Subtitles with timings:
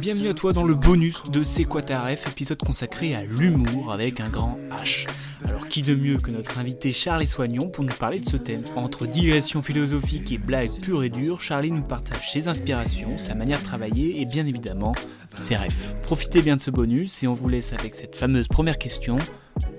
[0.00, 3.92] Bienvenue à toi dans le bonus de C'est quoi ta ref, épisode consacré à l'humour
[3.92, 5.06] avec un grand H.
[5.44, 8.64] Alors qui de mieux que notre invité Charlie Soignon pour nous parler de ce thème?
[8.76, 13.58] Entre digression philosophique et blagues pures et dures, Charlie nous partage ses inspirations, sa manière
[13.58, 14.94] de travailler et bien évidemment
[15.38, 15.94] ses refs.
[16.00, 19.18] Profitez bien de ce bonus et on vous laisse avec cette fameuse première question.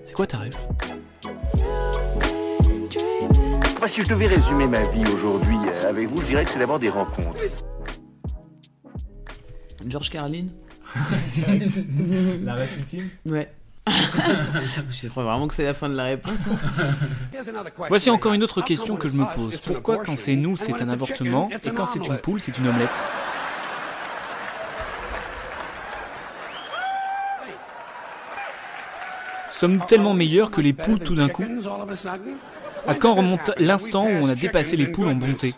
[0.05, 0.55] C'est quoi ta ref?
[3.87, 6.79] Si je devais résumer ma vie aujourd'hui euh, avec vous, je dirais que c'est d'abord
[6.79, 7.41] des rencontres.
[9.87, 10.47] George Carlin.
[12.43, 13.09] La ref ultime.
[13.25, 13.51] Ouais.
[13.87, 16.33] je crois vraiment que c'est la fin de la réponse.
[17.89, 19.59] Voici encore une autre question que je me pose.
[19.59, 23.01] Pourquoi quand c'est nous c'est un avortement et quand c'est une poule c'est une omelette?
[29.49, 31.43] Sommes-nous tellement meilleurs que les poules tout d'un coup?
[32.87, 35.53] À quand remonte l'instant où on a dépassé les poules en bonté?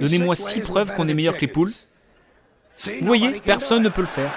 [0.00, 1.72] Donnez-moi six preuves qu'on est meilleur que les poules.
[2.78, 4.30] Vous voyez, personne ne peut le faire.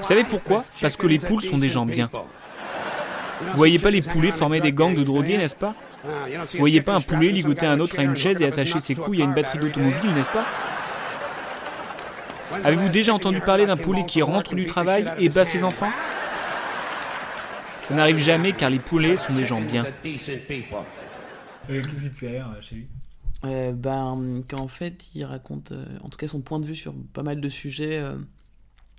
[0.00, 0.64] Vous savez pourquoi?
[0.80, 2.08] Parce que les poules sont des gens bien.
[2.12, 5.74] Vous voyez pas les poulets former des gangs de drogués, n'est-ce pas?
[6.04, 9.22] Vous voyez pas un poulet ligoter un autre à une chaise et attacher ses couilles
[9.22, 10.44] à une batterie d'automobile, n'est-ce pas?
[12.64, 15.90] Avez-vous déjà entendu parler d'un poulet qui rentre du travail et bat ses enfants?
[17.80, 19.84] Ça n'arrive jamais car les poulets sont des gens bien.
[20.02, 20.30] Qu'est-ce
[22.04, 22.88] qui te fait rire chez lui?
[23.44, 26.92] Euh, ben, qu'en fait, il raconte, euh, en tout cas, son point de vue sur
[27.12, 28.16] pas mal de sujets euh,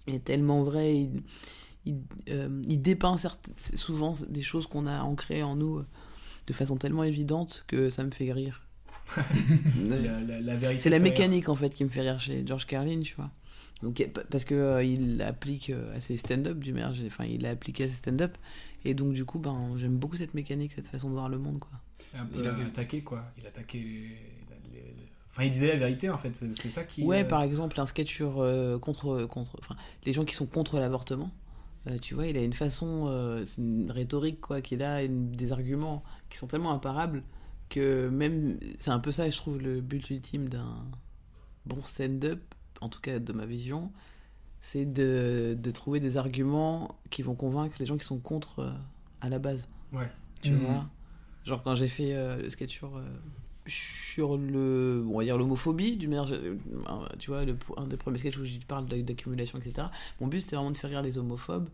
[0.07, 0.95] est tellement vrai.
[0.95, 1.21] Il,
[1.85, 1.97] il,
[2.29, 5.83] euh, il dépeint certes- souvent des choses qu'on a ancrées en nous
[6.47, 8.61] de façon tellement évidente que ça me fait rire.
[9.89, 11.03] la, la- la vérité C'est la rire.
[11.03, 13.31] mécanique en fait qui me fait rire chez George Carlin, tu vois.
[13.81, 17.49] Donc, pa- parce que il l'applique euh, à ses stand-up du mer, enfin il l'a
[17.51, 18.37] appliqué à ses stand-up,
[18.85, 21.59] et donc du coup, ben j'aime beaucoup cette mécanique, cette façon de voir le monde,
[21.59, 21.71] quoi.
[22.13, 23.23] Un peu Il a- attaqué, quoi.
[23.37, 23.87] Il attaquait les,
[24.73, 26.35] les- les- Enfin, il disait la vérité, en fait.
[26.35, 27.03] C'est c'est ça qui...
[27.03, 30.47] Ouais, euh, par exemple, un sketch sur euh, contre, contre, enfin, les gens qui sont
[30.47, 31.31] contre l'avortement.
[31.87, 35.31] euh, tu vois, il a une façon, euh, c'est une rhétorique quoi, qu'il a, une-
[35.31, 37.23] des arguments qui sont tellement imparables
[37.69, 40.83] que même, c'est un peu ça, je trouve, le but ultime d'un
[41.67, 42.41] bon stand-up,
[42.81, 43.91] en tout cas de ma vision,
[44.61, 48.71] c'est de, de trouver des arguments qui vont convaincre les gens qui sont contre euh,
[49.21, 49.67] à la base.
[49.93, 50.09] Ouais.
[50.41, 50.65] Tu Mhm.
[50.65, 50.85] vois?
[51.49, 53.01] Genre quand j'ai fait euh, le sketch sur, euh,
[53.65, 56.55] sur le, on va dire l'homophobie, du meilleur, euh,
[57.17, 59.87] tu vois, le, un des premiers sketchs où je parle d'accumulation, etc.
[60.21, 61.67] Mon but c'était vraiment de faire rire les homophobes.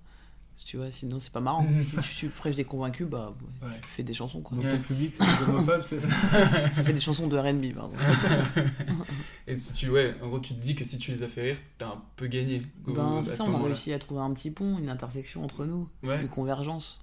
[0.65, 1.67] Tu vois, sinon c'est pas marrant.
[1.73, 4.57] si tu, tu prêches des convaincus, bah ouais, tu fais des chansons quoi.
[4.57, 6.07] Donc ton public, c'est les homophobes, c'est ça
[6.75, 7.93] Tu fais des chansons de R&B, pardon.
[9.47, 11.41] Et si tu, ouais, en gros, tu te dis que si tu les as fait
[11.41, 12.61] rire, t'as un peu gagné.
[12.87, 15.65] Ben, c'est ce ça, on a réussi à trouver un petit pont, une intersection entre
[15.65, 16.21] nous, Ouais.
[16.21, 17.01] une convergence.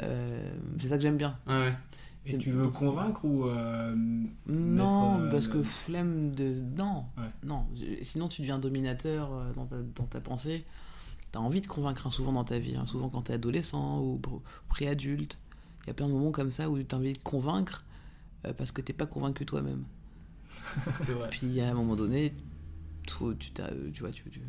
[0.00, 1.38] Euh, c'est ça que j'aime bien.
[1.46, 1.72] Ouais.
[2.26, 3.46] Et tu veux convaincre ou...
[3.46, 3.94] euh,
[4.46, 6.60] Non, mettre, euh, parce que flemme de.
[6.76, 7.24] Non, Ouais.
[7.44, 7.66] non.
[8.02, 10.64] Sinon, tu deviens dominateur dans ta, dans ta pensée.
[11.32, 14.18] T'as envie de convaincre hein, souvent dans ta vie, hein, souvent quand t'es adolescent ou
[14.22, 15.38] pr- préadulte.
[15.84, 17.84] Il y a plein de moments comme ça où t'as envie de convaincre
[18.46, 19.84] euh, parce que t'es pas convaincu toi-même.
[21.00, 21.28] C'est vrai.
[21.30, 22.34] Puis à un moment donné,
[23.06, 23.50] tu, tu,
[23.92, 24.40] tu vois, tu, tu,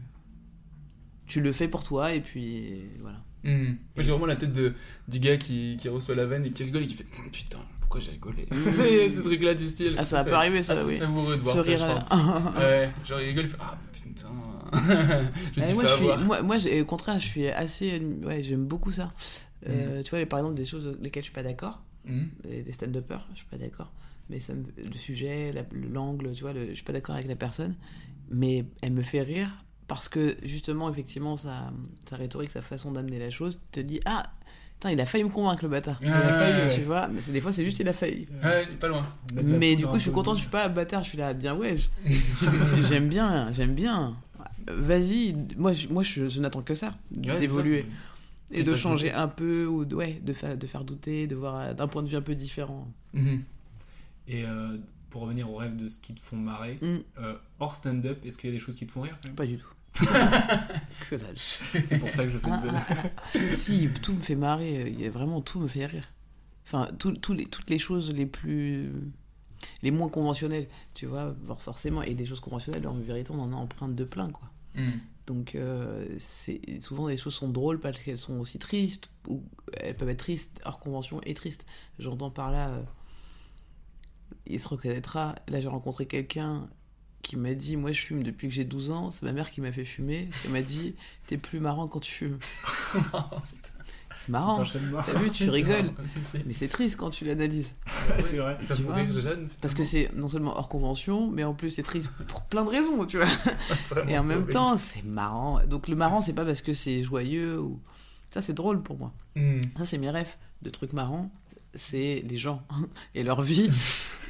[1.26, 3.24] tu le fais pour toi et puis voilà.
[3.44, 3.78] Mhm.
[3.96, 4.74] Moi, j'ai vraiment la tête de,
[5.08, 8.02] du gars qui, qui reçoit la vanne et qui rigole et qui fait Putain, pourquoi
[8.02, 8.46] j'ai rigolé?
[8.52, 9.96] C'est ce truc-là du style.
[9.98, 10.94] Ah, ça peut arriver, ça, ah, oui.
[10.94, 11.94] C'est savoureux de voir ça, je rire-là.
[11.96, 12.10] pense.
[12.60, 14.28] ouais, genre, il rigole, il fait Ah putain.
[15.56, 18.00] je me suis moi, fait je suis- moi, moi, au contraire, je suis assez.
[18.24, 19.12] Ouais, j'aime beaucoup ça.
[19.68, 22.30] Euh, Tu vois, par exemple, des choses lesquelles je suis pas d'accord, Mhm.
[22.44, 23.92] des, stand-uppers, je suis pas d'accord.
[24.30, 27.28] Mais ça me- le sujet, la- l'angle, tu vois, le, je suis pas d'accord avec
[27.28, 27.76] la personne,
[28.30, 29.50] mais elle me fait rire
[29.90, 31.72] parce que justement, effectivement, sa,
[32.10, 34.32] sa rhétorique, sa façon d'amener la chose te dit Ah,
[34.76, 36.00] putain, il a failli me convaincre le bâtard.
[36.02, 36.76] Il a failli, ouais.
[36.76, 38.28] Tu vois, mais c'est- des fois, c'est juste il a failli.
[38.42, 39.02] Ouais, pas loin.
[39.44, 41.76] Mais du coup, je suis content, je suis pas bâtard, je suis là, bien ouais.
[42.90, 44.16] j'aime bien, j'aime bien.
[44.68, 47.86] Vas-y, moi, je, moi je, je n'attends que ça, Ouais, d'évoluer.
[48.52, 49.20] Et de faire changer douter.
[49.20, 52.02] un peu, ou de, ouais, de, fa- de faire douter, de voir euh, d'un point
[52.02, 52.88] de vue un peu différent.
[53.14, 53.44] Mhm.
[54.28, 54.76] Et euh,
[55.12, 58.38] pour revenir au rêve de ce qui te font marrer, Mm, euh, hors stand-up, est-ce
[58.40, 59.36] qu'il y a des choses qui te font rire quand même?
[59.36, 59.68] Pas du tout.
[61.10, 61.38] que dalle.
[61.38, 62.70] C'est pour ça que je fais des
[63.54, 63.56] ah.
[63.56, 66.08] si, tout me fait marrer, il y a vraiment tout me fait rire.
[66.66, 68.92] Enfin, tout- tous les, toutes les choses les plus.
[69.82, 72.02] les moins conventionnelles, tu vois, forcément.
[72.04, 74.50] Et des choses conventionnelles, en vérité, on en a empreinte de plein, quoi.
[74.76, 75.00] Hmm.
[75.26, 79.44] Donc, euh, c'est souvent les choses sont drôles parce qu'elles sont aussi tristes, ou
[79.80, 81.66] elles peuvent être tristes, hors convention et tristes.
[82.00, 82.82] J'entends par là, euh,
[84.48, 85.36] il se reconnaîtra.
[85.48, 86.68] Là, j'ai rencontré quelqu'un
[87.30, 89.12] qui m'a dit Moi, je fume depuis que j'ai 12 ans.
[89.12, 90.30] C'est ma mère qui m'a fait fumer.
[90.44, 90.96] Elle m'a dit
[91.28, 92.40] T'es plus marrant quand tu fumes.
[94.28, 94.64] Marrant.
[94.64, 95.92] T'as vu, tu rigoles.
[96.46, 97.74] Mais c'est triste quand tu l'analyses.
[98.20, 98.60] c'est vrai.
[98.76, 99.48] Tu vois jeune.
[99.62, 102.70] Parce que c'est non seulement hors convention, mais en plus c'est triste pour plein de
[102.70, 103.28] raisons, tu vois.
[103.90, 105.62] Vraiment, Et en même temps, c'est marrant.
[105.66, 107.80] Donc le marrant, c'est pas parce que c'est joyeux ou.
[108.32, 109.12] Ça, c'est drôle pour moi.
[109.36, 109.62] Hmm.
[109.78, 111.32] Ça, c'est mes rêves de trucs marrants.
[111.74, 112.62] C'est les gens
[113.16, 113.72] et leur vie.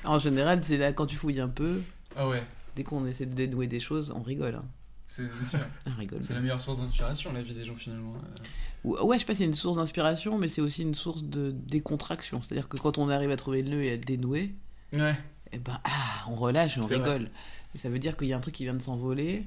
[0.05, 1.81] en général, c'est là quand tu fouilles un peu.
[2.15, 2.43] Ah ouais,
[2.79, 4.55] Dès qu'on essaie de dénouer des choses, on rigole.
[4.55, 4.63] hein.
[5.05, 5.59] c'est c'est sûr.
[5.85, 6.19] On rigole.
[6.23, 8.13] C'est la meilleure source d'inspiration, la vie des gens finalement.
[8.15, 8.43] Euh,
[8.85, 11.23] Ou- Ouais, je sais pas si c'est une source d'inspiration, mais c'est aussi une source
[11.25, 12.41] de décontraction.
[12.41, 14.55] C'est-à-dire que quand on arrive à trouver le nœud et à le dénouer,
[14.93, 15.13] Ouais.
[15.51, 16.95] eh ben, ah, on relâche et on vrai.
[16.95, 17.29] rigole.
[17.75, 19.45] Et ça veut dire qu'il y a un truc qui vient de s'envoler,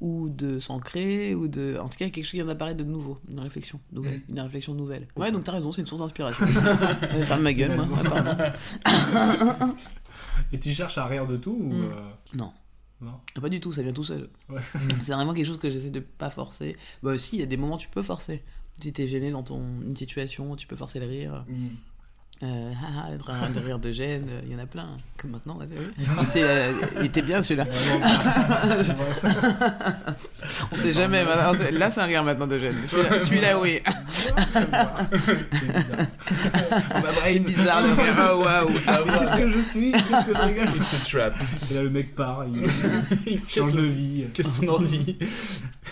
[0.00, 1.78] ou de s'ancrer, ou de.
[1.80, 4.16] En tout cas, quelque chose qui vient d'apparaître de nouveau, une réflexion nouvelle.
[4.18, 4.22] Mhm.
[4.28, 5.08] Une réflexion nouvelle.
[5.16, 6.46] Ouais, donc t'as raison, c'est une source d'inspiration.
[7.24, 7.98] Ferme ma gueule, moi.
[10.52, 11.84] Et tu cherches à rire de tout ou Mm.
[11.84, 12.52] euh, Non.
[13.00, 13.12] Non.
[13.40, 14.28] Pas du tout, ça vient tout seul.
[14.48, 14.60] Ouais.
[15.02, 16.76] C'est vraiment quelque chose que j'essaie de pas forcer.
[17.02, 18.42] Bah, aussi, il y a des moments où tu peux forcer.
[18.80, 21.44] Si t'es gêné dans ton, une situation, tu peux forcer le rire.
[21.48, 21.68] Hmm.
[22.42, 25.30] Euh, ah, ah, de rire- de rire de gêne, il y en a plein, comme
[25.30, 25.58] maintenant.
[26.34, 27.64] il, euh, il était bien celui-là.
[30.70, 31.24] On sait jamais.
[31.72, 32.74] Là, c'est un rire maintenant de gêne.
[32.86, 33.80] Celui-là, oui.
[37.24, 38.14] C'est bizarre le rire.
[38.32, 38.68] Oh, waouh.
[38.86, 41.34] Ah, Qu'est-ce que je suis Qu'est-ce que je rigole It's a trap.
[41.70, 42.44] Et là, le mec part,
[43.26, 44.24] il change de vie.
[44.34, 45.16] Qu'est-ce qu'on en dit?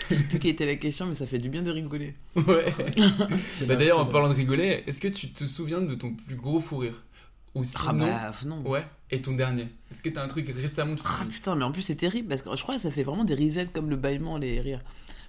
[0.09, 2.13] Je sais plus quelle était la question, mais ça fait du bien de rigoler.
[2.35, 2.65] Ouais.
[3.67, 6.59] Bah d'ailleurs, en parlant de rigoler, est-ce que tu te souviens de ton plus gros
[6.59, 7.03] fou rire?
[7.55, 8.61] Ou Ah sinon, bah, non.
[8.69, 11.63] ouais, et ton dernier Est-ce que t'as un truc récemment qui te Ah putain, mais
[11.63, 13.89] en plus c'est terrible parce que je crois que ça fait vraiment des risettes comme
[13.89, 14.81] le bâillement, les rires.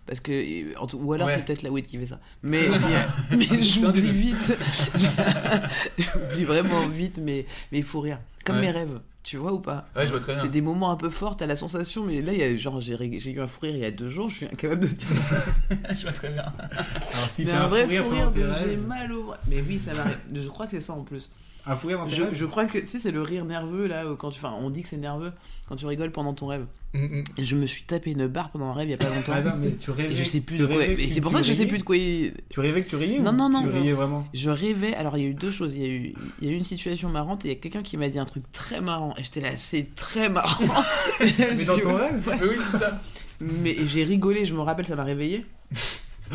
[0.06, 1.34] Parce que, en tout- ou alors Ouais.
[1.36, 2.18] c'est peut-être la weed qui fait ça.
[2.42, 2.60] Mais,
[3.30, 4.36] mais, mais j'oublie vite.
[5.98, 8.18] j'oublie vraiment vite, mais, mais il faut rire.
[8.44, 8.62] Comme Ouais.
[8.62, 10.42] mes rêves, tu vois ou pas Ouais, je vois très bien.
[10.42, 12.80] C'est des moments un peu forts, t'as la sensation, mais là, il y a, genre,
[12.80, 15.08] j'ai eu un fou rire il y a deux jours, je suis incapable de dire.
[15.96, 16.44] je vois très bien.
[16.70, 19.34] Alors, si mais t'as un un vrai fou rire pendant tes de j'ai mal au.
[19.48, 20.20] Mais oui, ça m'arrive.
[20.32, 21.28] Je crois que c'est ça en plus.
[21.66, 23.44] Un fou rire dans tes Je, rêves je crois que, tu sais, c'est le rire
[23.44, 24.38] nerveux là, quand tu.
[24.38, 25.32] Enfin, on dit que c'est nerveux
[25.68, 26.66] quand tu rigoles pendant ton rêve.
[26.94, 27.24] Mm, mm.
[27.38, 29.32] Je me suis tapé une barre pendant un rêve il y a pas longtemps.
[29.34, 30.12] Ah non, mais tu rêvais.
[30.12, 30.82] Et je sais plus de quoi.
[31.10, 32.34] c'est pour ça que je sais plus de quoi il.
[32.48, 33.80] Tu rêvais que tu riais Non, ou non, non, Tu non.
[33.80, 34.94] riais vraiment Je rêvais.
[34.94, 35.72] Alors il y a eu deux choses.
[35.74, 37.60] Il y a eu, il y a eu une situation marrante et il y a
[37.60, 39.14] quelqu'un qui m'a dit un truc très marrant.
[39.18, 40.64] Et j'étais là, c'est très marrant.
[41.20, 43.00] Mais dans ton rêve Mais oui, c'est ça.
[43.40, 44.44] Mais j'ai rigolé.
[44.44, 45.44] Je me rappelle, ça m'a réveillé.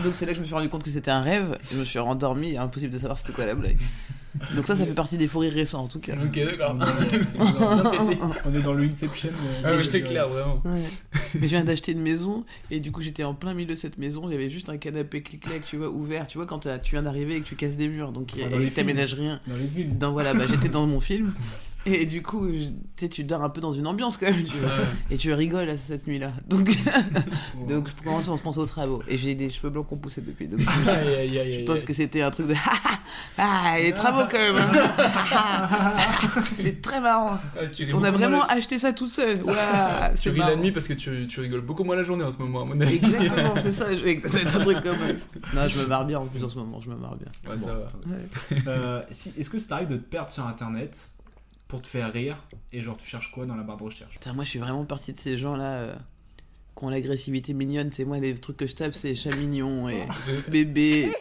[0.04, 1.58] Donc c'est là que je me suis rendu compte que c'était un rêve.
[1.72, 2.58] Et je me suis rendormi.
[2.58, 3.78] Impossible de savoir c'était quoi la blague.
[4.56, 6.14] Donc ça, ça fait partie des fous rires récents en tout cas.
[6.14, 6.78] Ok, d'accord.
[6.78, 9.28] On est dans- on est dans le Inception.
[9.30, 10.62] euh, Ah, mais de- c'est clair, vraiment.
[10.64, 10.82] Ouais.
[11.36, 13.98] Mais je viens d'acheter une maison et du coup j'étais en plein milieu de cette
[13.98, 14.24] maison.
[14.30, 16.28] Il y avait juste un canapé clic-clac, tu vois, ouvert.
[16.28, 18.38] Tu vois, quand t'as- tu viens d'arriver et que tu casses des murs, donc que
[18.38, 18.70] films.
[18.74, 19.42] t'aménages rien.
[19.48, 19.98] Dans les films.
[19.98, 21.34] dans voilà bah, j'étais dans mon film
[21.86, 24.70] et du coup je- tu dors un peu dans une ambiance quand même tu vois.
[24.70, 24.76] Ouais.
[25.10, 26.70] et tu rigoles à cette nuit là donc
[27.68, 29.98] donc je commence à se penser aux travaux et j'ai des cheveux blancs qui ont
[29.98, 31.86] poussé depuis donc je, Aïe, aïe, aïe, je aïe, pense aïe.
[31.86, 32.54] que c'était un truc de
[33.40, 35.94] ah les travaux quand même hein.
[36.56, 39.42] c'est très marrant Ah, on a vraiment la- acheté ça tout seul
[40.20, 42.38] Tu ris la nuit parce que tu, tu rigoles beaucoup moins la journée en ce
[42.38, 42.96] moment, à mon avis.
[42.98, 45.56] exactement c'est ça je c'est un truc comme ça.
[45.62, 47.58] non je me marre bien en plus en ce moment je me marre bien Ouais,
[47.58, 47.88] ça va.
[48.68, 51.10] Euh, si, Est-ce que ça t'arrive de te perdre sur internet
[51.72, 52.36] pour te faire rire
[52.74, 54.16] et genre tu cherches quoi dans la barre de recherche?
[54.16, 55.96] Putain, moi je suis vraiment partie de ces gens là
[56.78, 57.92] qui ont l'agressivité mignonne.
[57.92, 60.06] C'est moi les trucs que je tape c'est chat mignon et
[60.50, 61.14] bébé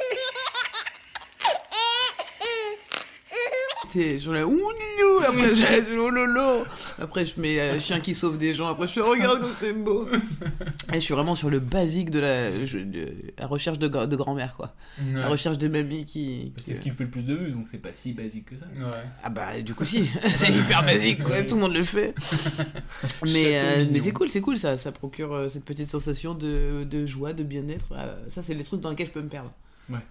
[3.92, 6.64] T'es là ouh lilou après j'ai lolo
[7.00, 9.72] après je mets euh, chien qui sauve des gens après je fais regarde comme c'est
[9.72, 10.08] beau
[10.92, 14.06] et je suis vraiment sur le basique de la, je- de la recherche de, gra-
[14.06, 14.74] de grand-mère quoi
[15.14, 15.26] la Ouais.
[15.26, 17.92] recherche de mamie qui, C'est ce qui fait le plus de vues, donc c'est pas
[17.92, 18.66] si basique que ça.
[18.76, 19.02] Ouais.
[19.24, 20.04] ah bah du coup si,
[20.34, 22.14] c'est hyper basique quoi, tout le monde le fait.
[23.24, 23.90] mais Château euh, mignon.
[23.92, 27.32] mais c'est cool, c'est cool ça, ça procure euh, cette petite sensation de, de joie,
[27.32, 27.92] de bien-être.
[27.98, 29.52] Euh, ça c'est les trucs dans lesquels je peux me perdre,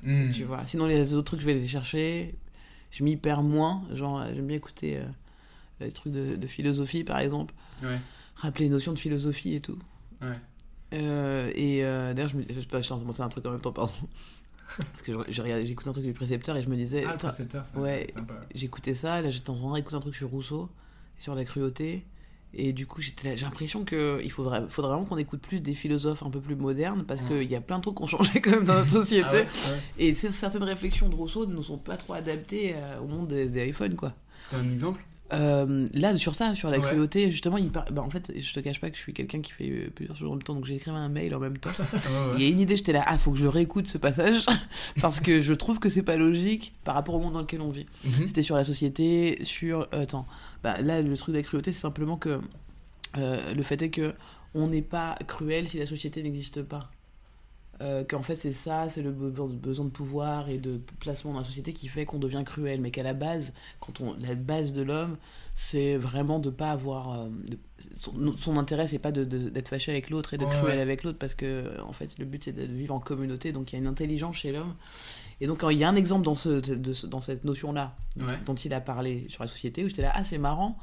[0.04, 0.32] Mm.
[0.32, 0.62] tu vois.
[0.66, 2.36] Sinon les autres trucs je vais les chercher,
[2.92, 3.84] je m'y perds moins.
[3.94, 5.04] Genre euh, j'aime bien écouter euh,
[5.86, 7.54] des trucs de, de philosophie par exemple,
[7.84, 8.00] Ouais.
[8.36, 9.80] rappeler les notions de philosophie et tout.
[10.22, 10.28] Ouais.
[10.94, 13.72] Euh, et euh, d'ailleurs je me, je je suis en un truc en même temps
[13.72, 13.94] pardon.
[14.78, 15.12] Parce que
[15.72, 18.06] écouté un truc du précepteur et je me disais, Ah, le précepteur, c'est ouais.
[18.10, 18.36] sympa.
[18.54, 20.70] j'écoutais ça, là j'étais en train d'écouter un truc sur Rousseau,
[21.18, 22.06] sur la cruauté,
[22.54, 26.32] Et du coup, j'ai l'impression qu'il faudrait, faudrait vraiment qu'on écoute plus des philosophes un
[26.32, 28.66] peu plus modernes parce qu'il y a plein de trucs qui ont changé quand même
[28.66, 29.28] dans notre société.
[29.30, 29.84] Ah ouais, ouais.
[30.00, 33.68] Et certaines réflexions de Rousseau ne sont pas trop adaptées euh, au monde des, des
[33.68, 34.14] iPhones, quoi.
[34.50, 35.04] T'as un exemple?
[35.32, 36.84] Euh, là, sur ça, sur la Ouais.
[36.90, 39.42] cruauté, justement, il par- bah, en fait, je te cache pas que je suis quelqu'un
[39.42, 41.70] qui fait plusieurs choses en même temps, donc j'ai écrit un mail en même temps.
[41.80, 42.36] Ouais, ouais.
[42.38, 44.46] Il y a une idée, j'étais là, ah, faut que je réécoute ce passage,
[45.02, 47.70] parce que je trouve que c'est pas logique par rapport au monde dans lequel on
[47.70, 47.86] vit.
[48.06, 48.26] Mhm.
[48.28, 49.82] C'était sur la société, sur.
[49.94, 50.26] euh, attends,
[50.64, 52.40] bah, là, le truc de la cruauté, c'est simplement que
[53.18, 54.14] euh, le fait est que
[54.56, 56.90] on n'est pas cruel si la société n'existe pas.
[57.82, 61.40] Euh, qu'en fait, c'est ça, c'est le be- besoin de pouvoir et de placement dans
[61.40, 64.74] la société qui fait qu'on devient cruel, mais qu'à la base, quand on, la base
[64.74, 65.16] de l'homme,
[65.56, 67.14] c'est vraiment de pas avoir.
[67.22, 67.58] euh, de-
[68.02, 70.82] son, son intérêt, c'est pas d'être fâché avec l'autre et d'être Ouais, cruel ouais.
[70.82, 73.76] avec l'autre, parce que en fait, le but c'est de vivre en communauté, donc il
[73.76, 74.76] y a une intelligence chez l'homme.
[75.40, 78.26] Et donc, il y a un exemple dans, ce, de dans cette notion-là, Ouais.
[78.46, 80.78] dont il a parlé sur la société, où j'étais là, ah, c'est marrant,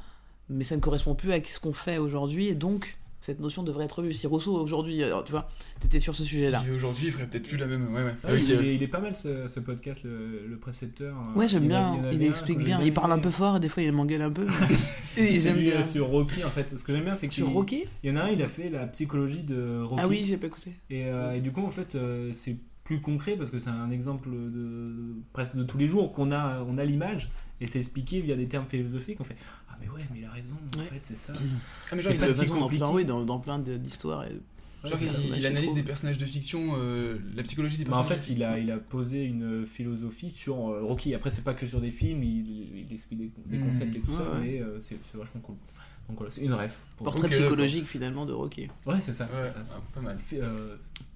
[0.48, 3.84] mais ça ne correspond plus à ce qu'on fait aujourd'hui, et donc cette notion devrait
[3.86, 4.12] être vue.
[4.12, 5.48] Si Rousseau aujourd'hui, euh, tu vois,
[5.80, 6.62] t'étais sur ce sujet-là.
[6.64, 7.92] Si aujourd'hui, il ferait peut-être plus la même.
[7.94, 8.14] Ouais, ouais.
[8.24, 8.40] Ouais, Ok.
[8.44, 11.16] il, est, il est pas mal ce, ce podcast, le, le précepteur.
[11.34, 12.80] Ouais, j'aime bien, a il explique bien.
[12.82, 14.46] Il parle un peu fort, et des fois il m'engueule un peu.
[15.16, 15.80] et j'aime bien.
[15.80, 16.76] euh, sur Rocky en fait.
[16.78, 17.84] Ce que j'aime bien, c'est que Sur Rocky?
[18.04, 20.00] Il y en a un, il a fait la psychologie de Rocky.
[20.04, 20.72] Ah oui, j'ai pas écouté.
[20.90, 23.90] Et, euh, et du coup, en fait, euh, c'est plus concret parce que c'est un
[23.90, 24.92] exemple de
[25.32, 28.46] presque de tous les jours qu'on a, on a l'image et c'est expliqué via des
[28.46, 29.20] termes philosophiques.
[29.20, 29.36] On fait
[29.70, 30.54] ah mais ouais, mais il a raison.
[30.74, 30.84] En Ouais.
[30.86, 31.32] fait, c'est ça.
[31.36, 32.82] Ah, mais genre, C'est il, pas de si dans compliqué.
[32.84, 34.24] plein, oui, dans, dans plein d'histoires.
[34.24, 34.30] et-
[34.84, 38.04] genre, Ouais, il- c'est analyse des personnages de fiction, euh, la psychologie des Bah, en
[38.04, 38.24] personnages.
[38.24, 41.14] fait, il a, il a posé une philosophie sur euh, Rocky.
[41.14, 43.64] Après, c'est pas que sur des films, il, il explique des, des Mm.
[43.66, 44.40] concepts et tout Ouais, ça, ouais.
[44.42, 45.56] mais euh, c'est c'est vachement cool.
[46.08, 46.86] Donc voilà, c'est une ref.
[46.98, 48.68] Portrait psychologique finalement de Rocky.
[48.86, 49.78] Ouais, c'est ça, Ouais, c'est ça.
[49.78, 50.16] ah, pas mal.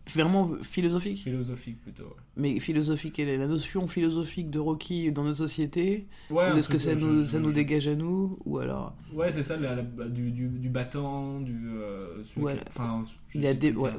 [0.08, 1.22] Euh, Vraiment philosophique.
[1.22, 2.02] philosophique plutôt.
[2.04, 6.40] Ouais, Mais philosophique, quelle est la notion philosophique de Rocky dans notre société Ouais, Ou
[6.40, 8.94] un est-ce que truc, ça euh, nous, je- ça nous dégage à nous Ou alors.
[9.14, 11.54] Ouais, c'est ça, la- la- bah, du, du, du battant, du.
[11.76, 12.54] euh, celui Ouais.
[12.56, 13.02] qui- Enfin,
[13.34, 13.70] Il a des...
[13.72, 13.90] ouais,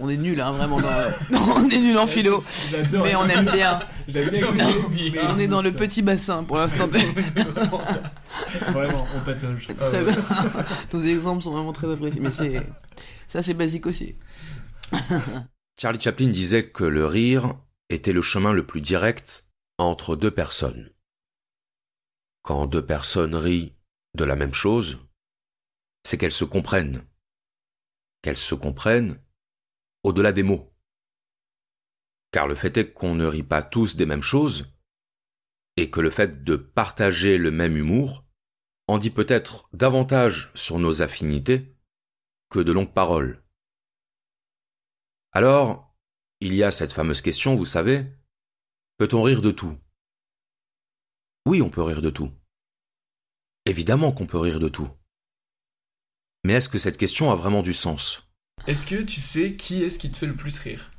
[0.00, 0.80] on est nul, hein, vraiment.
[0.80, 0.86] dans-
[1.56, 2.42] on est nul en philo.
[2.70, 3.04] J'adore.
[3.04, 3.80] Mais on aime bien.
[4.08, 5.10] J'avais bien écouté.
[5.12, 6.86] mais- On est dans le petit bassin pour l'instant.
[8.72, 9.20] Vraiment, on.
[9.24, 10.12] Très bien.
[10.92, 12.20] Nos exemples sont vraiment très appréciés.
[12.22, 12.62] Mais c'est.
[13.26, 14.14] Ça, c'est basique aussi.
[15.80, 20.92] Charlie Chaplin disait que le rire était le chemin le plus direct entre deux personnes.
[22.42, 23.74] Quand deux personnes rient
[24.14, 24.98] de la même chose,
[26.04, 27.06] c'est qu'elles se comprennent.
[28.22, 29.20] Qu'elles se comprennent
[30.02, 30.74] au-delà des mots.
[32.32, 34.72] Car le fait est qu'on ne rit pas tous des mêmes choses,
[35.76, 38.24] et que le fait de partager le même humour
[38.88, 41.76] en dit peut-être davantage sur nos affinités
[42.50, 43.44] que de longues paroles.
[45.32, 45.94] Alors,
[46.40, 48.06] il y a cette fameuse question, vous savez,
[48.98, 49.76] peut-on rire de tout?
[51.46, 52.30] Oui, on peut rire de tout.
[53.66, 54.88] Évidemment qu'on peut rire de tout.
[56.44, 58.28] Mais est-ce que cette question a vraiment du sens?
[58.66, 60.90] Est-ce que tu sais qui est-ce qui te fait le plus rire?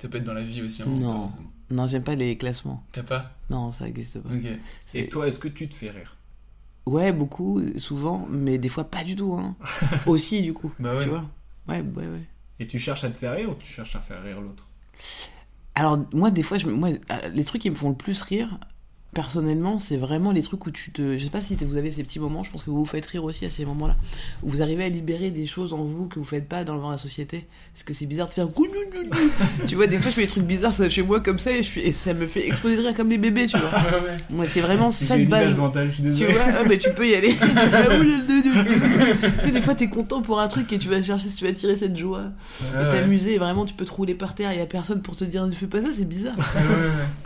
[0.00, 0.82] Ça peut être dans la vie aussi.
[0.82, 1.30] Hein, Non.
[1.70, 2.84] Non, j'aime pas les classements.
[2.92, 3.32] T'as pas?
[3.50, 4.28] Non, ça n'existe pas.
[4.28, 4.44] Ok.
[4.44, 6.16] Et C'est- toi, est-ce que tu te fais rire?
[6.86, 9.34] Ouais, beaucoup, souvent, mais des fois pas du tout.
[9.34, 9.56] Hein.
[10.06, 10.72] Aussi, du coup.
[10.78, 11.02] Bah ouais.
[11.02, 11.24] Tu vois
[11.68, 12.22] Ouais, ouais, ouais.
[12.58, 14.68] Et tu cherches à te faire rire ou tu cherches à faire rire l'autre?
[15.74, 16.90] Alors, moi, des fois, je, moi,
[17.32, 18.58] les trucs qui me font le plus rire,
[19.16, 21.16] personnellement, c'est vraiment les trucs où tu te.
[21.16, 23.06] Je sais pas si vous avez ces petits moments, je pense que vous vous faites
[23.06, 23.96] rire aussi à ces moments-là,
[24.42, 26.98] où vous arrivez à libérer des choses en vous que vous faites pas dans la
[26.98, 27.46] société.
[27.72, 28.46] Parce que c'est bizarre de faire.
[29.66, 31.68] tu vois, des fois, je fais des trucs bizarres chez moi comme ça et, je
[31.68, 33.70] suis- et ça me fait exploser de rire comme les bébés, tu vois.
[34.30, 35.56] Moi, c'est vraiment ça image base.
[35.56, 37.34] mentale, je suis Tu vois, ah, mais tu peux y aller.
[37.34, 38.64] Tu le- le-
[39.38, 41.44] le- sais, des fois, t'es content pour un truc et tu vas chercher si tu
[41.46, 42.24] vas tirer cette joie
[42.62, 43.34] et t'amuser.
[43.34, 44.52] Et vraiment, tu peux te rouler par terre.
[44.52, 46.34] Il y a personne pour te dire ne fais pas ça, c'est bizarre.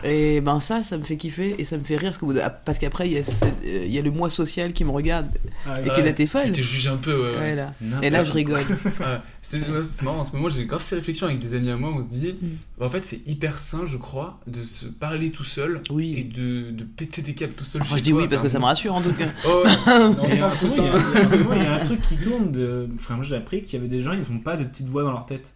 [0.03, 2.39] Et ben ça, ça me fait kiffer et ça me fait rire parce que vous-
[2.65, 4.91] parce qu'après il y, a ce- euh, il y a le moi social qui me
[4.91, 5.27] regarde
[5.67, 6.43] Ah, et qui est là t'es folle.
[6.47, 7.31] Il te juge un peu, ouais.
[7.33, 7.37] ouais.
[7.39, 7.73] Ouais, là.
[7.81, 8.59] N'importe Et là je rigole.
[9.41, 12.01] C'est marrant, en ce moment j'ai grave ces réflexions avec des amis à moi, on
[12.01, 12.47] se dit, Mm.
[12.79, 16.71] bah, en fait c'est hyper sain je crois de se parler tout seul et de,
[16.71, 17.81] de péter des câbles tout seul.
[17.81, 19.25] Enfin, chez je dis toi, oui parce que ça me rassure en tout cas.
[19.45, 19.71] Oh, ouais.
[20.15, 22.51] Non, Et c'est en un ce peu moment, il y a- un truc qui tourne
[22.51, 22.87] de.
[22.93, 25.03] Enfin, moi j'ai appris qu'il y avait des gens, ils n'ont pas de petite voix
[25.03, 25.53] dans leur tête.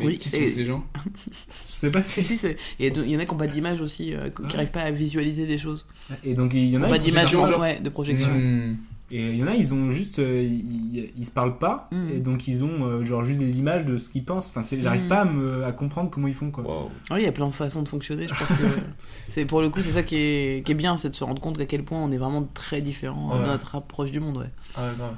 [0.00, 0.84] Mais Oui, qui sont et- ces gens?
[1.26, 2.24] Je sais pas Si si.
[2.24, 4.14] si c'est il y, a de- il y en a qui ont pas d'image aussi
[4.14, 4.52] euh, qui Ah.
[4.54, 5.86] n'arrivent pas à visualiser des choses.
[6.24, 6.88] Et donc il y en a.
[6.88, 7.58] pas ils- d'image genre.
[7.60, 8.30] ouais, de projection.
[8.32, 8.76] Hmm.
[9.10, 10.18] Et il y en a, ils ont juste.
[10.18, 11.88] euh, ils, ils se parlent pas.
[11.92, 12.08] Mm.
[12.12, 14.48] Et donc ils ont euh, genre juste des images de ce qu'ils pensent.
[14.48, 15.08] Enfin, c'est- j'arrive Mm.
[15.08, 16.62] pas à, me, à comprendre comment ils font quoi.
[16.64, 16.90] Wow.
[17.12, 18.24] Oui, il y a plein de façons de fonctionner.
[18.24, 18.54] Je pense que
[19.30, 21.40] c'est pour le coup c'est ça qui est, qui est bien, c'est de se rendre
[21.40, 23.40] compte à quel point on est vraiment très différents Ouais.
[23.40, 24.36] dans notre approche du monde.
[24.36, 24.50] Ouais.
[24.76, 25.14] Ah, ouais, grave.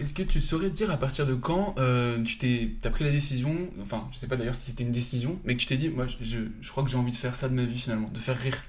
[0.00, 3.10] Est-ce que tu saurais dire à partir de quand euh, tu t'es, as pris la
[3.10, 5.88] décision, enfin je sais pas d'ailleurs si c'était une décision, mais que tu t'es dit,
[5.88, 8.08] moi je, je, je crois que j'ai envie de faire ça de ma vie finalement,
[8.08, 8.62] de faire rire.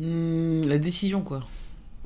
[0.00, 1.46] Mm, la décision quoi.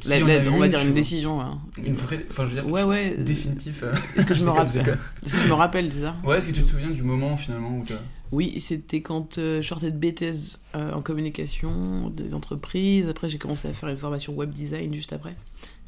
[0.01, 1.01] Si La- on va dire tu une vois.
[1.01, 1.41] décision.
[1.41, 1.59] hein.
[1.79, 2.27] Une vraie.
[2.29, 2.71] Enfin, je veux dire.
[2.71, 3.15] Ouais, ouais.
[3.15, 3.83] Définitif.
[3.83, 3.95] euh.
[4.15, 4.99] Est-ce que je me rappelle?
[5.25, 6.17] Est-ce que je me rappelle, c'est ça?
[6.23, 7.95] Ouais, est-ce que tu te souviens du moment finalement où t'as.
[8.31, 13.09] Oui, c'était quand euh, je sortais de BTS euh, en communication des entreprises.
[13.09, 15.35] Après, j'ai commencé à faire une formation web design juste après.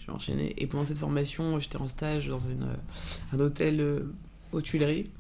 [0.08, 0.54] J'ai enchaîné.
[0.56, 4.00] Et pendant cette formation, j'étais en stage dans une, euh, un hôtel euh,
[4.52, 5.10] aux Tuileries.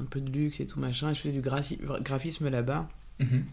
[0.00, 1.10] Un peu de luxe et tout machin.
[1.10, 2.88] Et je faisais du graphi- graphisme là-bas.
[3.18, 3.44] Mhm.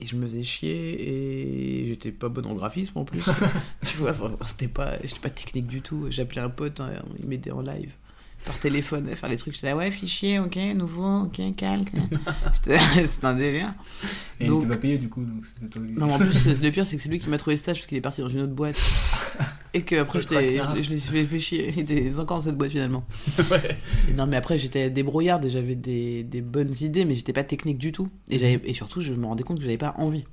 [0.00, 3.28] Et je me faisais chier et j'étais pas bon en graphisme en plus.
[3.86, 4.14] tu vois,
[4.46, 6.06] c'était pas, j'étais pas technique du tout.
[6.10, 6.90] J'appelais un pote, hein,
[7.20, 7.92] il m'aidait en live
[8.44, 9.54] par téléphone à faire les trucs.
[9.54, 11.92] J'étais là, ouais, fichier, ok, nouveau, ok, calque.
[12.54, 12.78] C'était
[13.26, 13.74] un délire.
[14.40, 15.82] Et Donc- il était pas payé du coup, donc c'était toi.
[15.96, 17.86] Non, en plus, le pire, c'est que c'est lui qui m'a trouvé le stage parce
[17.86, 18.76] qu'il est parti dans une autre boîte.
[19.72, 21.70] Et que après, je l'ai fait chier.
[21.76, 23.04] Il était encore dans cette boîte finalement.
[23.50, 23.76] ouais.
[24.08, 27.44] Et non, mais après, j'étais débrouillarde et j'avais des, des bonnes idées, mais j'étais pas
[27.44, 28.08] technique du tout.
[28.30, 28.60] Et, Mhm.
[28.64, 30.24] et surtout, je me rendais compte que j'avais pas envie.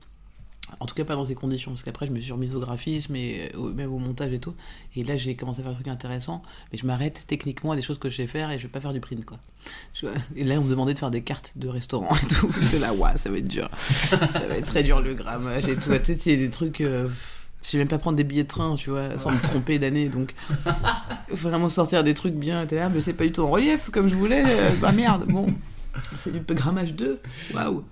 [0.79, 1.71] En tout cas, pas dans ces conditions.
[1.71, 4.53] Parce qu'après, je me suis remise au graphisme et au- même au montage et tout.
[4.95, 6.41] Et là, j'ai commencé à faire des trucs intéressants.
[6.71, 8.81] Mais je m'arrête techniquement à des choses que je sais faire et je vais pas
[8.81, 9.37] faire du print, quoi.
[10.35, 12.49] Et là, on me demandait de faire des cartes de restaurant et tout.
[12.61, 13.69] J'étais là, waouh, ça va être dur.
[13.77, 15.91] Ça va être très dur le grammage et tout.
[16.03, 16.81] Tu sais, il y a des trucs.
[16.81, 17.07] euh,
[17.63, 20.09] Je sais même pas prendre des billets de train, tu vois, sans me tromper d'année.
[20.09, 20.33] Donc,
[21.31, 22.65] vraiment sortir des trucs bien.
[22.65, 24.43] T'es là, mais c'est pas du tout en relief comme je voulais.
[24.45, 25.47] euh, bah merde, bon.
[26.19, 27.19] C'est du grammage 2.
[27.53, 27.83] Waouh.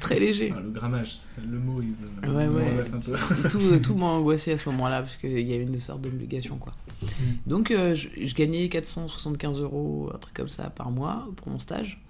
[0.00, 0.52] Très léger.
[0.56, 1.88] Ah, le grammage, le mot, il
[2.28, 2.70] me- Ouais, ouais.
[2.70, 3.48] m'angoisse un peu.
[3.48, 6.74] tout tout m'a angoissé à ce moment-là parce qu'il y avait une sorte d'obligation quoi.
[7.46, 11.58] Donc euh, je, je gagnais 475 euros, un truc comme ça par mois pour mon
[11.58, 12.00] stage.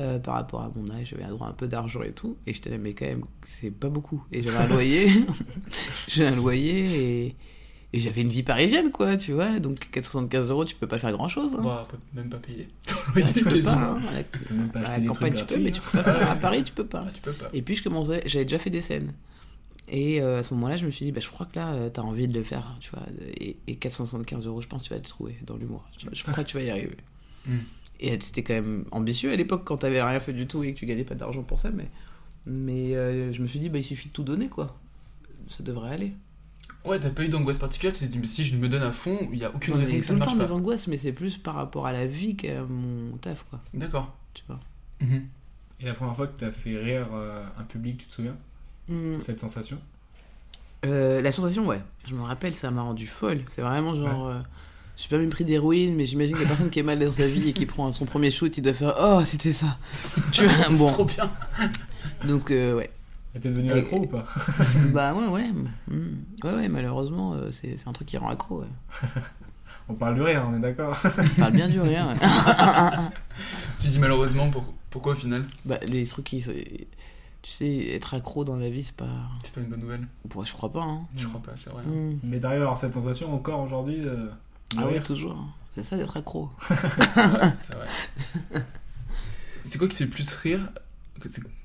[0.00, 2.36] Euh, par rapport à mon âge, j'avais un droit à un peu d'argent et tout.
[2.46, 4.22] Et j'étais là, mais quand même, c'est pas beaucoup.
[4.30, 5.10] Et j'avais un loyer.
[6.06, 7.36] j'avais un loyer et,
[7.92, 9.58] et j'avais une vie parisienne, quoi, tu vois.
[9.60, 11.54] Donc 475 euros, tu peux pas faire grand chose.
[11.58, 11.62] Hein.
[11.64, 12.68] Bah, peut- même pas payer.
[12.86, 13.50] tu peux pas.
[13.50, 13.70] quasiment.
[13.72, 14.02] hein.
[14.10, 15.80] À la- Tu peux même pas à la des trucs campagne, tu peux, mais tu
[15.80, 16.12] peux pas.
[16.12, 16.30] faire.
[16.30, 17.04] À Paris, tu peux pas.
[17.06, 17.48] Ah, tu peux pas.
[17.52, 19.12] Et puis je commençais, j'avais déjà fait des scènes.
[19.90, 21.88] Et euh, à ce moment-là, je me suis dit, bah, je crois que là, euh,
[21.88, 23.04] t'as envie de le faire, tu vois.
[23.40, 25.82] Et, et 475 euros, je pense que tu vas te trouver dans l'humour.
[25.98, 26.96] Je, je crois que tu vas y arriver.
[27.46, 27.58] Mm.
[28.00, 30.78] Et c'était quand même ambitieux à l'époque quand t'avais rien fait du tout et que
[30.78, 31.88] tu gagnais pas d'argent pour ça, mais,
[32.46, 34.76] mais euh, je me suis dit, bah, il suffit de tout donner, quoi.
[35.48, 36.12] Ça devrait aller.
[36.88, 38.92] Ouais, t'as pas eu d'angoisse particulière, tu t'es dit, mais si je me donne à
[38.92, 40.52] fond, il y a aucune ai raison que ça tout le temps marche des pas.
[40.54, 43.60] angoisses, mais c'est plus par rapport à la vie qu'à mon taf, quoi.
[43.74, 44.14] D'accord.
[44.34, 44.58] Tu vois.
[45.00, 45.26] Mhm.
[45.80, 48.36] Et la première fois que t'as fait rire euh, un public, tu te souviens
[48.88, 49.18] Mm.
[49.18, 49.78] Cette sensation
[50.86, 51.80] Euh, la sensation, ouais.
[52.06, 53.42] Je me rappelle, ça m'a rendu folle.
[53.50, 54.28] C'est vraiment genre.
[54.28, 54.38] euh,
[54.96, 57.12] je suis pas même pris d'héroïne, mais j'imagine que la personne qui est mal dans
[57.12, 59.78] sa vie et qui prend son premier shoot, il doit faire Oh, c'était ça.
[60.32, 60.86] tu vois, C'est bon.
[60.86, 61.30] trop bien.
[62.26, 62.90] Donc, euh, ouais.
[63.40, 64.24] T'es devenu Et- accro ou pas
[64.92, 65.50] bah, ouais, ouais.
[66.44, 68.66] Ouais, ouais, malheureusement, euh, c'est un truc qui rend accro, ouais.
[69.88, 70.94] On parle du rire, on est d'accord
[71.36, 72.18] On parle bien du rien, ouais.
[73.80, 75.44] Tu dis malheureusement, pour- pourquoi au final?
[75.64, 76.42] Bah, les trucs qui.
[77.40, 79.06] Tu sais, être accro dans la vie, c'est pas.
[79.44, 80.06] C'est pas une bonne nouvelle.
[80.26, 81.00] Bon, je crois pas, hein.
[81.16, 81.82] Je crois pas, c'est vrai.
[81.84, 82.18] Mm.
[82.24, 84.28] Mais t'arrives à avoir cette sensation encore aujourd'hui de
[84.76, 85.02] Ah rire?
[85.04, 85.36] toujours.
[85.74, 86.50] C'est ça d'être accro.
[86.60, 87.88] C'est vrai,
[89.62, 90.60] c'est quoi qui te fait le plus rire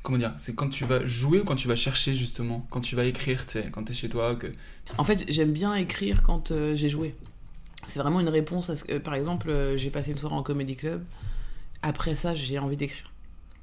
[0.01, 2.95] Comment dire C'est quand tu vas jouer ou quand tu vas chercher justement Quand tu
[2.95, 4.47] vas écrire, tu quand t'es chez toi que...
[4.97, 7.15] En fait, j'aime bien écrire quand euh, j'ai joué.
[7.85, 10.43] C'est vraiment une réponse à ce que, par exemple, euh, j'ai passé une soirée en
[10.43, 11.03] comédie club.
[11.81, 13.11] Après ça, j'ai envie d'écrire.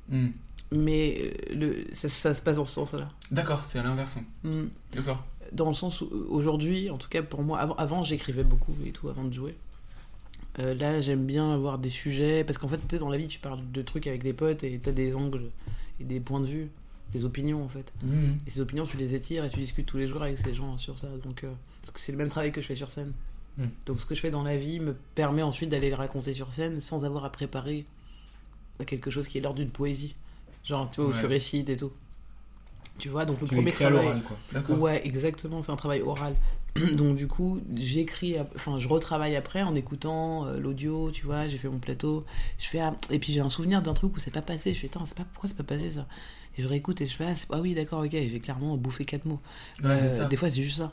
[0.09, 0.31] Hmm.
[0.73, 3.09] Mais euh, le, ça, ça se passe dans ce sens-là.
[3.31, 4.19] D'accord, c'est à l'inverse.
[4.45, 4.67] Mm.
[4.95, 5.25] D'accord.
[5.53, 8.91] Dans le sens où, aujourd'hui, en tout cas pour moi, avant, avant, j'écrivais beaucoup et
[8.91, 9.57] tout avant de jouer.
[10.59, 12.45] Euh, là, j'aime bien avoir des sujets.
[12.45, 14.63] Parce qu'en fait, tu sais, dans la vie, tu parles de trucs avec des potes
[14.63, 15.51] et t'as des angles
[16.01, 16.71] et des points de vue,
[17.13, 17.93] des opinions en fait.
[18.03, 18.39] Mhm.
[18.47, 20.79] Et ces opinions, tu les étires et tu discutes tous les jours avec ces gens
[20.79, 21.09] sur ça.
[21.23, 23.13] Donc, euh, parce que c'est le même travail que je fais sur scène.
[23.59, 23.65] Mm.
[23.87, 26.53] Donc, ce que je fais dans la vie me permet ensuite d'aller le raconter sur
[26.53, 27.85] scène sans avoir à préparer
[28.87, 30.15] quelque chose qui est l'ordre d'une poésie.
[30.65, 31.21] Genre, tu vois, où Ouais.
[31.21, 31.93] tu récites et tout.
[32.99, 34.23] Tu vois, donc le Tu premier à travail.
[34.23, 34.77] quoi.
[34.77, 36.35] Ouais, exactement, c'est un travail oral.
[36.97, 41.59] Donc du coup, j'écris, enfin je retravaille après en écoutant euh, l'audio, tu vois, j'ai
[41.59, 42.25] fait mon plateau,
[42.59, 44.79] je fais ah, et puis j'ai un souvenir d'un truc où c'est pas passé, je
[44.81, 46.07] fais attends, c'est pas pourquoi c'est pas passé ça?
[46.59, 49.25] Et je réécoute et je fais ah, ah oui, d'accord, OK, j'ai clairement bouffé quatre
[49.25, 49.41] mots.
[49.83, 50.93] Ouais, Euh, des fois c'est juste ça.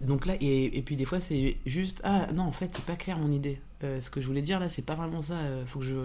[0.00, 2.96] Donc là et, et puis des fois c'est juste ah non, en fait, c'est pas
[2.96, 3.60] clair mon idée.
[3.82, 5.96] Euh, ce que je voulais dire là, c'est pas vraiment ça, faut que je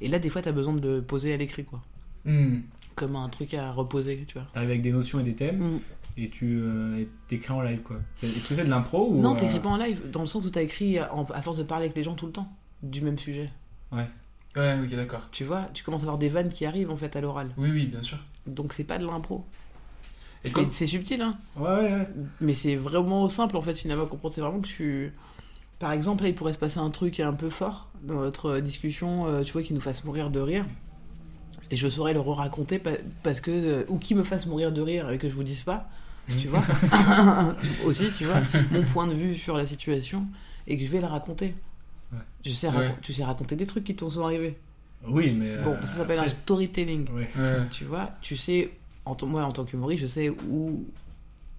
[0.00, 1.80] Et là des fois tu as besoin de le poser à l'écrit quoi,
[2.24, 2.60] Hmm.
[2.96, 4.46] comme un truc à reposer, tu vois.
[4.52, 5.80] T'arrives avec des notions et des thèmes Mm.
[6.18, 7.96] Et tu euh, et t'écris en live quoi.
[8.22, 10.44] Est-ce que c'est de l'impro ou Non, euh, t'écris pas en live, dans le sens
[10.44, 12.50] où t'as écrit en- à force de parler avec les gens tout le temps,
[12.82, 13.50] du même sujet.
[13.92, 14.06] Ouais,
[14.56, 15.28] ok, d'accord.
[15.30, 17.50] Tu vois, tu commences à avoir des vannes qui arrivent en fait à l'oral.
[17.56, 18.18] Oui, oui, bien sûr.
[18.46, 19.44] Donc c'est pas de l'impro.
[20.70, 21.36] C'est subtil, hein.
[21.56, 22.08] Ouais, ouais, ouais.
[22.40, 24.34] Mais c'est vraiment simple en fait, finalement, à comprendre.
[24.34, 25.12] C'est vraiment que tu.
[25.78, 29.26] Par exemple, là, il pourrait se passer un truc un peu fort dans notre discussion,
[29.26, 30.64] euh, tu vois, qui nous fasse mourir de rire.
[31.70, 33.50] Et je saurais le re-raconter pa- parce que.
[33.50, 35.88] euh, ou qui me fasse mourir de rire et que je vous dise pas.
[36.38, 36.62] Tu vois.
[37.84, 40.26] Aussi, tu vois, mon point de vue sur la situation
[40.66, 41.54] et que je vais le raconter.
[42.12, 42.18] Ouais.
[42.44, 42.94] Je sais Ouais.
[43.02, 44.56] Tu sais raconter des trucs qui t'en sont arrivés.
[45.06, 45.56] Oui, mais.
[45.58, 47.08] Bon, euh, ça s'appelle un storytelling.
[47.12, 47.28] ouais.
[47.38, 47.66] Ouais.
[47.70, 48.70] Tu vois, tu sais,
[49.04, 50.84] en moi en tant qu'humoriste, je sais où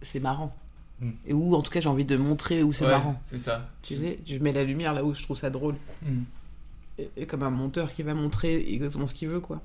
[0.01, 0.55] c'est marrant.
[0.99, 1.09] Mm.
[1.27, 3.21] Et où en tout cas j'ai envie de montrer où c'est Ouais, marrant.
[3.25, 3.67] C'est ça.
[3.81, 5.75] Tu sais, je mets la lumière là où je trouve ça drôle.
[6.03, 6.21] Mm.
[6.97, 9.61] Et, et comme un monteur qui va montrer exactement ce qu'il veut, quoi.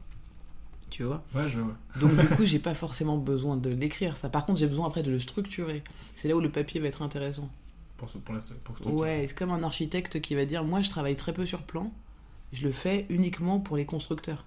[0.95, 1.75] Tu vois Ouais, je vois.
[2.01, 4.17] Donc du coup, j'ai pas forcément besoin de l'écrire.
[4.17, 5.83] Ça, par contre, j'ai besoin après de le structurer.
[6.15, 7.49] C'est là où le papier va être intéressant.
[7.97, 8.55] Pour, ce- pour l'instant.
[8.63, 9.01] Pour structurer.
[9.21, 11.91] Ouais, c'est comme un architecte qui va dire, moi, je travaille très peu sur plan.
[12.53, 14.45] Je le fais uniquement pour les constructeurs.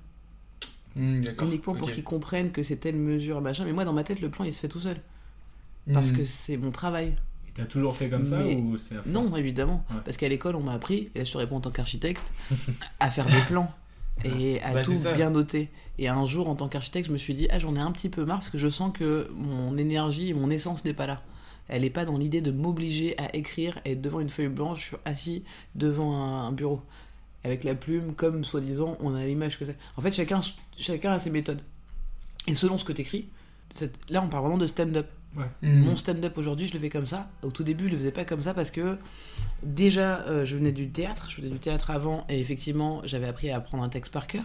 [0.95, 1.49] Mm, D'accord.
[1.49, 3.65] Uniquement pour qu'ils comprennent que c'est telle mesure, machin.
[3.65, 5.01] Mais moi, dans ma tête, le plan, il se fait tout seul.
[5.93, 6.17] Parce Mm.
[6.17, 7.07] que c'est mon travail.
[7.49, 9.83] Et t'as toujours fait comme ça Mais- ou c'est Non, évidemment.
[9.89, 9.97] Ouais.
[10.05, 12.31] Parce qu'à l'école, on m'a appris, et là je te réponds en tant qu'architecte,
[13.01, 13.69] à faire des plans
[14.23, 15.69] et à Bah, tout bien noter.
[15.99, 18.09] Et un jour, en tant qu'architecte, je me suis dit, ah, j'en ai un petit
[18.09, 21.21] peu marre parce que je sens que mon énergie, mon essence n'est pas là.
[21.69, 24.95] Elle n'est pas dans l'idée de m'obliger à écrire et être devant une feuille blanche,
[25.05, 25.43] assis
[25.75, 26.81] devant un, un bureau.
[27.43, 29.75] Avec la plume, comme soi-disant, on a l'image que c'est.
[29.95, 30.39] En fait, chacun,
[30.77, 31.61] chacun a ses méthodes.
[32.47, 33.27] Et selon ce que tu écris,
[34.09, 35.07] là, on parle vraiment de stand-up.
[35.61, 35.79] Mm.
[35.81, 37.29] Mon stand-up aujourd'hui, je le fais comme ça.
[37.43, 38.97] Au tout début, je le faisais pas comme ça parce que
[39.63, 43.49] déjà, euh, je venais du théâtre, je venais du théâtre avant et effectivement, j'avais appris
[43.51, 44.43] à apprendre un texte par cœur.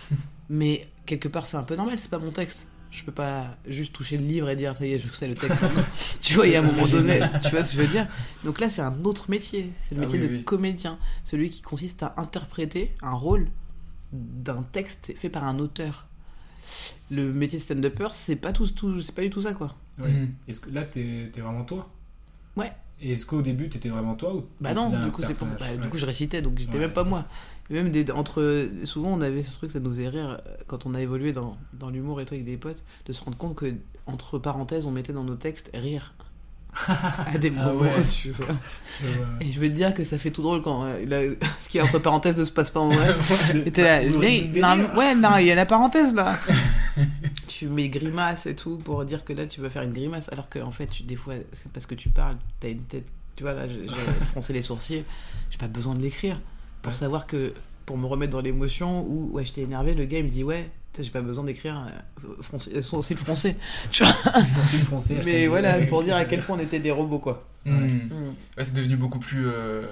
[0.48, 2.68] Mais quelque part, c'est un peu normal, c'est pas mon texte.
[2.90, 5.34] Je peux pas juste toucher le livre et dire ça y est, je sais le
[5.34, 5.64] texte.
[6.22, 8.06] tu vois, il y a un moment donné, tu vois ce que je veux dire?
[8.44, 9.72] Donc là, c'est un autre métier.
[9.78, 10.44] C'est le Ah métier oui, de oui.
[10.44, 13.48] comédien, celui qui consiste à interpréter un rôle
[14.12, 16.06] d'un texte fait par un auteur.
[17.10, 19.74] Le métier de stand-upper, c'est pas tout, tout c'est pas du tout ça quoi.
[19.98, 20.10] Ouais.
[20.10, 20.34] Mm.
[20.48, 21.88] Est-ce que là, t'es vraiment toi
[22.56, 22.72] Ouais.
[23.00, 25.46] Et est-ce qu'au début, t'étais vraiment toi ou Bah non, du coup, c'est pour...
[25.46, 26.80] bah, du coup je récitais, donc j'étais Ouais.
[26.80, 27.26] même pas moi.
[27.68, 28.10] Et même des...
[28.10, 31.32] entre souvent on avait ce truc, ça nous faisait rire euh, quand on a évolué
[31.32, 33.74] dans, dans l'humour et tout avec des potes, de se rendre compte que
[34.06, 36.14] entre parenthèses on mettait dans nos textes rire
[37.34, 37.80] à des Ah moments.
[37.82, 38.04] ouais.
[38.04, 38.46] tu vois.
[39.40, 41.80] Et je vais te dire que ça fait tout drôle quand euh, ce qui est
[41.80, 43.14] entre parenthèses ne se passe pas en vrai.
[43.66, 46.36] Et t'es là, non, ouais, non, il y a la parenthèse là.
[47.48, 50.48] tu mets grimace et tout pour dire que là tu vas faire une grimace, alors
[50.48, 53.06] que en fait, tu- des fois, c'est parce que tu parles, t'as une tête.
[53.36, 55.04] Tu vois, là, j'ai j'ai froncé les sourcils,
[55.50, 56.40] j'ai pas besoin de l'écrire
[56.82, 56.98] pour Ouais.
[56.98, 57.52] savoir que.
[57.86, 60.68] Pour me remettre dans l'émotion où, ouais, j'étais énervé, le gars il me dit, ouais,
[60.92, 61.80] tu sais, j'ai pas besoin d'écrire
[62.24, 63.56] euh, froncer- sourcils froncés.
[63.90, 64.12] Tu vois
[65.24, 67.44] Mais voilà, pour dire à quel point on était des robots quoi.
[67.64, 67.70] Mm.
[67.72, 67.88] Mm.
[68.56, 69.82] Ouais, c'est devenu beaucoup plus euh,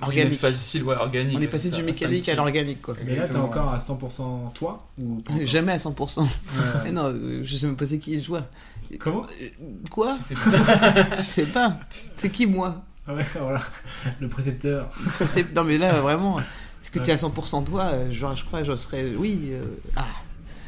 [0.00, 0.38] Organique.
[0.38, 1.36] facile, ouais, organique.
[1.36, 2.94] On est passé du mécanique à l'organique quoi.
[3.04, 6.20] Mais là, t'es encore à 100% toi ou Jamais à 100%.
[6.20, 6.26] Ouais.
[6.84, 8.46] Mais non, euh, je sais même pas c'est qui je vois.
[9.00, 9.24] Comment?
[9.42, 9.48] Euh,
[9.90, 10.14] Quoi?
[10.18, 11.06] Je sais pas.
[11.16, 11.78] Je sais pas.
[11.90, 12.82] C'est qui moi?
[13.06, 13.60] Ah ouais, voilà.
[14.20, 14.88] Le précepteur.
[15.54, 16.38] Non mais là vraiment,
[16.82, 17.04] est-ce que Ouais.
[17.04, 19.12] tu es à 100% toi euh, Genre je crois je serais...
[19.16, 19.38] Oui.
[19.50, 19.64] euh,
[19.96, 20.06] Ah,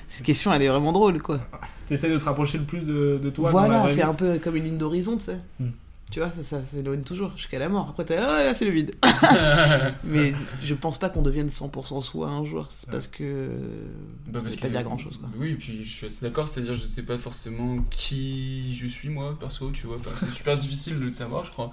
[0.09, 1.41] cette question elle est vraiment drôle quoi.
[1.87, 4.65] T'essaies de te rapprocher le plus de, de toi voilà, c'est un peu comme une
[4.65, 5.39] ligne d'horizon, tu sais.
[5.59, 5.71] Hmm.
[6.11, 7.89] Tu vois, ça, ça s'éloigne toujours jusqu'à la mort.
[7.91, 8.95] Après t'es ah là c'est le vide.
[10.05, 12.67] mais je pense pas qu'on devienne 100% soi un jour.
[12.71, 12.93] C'est Ouais.
[12.93, 13.49] parce que...
[14.27, 15.29] Bah, parce veut pas que- dire grand chose quoi.
[15.39, 19.37] Oui, puis je suis assez d'accord, c'est-à-dire je sais pas forcément qui je suis moi,
[19.39, 19.97] perso, tu vois.
[19.97, 21.71] Enfin, c'est super difficile de le savoir, je crois.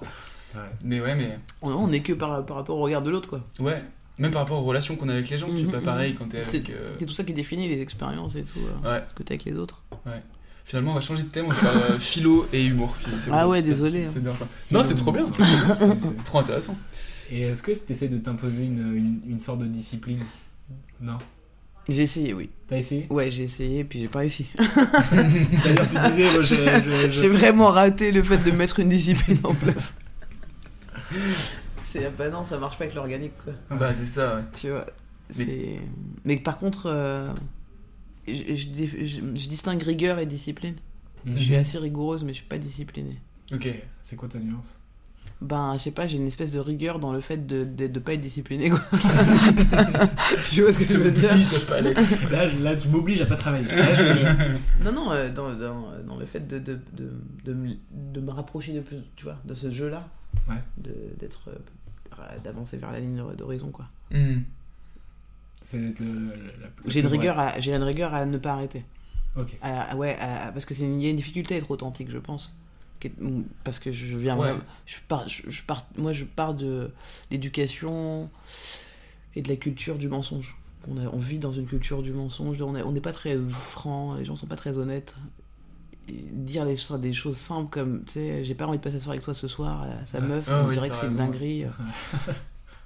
[0.54, 0.60] Ouais.
[0.84, 3.40] Mais ouais, mais On, on est que par, par rapport au regard de l'autre quoi.
[3.60, 3.82] ouais,
[4.18, 5.84] même par rapport aux relations qu'on a avec les gens, c'est Mhm, pas mhm.
[5.84, 6.70] pareil quand t'es avec.
[6.70, 8.58] euh, c'est tout ça qui définit les expériences et tout.
[8.84, 9.04] euh, Ouais.
[9.14, 9.82] Que t'as avec les autres.
[10.64, 12.94] Finalement, on va changer de thème, on va faire euh, philo et humour.
[13.32, 14.34] Ah bon, ouais, désolé, c'est- hein.
[14.70, 16.76] Non, c'est trop bien, c'est trop bien, c'est trop intéressant.
[17.30, 20.20] Et est-ce que t'essaies de t'imposer une, une, une sorte de discipline?
[21.00, 21.16] Non?
[21.88, 22.50] J'ai essayé, oui.
[22.66, 23.06] T'as essayé?
[23.08, 24.46] Ouais, j'ai essayé, puis j'ai pas réussi.
[24.58, 26.54] C'est-à-dire, tu disais, moi, je-
[26.84, 29.94] je- je- J'ai vraiment raté le fait de mettre une discipline en place.
[31.80, 33.52] C'est bah non, ça marche pas avec l'organique quoi.
[33.76, 34.42] Bah, c'est ça, ouais.
[34.54, 34.86] Tu vois.
[35.36, 35.80] Mais- c'est-
[36.24, 37.32] Mais par contre, euh,
[38.26, 40.74] je, je dif- je- je distingue rigueur et discipline.
[41.24, 41.36] Mhm.
[41.36, 43.18] Je suis assez rigoureuse, mais je suis pas disciplinée.
[43.52, 43.68] Ok.
[44.00, 44.78] C'est quoi ta nuance?
[45.40, 47.98] Ben, je sais pas, j'ai une espèce de rigueur dans le fait de, de, de
[48.00, 48.80] pas être discipliné quoi.
[50.50, 51.30] tu vois ce que tu veux dire?
[51.68, 51.80] Pas.
[51.80, 53.66] Là, là, tu m'obliges à pas travailler.
[53.68, 57.12] Là, je- Non, non, euh, dans, dans, dans le fait de, de, de,
[57.44, 60.08] de, me- de me rapprocher de plus, tu vois, de ce jeu-là.
[60.48, 60.62] Ouais.
[61.18, 63.86] D'être, euh, d'avancer vers la ligne d'horizon, quoi.
[64.10, 64.18] La
[66.86, 68.84] J'ai une, rigueur à, j'ai une rigueur à ne pas arrêter.
[69.36, 69.56] Ok.
[69.60, 72.18] À- ouais, à- parce que c'est il y a une difficulté à être authentique, je
[72.18, 72.52] pense.
[73.04, 73.12] Est-
[73.64, 74.48] Parce que je viens Ouais.
[74.50, 76.90] vraiment- je pars, je, je pars, moi, je pars de
[77.30, 78.28] l'éducation
[79.36, 80.56] et de la culture du mensonge.
[80.88, 82.60] On, a- on vit dans une culture du mensonge.
[82.62, 84.14] On n'est pas très franc.
[84.14, 85.16] Les gens sont pas très honnêtes.
[86.32, 89.16] Dire les, des choses simples comme, tu sais, j'ai pas envie de passer la soirée
[89.16, 89.84] avec toi ce soir.
[89.84, 91.64] euh, Sa meuf, Ah on oui, dirait que c'est une dinguerie.
[91.64, 91.68] euh.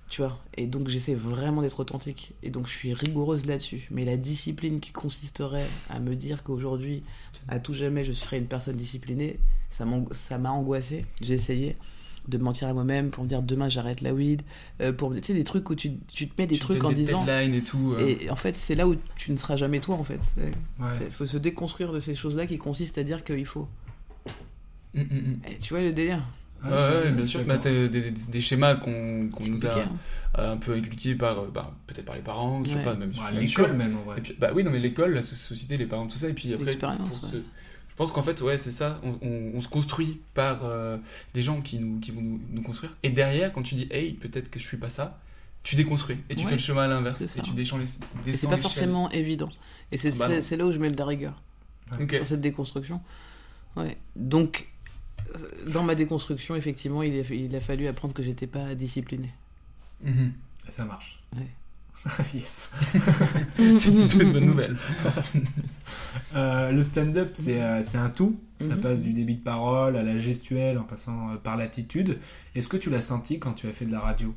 [0.09, 2.35] Tu vois, et donc j'essaie vraiment d'être authentique.
[2.43, 3.89] Et donc je suis rigoureuse là-dessus.
[3.91, 7.03] Mais la discipline qui consisterait à me dire qu'aujourd'hui,
[7.49, 9.39] à tout jamais, je serai une personne disciplinée,
[9.71, 11.07] ça m'a angoissé.
[11.23, 11.77] J'ai essayé
[12.29, 14.43] de mentir à moi-même pour me dire demain j'arrête la weed,
[14.81, 16.91] euh, pour tu sais des trucs où tu, tu te mets des Tu trucs en
[16.91, 17.95] des disant deadlines et tout.
[17.99, 18.07] euh.
[18.21, 20.21] et en fait c'est là où tu ne seras jamais toi en fait.
[20.39, 20.87] Ouais.
[21.05, 23.69] Il faut se déconstruire de ces choses-là qui consistent à dire qu'il faut.
[24.95, 25.37] Mm, mm, mm.
[25.51, 26.23] Et tu vois le délire
[26.63, 26.69] Ah,
[27.03, 27.45] Ouais, bien sûr.
[27.45, 29.89] Bah, c'est des, des- des schémas qu'on qu'on C'est nous a hein.
[30.53, 33.13] un peu inculqués par, euh, bah, peut-être par les parents, ou je sais pas, même,
[33.35, 34.19] l'école même en vrai.
[34.19, 36.29] Et puis, bah oui, non, mais l'école, la so- société, les parents, tout ça.
[36.29, 37.31] Et puis après, L'expérience, pour ouais.
[37.39, 37.43] se-
[37.93, 39.01] je pense qu'en fait, ouais, c'est ça.
[39.05, 40.97] On, on- on se construit par euh,
[41.35, 42.93] des gens qui, nous, qui vont nous, nous construire.
[43.03, 45.19] Et derrière, quand tu dis, hey, peut-être que je suis pas ça,
[45.63, 46.17] tu déconstruis.
[46.31, 47.21] Et tu Ouais, fais le chemin à l'inverse.
[47.21, 47.85] Et tu descends les,
[48.27, 49.51] Et c'est pas forcément évident.
[49.93, 51.41] Et c'est Bah c'est- là où je mets de la rigueur
[52.11, 53.01] sur cette déconstruction.
[53.77, 53.97] Ouais.
[54.17, 54.69] Donc,
[55.73, 59.31] dans ma déconstruction, effectivement, il a, il a fallu apprendre que j'étais pas discipliné.
[60.05, 61.23] Et ça marche.
[61.37, 61.47] Ouais.
[62.35, 62.71] yes.
[63.57, 64.77] C'est plutôt une bonne nouvelle.
[66.35, 68.39] Euh, le stand-up, c'est euh, c'est un tout.
[68.61, 68.81] Ça Mhm.
[68.81, 72.19] passe du débit de parole à la gestuelle en passant euh, par l'attitude.
[72.55, 74.35] Est-ce que tu l'as senti quand tu as fait de la radio?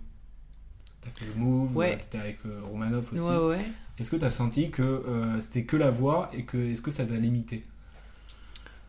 [1.01, 1.97] Tu as fait le move, Ouais.
[1.97, 3.21] tu étais avec euh, Romanov aussi.
[3.23, 3.65] Ouais, ouais.
[3.99, 6.91] Est-ce que tu as senti que euh, c'était que la voix et que est-ce que
[6.91, 7.65] ça t'a limité?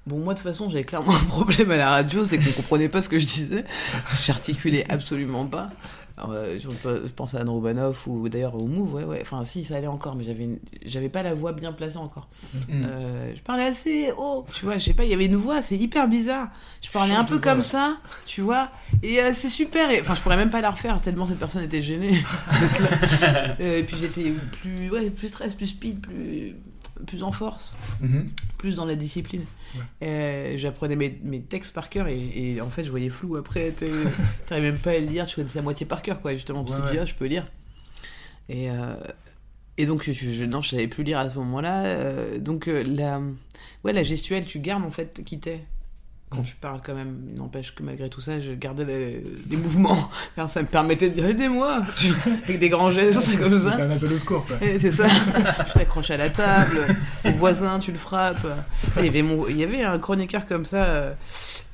[0.07, 2.89] Bon, moi, de toute façon, j'avais clairement un problème à la radio, c'est qu'on comprenait
[2.89, 3.65] pas ce que je disais.
[4.25, 5.71] J'articulais absolument pas.
[6.19, 6.69] Euh, je,
[7.09, 9.19] pense à Anne Romanoff ou d'ailleurs au Move, ouais, ouais.
[9.21, 12.29] Enfin, si, ça allait encore, mais j'avais, une- j'avais pas la voix bien placée encore.
[12.69, 12.85] Mm.
[12.85, 15.61] Euh, je parlais assez haut, tu vois, je sais pas, il y avait une voix,
[15.61, 16.49] c'est hyper bizarre.
[16.83, 18.71] Je parlais un peu comme ça, tu vois,
[19.03, 19.91] et euh, c'est super.
[19.91, 22.15] Et, enfin, je pourrais même pas la refaire tellement cette personne était gênée.
[23.61, 26.57] Euh, et puis j'étais plus, ouais, plus stress, plus speed, plus,
[27.07, 28.29] plus en force Mhm.
[28.59, 29.45] plus dans la discipline.
[30.03, 32.19] Euh, J'apprenais mes, mes textes par cœur et,
[32.55, 33.73] et en fait je voyais flou après.
[34.47, 36.77] T'arrives même pas à le lire, tu connaissais la moitié par cœur quoi, justement, parce
[36.77, 37.47] Ouais, que tu dis ah, je peux lire.
[38.49, 38.95] Et, euh,
[39.77, 41.85] et donc je, je, non, je savais plus lire à ce moment-là.
[41.85, 43.21] euh, donc la,
[43.85, 45.61] ouais, la gestuelle, tu gardes en fait qui t'es.
[46.29, 49.57] Quand tu parles quand même, il n'empêche que malgré tout ça, je gardais les- des
[49.57, 50.11] mouvements.
[50.37, 51.83] Alors, ça me permettait de dire aidez-moi
[52.45, 53.75] avec des grands gestes, c'est comme ça.
[53.77, 54.57] Un appel au secours quoi.
[54.81, 55.07] C'est ça.
[55.09, 56.81] je t'accroche à la table,
[57.25, 58.45] au voisin, tu le frappes.
[58.97, 59.47] Et Il y avait, mon...
[59.49, 61.12] il y avait un chroniqueur comme ça, euh,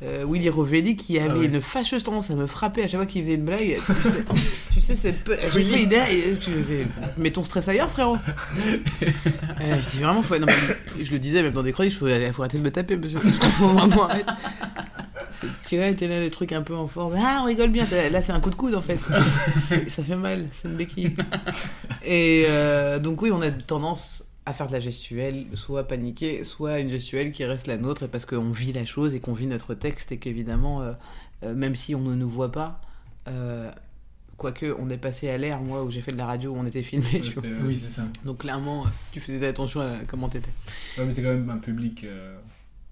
[0.02, 1.46] euh, Willy Rovelli, qui avait Ah ouais.
[1.46, 3.76] une fâcheuse tendance à me frapper à chaque fois qu'il faisait une blague.
[3.78, 4.24] Tu sais,
[4.74, 6.86] tu sais, cette pe- et tu fais,
[7.16, 8.18] mets ton stress ailleurs, frérot.
[9.60, 10.36] Euh, je dis vraiment, faut...
[10.38, 12.70] non, mais je le disais même dans des chroniques, il faut, faut arrêter de me
[12.70, 13.18] taper, monsieur.
[13.18, 14.26] Faut vraiment arrêter.
[15.66, 17.14] Tu vois, t'es là, le truc un peu en forme.
[17.18, 17.86] Ah, on rigole bien.
[18.10, 18.98] Là, c'est un coup de coude, en fait.
[19.88, 21.14] Ça fait mal, c'est une béquille.
[22.04, 26.80] Et euh, donc, oui, on a tendance à faire de la gestuelle, soit paniquer, soit
[26.80, 29.46] une gestuelle qui reste la nôtre, et parce qu'on vit la chose et qu'on vit
[29.46, 30.92] notre texte, et qu'évidemment, euh,
[31.44, 32.80] euh, même si on ne nous voit pas,
[33.28, 33.70] euh,
[34.36, 36.66] quoique on est passé à l'ère, moi, où j'ai fait de la radio, où on
[36.66, 37.06] était filmé.
[37.14, 38.02] Ouais, c'était- Oui, c'est ça.
[38.24, 40.50] Donc, clairement, si tu faisais attention à comment t'étais.
[40.98, 42.04] Ouais, mais c'est quand même un public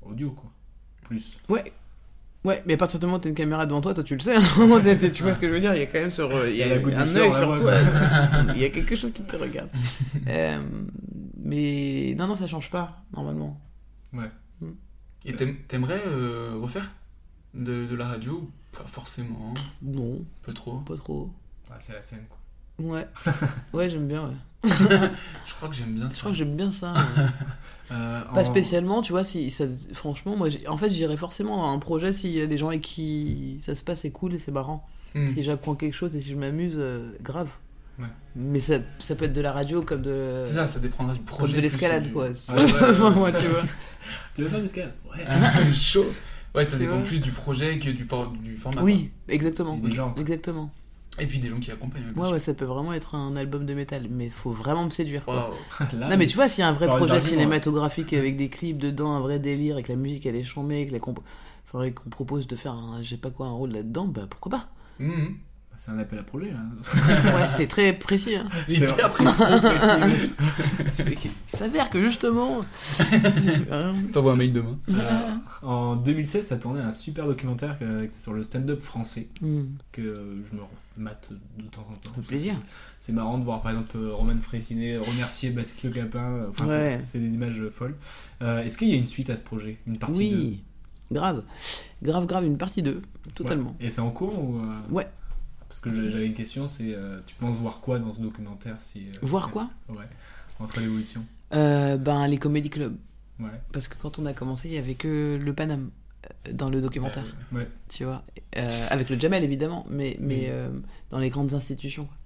[0.03, 0.51] audio quoi.
[1.11, 1.37] Plus.
[1.49, 1.73] Ouais.
[2.45, 4.21] Ouais, mais à partir du moment où t'as une caméra devant toi, toi tu le
[4.21, 6.31] sais, hein, tu vois ce que je veux dire, il y a quand même sur,
[6.47, 7.75] il y Il y a a un œil sur toi,
[8.55, 9.69] il y a quelque chose qui te regarde.
[10.27, 10.59] Euh,
[11.43, 13.61] mais non, non, ça change pas, normalement.
[14.15, 14.31] Ouais.
[15.27, 16.91] Et t'aim- t'aimerais euh, refaire
[17.53, 19.53] de, de la radio Pas forcément?
[19.83, 20.79] Non, Pas trop.
[20.79, 21.31] pas trop.
[21.71, 22.39] Ah, c'est la scène quoi.
[22.87, 23.07] Ouais,
[23.75, 24.35] ouais, j'aime bien, ouais.
[24.65, 26.15] Je crois que j'aime bien ça.
[26.15, 26.93] Je crois que j'aime bien ça.
[26.93, 26.99] ouais.
[27.93, 31.73] Euh, Pas en- spécialement, tu vois, si ça, franchement, moi, en fait, j'irais forcément à
[31.75, 34.39] un projet s'il y a des gens avec qui ça se passe, c'est cool et
[34.39, 34.87] c'est marrant.
[35.17, 35.27] Mm.
[35.35, 37.49] Si j'apprends quelque chose et si je m'amuse, euh, grave.
[37.99, 38.05] Ouais.
[38.37, 41.19] Mais ça, ça peut être de la radio comme de, C'est ça, ça dépendra du
[41.19, 41.57] comme projet.
[41.57, 42.29] de l'escalade, du- quoi.
[42.49, 43.11] Ouais, ouais, ouais.
[43.11, 43.63] Moi, tu vois.
[44.37, 45.75] Tu veux faire du escalade Ouais.
[45.75, 46.07] Chaud.
[46.55, 48.83] Ouais, ça dépend plus du projet que du, for- du format.
[48.85, 49.77] Oui, exactement.
[49.83, 50.15] Et des gens.
[50.17, 50.71] Exactement.
[51.19, 52.13] Et puis des gens qui accompagnent.
[52.17, 55.25] Ouais, ouais, ça peut vraiment être un album de métal, mais faut vraiment me séduire.
[55.25, 55.51] Quoi.
[55.51, 55.89] Waouh.
[55.99, 58.49] Là, non, mais tu vois, s'il y a un vrai projet arguments, cinématographique avec des
[58.49, 61.21] clips dedans, un vrai délire, et que la musique elle est chambée, que la comp...
[61.67, 64.51] faudrait qu'on propose de faire un, je sais pas quoi, un rôle là-dedans, bah pourquoi
[64.51, 64.69] pas
[64.99, 65.37] Mhm.
[65.83, 66.59] C'est un appel à projet là.
[67.39, 68.35] Ouais, c'est très précis.
[68.35, 68.47] Hein.
[68.67, 69.43] C'est hyper précis.
[70.99, 72.61] Il s'avère que justement.
[73.73, 73.95] Hein.
[74.13, 74.79] T'envoies un mail demain.
[74.91, 77.79] Euh, en 2016, t'as tourné un super documentaire
[78.11, 79.63] sur le stand-up français Hmm.
[79.91, 80.61] que euh, je me
[80.99, 82.15] mate de temps en temps.
[82.15, 82.55] fait plaisir.
[82.99, 86.45] C'est- marrant de voir par exemple euh, Roman Frécinet remercier Baptiste Le Clapin.
[86.51, 86.91] Enfin, c'est- Ouais.
[86.97, 87.95] c'est c'est des images folles.
[88.43, 90.63] Euh, Est-ce qu'il y a une suite à ce projet Une partie Oui,
[91.11, 91.43] grave.
[92.03, 93.03] Grave, grave, une partie 2, 2
[93.35, 93.75] totalement.
[93.81, 95.07] Et c'est en cours ou euh, Ouais.
[95.71, 99.07] Parce que j'avais une question, c'est euh, tu penses voir quoi dans ce documentaire si
[99.09, 100.05] euh, Voir quoi Ouais.
[100.59, 101.25] Entre l'évolution.
[101.55, 102.97] Euh, Ben, les comédie clubs.
[103.39, 103.49] Ouais.
[103.73, 105.91] Parce que quand on a commencé, il y avait que le Paname
[106.53, 107.25] dans le documentaire.
[107.53, 107.69] Ouais.
[107.89, 108.25] tu vois.
[108.59, 110.69] Euh, avec le Jamel, évidemment, mais, mais euh,
[111.11, 112.05] dans les grandes institutions.
[112.05, 112.17] quoi.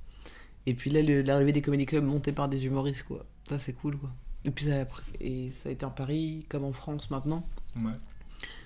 [0.66, 3.26] Et puis là, l'arrivée des comédie clubs montés par des humoristes, quoi.
[3.46, 4.11] Ça, c'est cool, quoi.
[4.46, 4.87] Et puis ça,
[5.20, 7.46] et ça a été en Paris, comme en France maintenant.
[7.76, 7.92] Ouais.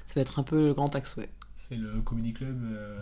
[0.07, 1.29] Ça va être un peu le grand axe, ouais.
[1.61, 2.97] C'est le comedy club euh,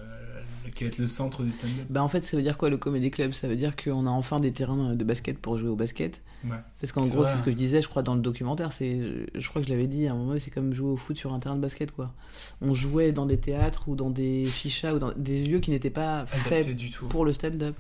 [0.75, 1.85] qui va être le centre du stand-up.
[1.91, 3.33] Bah en fait, ça veut dire quoi le comedy club?
[3.33, 6.23] Ça veut dire qu'on a enfin des terrains de basket pour jouer au basket.
[6.45, 6.57] Ouais.
[6.81, 8.73] Parce qu'en gros, c'est ce que je disais, je crois, dans le documentaire.
[8.73, 8.99] C'est,
[9.35, 11.35] je crois que je l'avais dit à un moment, c'est comme jouer au foot sur
[11.35, 12.15] un terrain de basket, quoi.
[12.63, 15.91] On jouait dans des théâtres ou dans des chichas ou dans des lieux qui n'étaient
[15.91, 17.07] pas faits du tout.
[17.09, 17.77] pour le stand-up.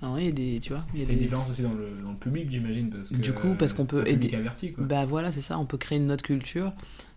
[0.00, 2.16] Alors, il y a des, tu vois, C'est des- différence aussi dans le, dans le
[2.18, 2.88] public, j'imagine.
[2.88, 4.84] Parce que, Du coup, parce qu'on peut un public averti, quoi.
[4.84, 6.72] Bah voilà, c'est ça, on peut créer une autre culture.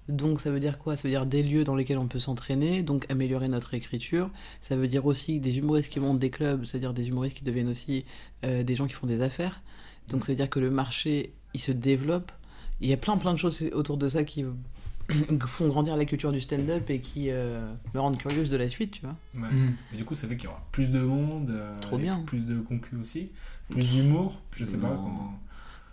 [0.07, 0.95] Donc ça veut dire quoi?
[0.95, 4.29] Ça veut dire des lieux dans lesquels on peut s'entraîner, donc améliorer notre écriture.
[4.61, 7.69] Ça veut dire aussi des humoristes qui montent des clubs, c'est-à-dire des humoristes qui deviennent
[7.69, 8.05] aussi
[8.45, 9.61] euh, des gens qui font des affaires.
[10.09, 12.31] Donc ça veut dire que le marché, il se développe.
[12.79, 14.45] Il y a plein plein de choses autour de ça qui
[15.47, 17.59] font grandir la culture du stand-up et qui euh,
[17.93, 19.15] me rendent curieuse de la suite, tu vois.
[19.35, 19.53] Ouais.
[19.53, 19.75] Mm.
[19.91, 22.23] Mais du coup, ça fait qu'il y aura plus de monde, euh, Trop et bien.
[22.25, 23.29] plus de concus aussi,
[23.69, 25.39] plus d'humour, je sais pas comment.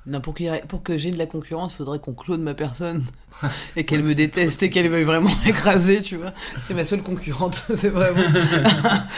[0.06, 0.34] Non, pour,
[0.68, 3.04] pour que j'ai de la concurrence, il faudrait qu'on clone ma personne
[3.76, 6.34] et qu'elle me déteste et qu'elle veuille vraiment m'écraser, tu vois.
[6.58, 8.20] C'est ma seule concurrente, c'est vraiment.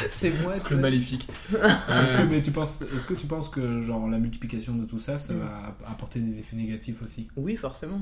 [0.08, 1.26] c'est moi, tu Le maléfique.
[1.52, 4.86] Est-ce que, Euh, mais tu penses, est-ce que tu penses que genre la multiplication de
[4.86, 5.38] tout ça, ça Mm.
[5.40, 8.00] va apporter des effets négatifs aussi, Oui, forcément.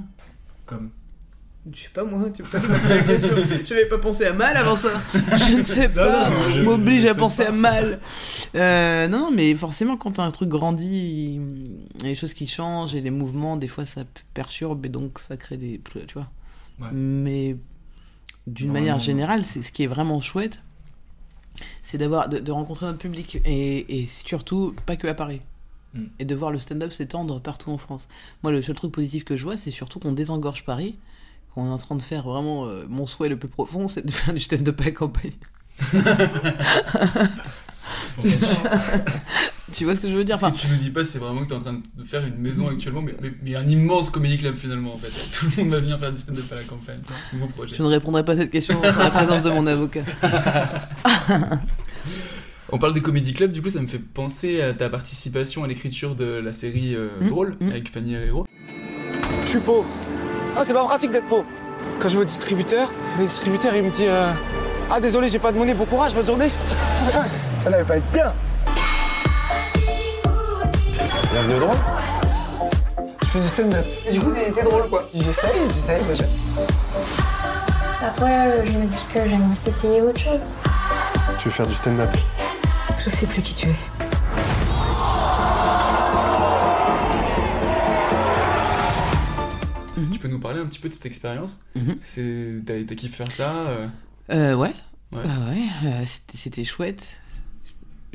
[0.66, 0.90] comme
[1.72, 3.28] Je sais pas moi, tu peux pas me la question.
[3.64, 4.90] Je n'avais pas pensé à mal avant ça.
[5.14, 6.28] Je ne sais pas.
[6.28, 7.48] non, je- m'oblige je à penser pas.
[7.50, 8.00] à mal.
[8.54, 12.94] Euh, non, mais forcément, quand un truc grandit, il y a des choses qui changent
[12.94, 15.80] et les mouvements, des fois, ça perturbe et donc ça crée des.
[16.06, 16.28] Tu vois.
[16.80, 16.88] Ouais.
[16.92, 17.56] Mais
[18.46, 19.00] d'une manière non.
[19.00, 20.60] générale, c'est ce qui est vraiment chouette,
[21.82, 25.40] c'est d'avoir de, de rencontrer notre public et, et surtout pas que à Paris.
[25.94, 26.02] Mm.
[26.18, 28.06] Et de voir le stand-up s'étendre partout en France.
[28.42, 30.98] Moi, le seul truc positif que je vois, c'est surtout qu'on désengorge Paris,
[31.54, 34.10] qu'on est en train de faire vraiment euh, mon souhait le plus profond, c'est de
[34.10, 35.32] faire du stand-up à la campagne.
[39.72, 40.38] tu vois ce que je veux dire?
[40.38, 42.24] Ce enfin, que tu nous dis pas, c'est vraiment que t'es en train de faire
[42.24, 45.08] une maison actuellement, mais, mais, mais un immense comédie club finalement en fait.
[45.38, 47.00] Tout le monde va venir faire du stand-up à la campagne.
[47.32, 47.76] Nouveau projet.
[47.76, 50.02] Je ne répondrai pas à cette question sans la présence de mon avocat.
[52.72, 55.68] On parle des comédie clubs, du coup ça me fait penser à ta participation à
[55.68, 57.68] l'écriture de la série euh, Mm, Drôle mm.
[57.68, 58.46] avec Fanny Herrero.
[59.42, 59.86] Je suis pauvre.
[60.56, 61.44] Ah, c'est pas pratique d'être pauvre.
[62.00, 64.30] Quand je vais au distributeur, le distributeur il me dit euh,
[64.90, 66.50] Ah, désolé, j'ai pas de monnaie, bon courage, bonne journée.
[67.58, 68.32] Ça n'allait pas être bien.
[71.32, 71.76] Bienvenue au drôle.
[73.22, 73.86] Je fais du stand-up.
[74.12, 75.04] Du coup, t'es drôle quoi.
[75.14, 76.02] J'essaye, j'essaye.
[76.08, 76.26] mais-
[78.06, 80.56] Après, euh, je me dis que j'aimerais essayer autre chose.
[81.38, 82.10] Tu veux faire du stand-up?
[82.98, 83.74] Je sais plus qui tu es.
[90.28, 91.96] Peux nous parler un petit peu de cette expérience Mhm.
[92.02, 93.86] C'est T'as t'as kiffé faire ça euh,
[94.32, 94.72] Euh, ouais.
[95.12, 95.18] Ouais.
[95.20, 97.20] Ouais, euh, c'était- chouette.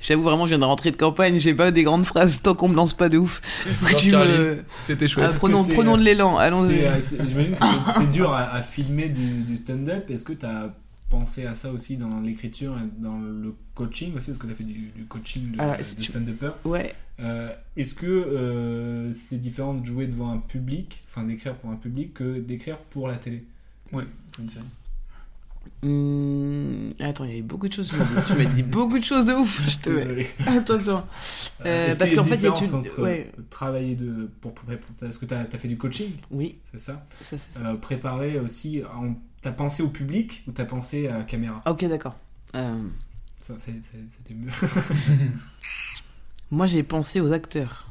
[0.00, 2.68] J'avoue vraiment, je viens de rentrer de campagne, j'ai pas des grandes phrases tant qu'on
[2.68, 3.40] me lance pas de ouf.
[3.66, 4.64] Me...
[4.80, 5.32] C'était Ah, chouette.
[5.34, 5.38] que
[5.74, 6.78] prenons, de l'élan, allons-y.
[7.28, 10.08] J'imagine que c'est- dur à, à filmer du, du stand-up.
[10.10, 10.46] Est-ce que tu
[11.08, 14.56] pensé à ça aussi dans l'écriture et dans le coaching aussi Parce que tu as
[14.56, 16.50] fait du, du coaching de, Ah, de stand-upper.
[16.64, 16.94] Ouais.
[17.20, 21.76] Euh, Est-ce que euh, c'est différent de jouer devant un public, enfin d'écrire pour un
[21.76, 23.44] public, que d'écrire pour la télé?
[23.92, 24.64] Une série.
[25.82, 27.88] Hum, Attends, il y avait beaucoup de choses.
[27.90, 29.62] Tu m'as dit- beaucoup de choses de ouf.
[29.68, 29.90] Je te...
[29.90, 30.26] Désolé.
[30.46, 31.06] Attends, attends.
[31.64, 33.32] Euh, Est-ce parce qu'il y a qu'en fait, il y a différence une- entre ouais.
[33.50, 34.30] travailler de.
[34.40, 37.38] Pour, pour- pour- parce que tu as, fait du coaching, Oui, c'est ça ça, c'est
[37.38, 37.60] ça.
[37.60, 38.82] Euh, Préparer aussi.
[38.94, 41.62] en- T'as pensé au public ou t'as pensé à la caméra?
[41.66, 42.16] Ok, d'accord.
[42.54, 42.82] Euh,
[43.38, 44.50] Ça, C'était mieux.
[46.50, 47.90] Moi, j'ai pensé aux acteurs.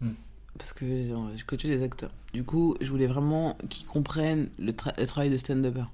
[0.00, 0.12] Hmm.
[0.56, 2.10] Parce que euh, je coachais des acteurs.
[2.32, 5.84] Du coup, je voulais vraiment qu'ils comprennent le, tra- le travail de stand-upper.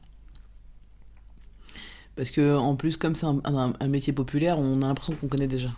[2.16, 5.28] Parce que, en plus, comme c'est un, un- un métier populaire, on a l'impression qu'on
[5.28, 5.70] connaît déjà.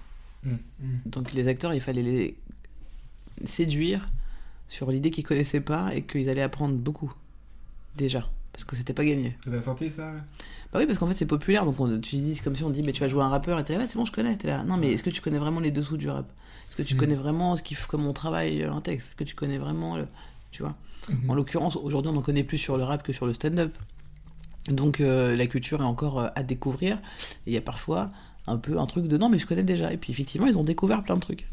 [0.44, 0.57] Hmm.
[1.07, 2.37] Donc, les acteurs, il fallait les
[3.46, 4.09] séduire
[4.68, 7.12] sur l'idée qu'ils connaissaient pas et qu'ils allaient apprendre beaucoup.
[7.96, 8.31] Déjà.
[8.56, 9.28] Parce que c'était pas gagné.
[9.28, 10.18] Est-ce que t'as senti ça ouais
[10.72, 11.64] Bah oui, parce qu'en fait, c'est populaire.
[11.66, 13.58] Donc, on, tu dis, c'est comme si on dit, mais tu vas jouer un rappeur.
[13.58, 14.34] Et t'es là, ouais, c'est bon, je connais.
[14.36, 16.26] T'es là, non, mais est-ce que tu connais vraiment les dessous du rap?
[16.68, 16.98] Est-ce que tu Mm.
[16.98, 19.08] connais vraiment ce qui fait comment on travaille euh, un texte?
[19.08, 20.06] Est-ce que tu connais vraiment le.
[20.52, 20.74] Tu vois?
[21.10, 21.30] Mhm.
[21.30, 23.76] En l'occurrence, aujourd'hui, on en connaît plus sur le rap que sur le stand-up.
[24.68, 26.96] Donc, euh, la culture est encore euh, à découvrir.
[27.46, 28.10] Et il y a parfois
[28.46, 29.92] un peu un truc de non, mais je connais déjà.
[29.92, 31.46] Et puis, effectivement, ils ont découvert plein de trucs.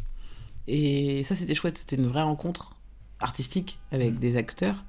[0.67, 1.77] Et ça, c'était chouette.
[1.79, 2.71] C'était une vraie rencontre
[3.19, 4.19] artistique avec Mm.
[4.19, 4.83] des acteurs.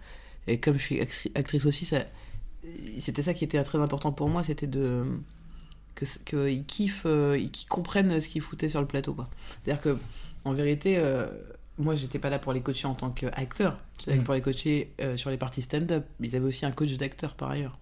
[0.46, 2.04] Et comme je suis actri- actrice aussi, ça,
[3.00, 5.04] c'était ça qui était très important pour moi, c'était de
[5.94, 9.16] que qu'ils kiffent, euh, ils- qu'ils comprennent ce qu'ils foutaient sur le plateau.
[9.64, 9.96] C'est-à-dire que,
[10.44, 11.26] en vérité, euh,
[11.78, 13.76] moi, j'étais pas là pour les coacher en tant qu'acteur.
[13.98, 14.24] J'étais là Mm.
[14.24, 16.04] pour les coacher euh, sur les parties stand-up.
[16.20, 17.78] Ils avaient aussi un coach d'acteur par ailleurs.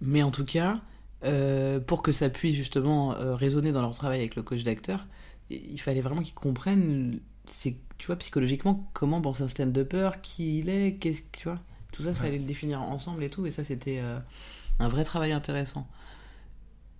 [0.00, 0.80] Mais en tout cas,
[1.24, 5.06] euh, pour que ça puisse justement résonner dans leur travail avec le coach d'acteur,
[5.50, 7.20] il fallait vraiment qu'ils comprennent.
[8.02, 11.60] Tu vois, psychologiquement, comment pense un stand-upper, qui il est, qu'est-ce tu vois.
[11.92, 14.18] Tout ça, il fallait le définir ensemble et tout, et ça, c'était euh,
[14.80, 15.86] un vrai travail intéressant.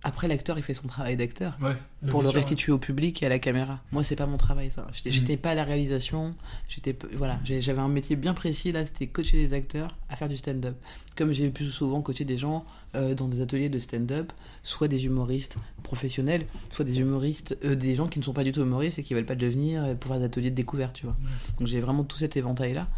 [0.05, 1.75] Après, l'acteur, il fait son travail d'acteur Ouais,
[2.09, 3.79] pour le sûr, restituer au public et à la caméra.
[3.93, 4.85] Moi, c'est pas mon travail, ça.
[4.93, 6.35] J'étais j'étais pas à la réalisation.
[6.67, 8.73] J'étais voilà, j'avais un métier bien précis.
[8.73, 10.75] Là, c'était coacher des acteurs à faire du stand-up.
[11.15, 15.05] Comme j'ai plus souvent coaché des gens euh, dans des ateliers de stand-up, soit des
[15.05, 18.99] humoristes professionnels, soit des humoristes, euh, des gens qui ne sont pas du tout humoristes
[18.99, 21.15] et qui veulent pas devenir euh, pour faire des ateliers de découverte, tu vois.
[21.59, 22.89] Donc j'ai vraiment tout cet éventail-là.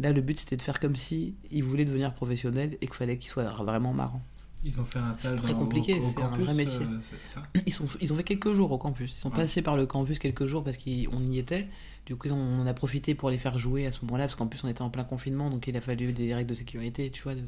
[0.00, 3.18] Là, le but, c'était de faire comme si ils voulaient devenir professionnels et qu'il fallait
[3.18, 4.22] qu'ils soient vraiment marrants.
[4.64, 6.80] Ils ont fait un stage très dans- compliqué, c'est un vrai métier.
[6.80, 9.12] euh, ça Ils, sont, ils ont fait quelques jours au campus.
[9.16, 9.36] Ils sont Ouais.
[9.36, 11.68] passés par le campus quelques jours parce qu'on y était.
[12.06, 14.46] Du coup, on en a profité pour les faire jouer à ce moment-là parce qu'en
[14.48, 15.48] plus, on était en plein confinement.
[15.50, 17.10] Donc, il a fallu des règles de sécurité.
[17.10, 17.42] Tu vois, de-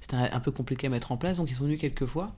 [0.00, 1.36] c'était un, un peu compliqué à mettre en place.
[1.36, 2.34] Donc, ils sont venus quelques fois.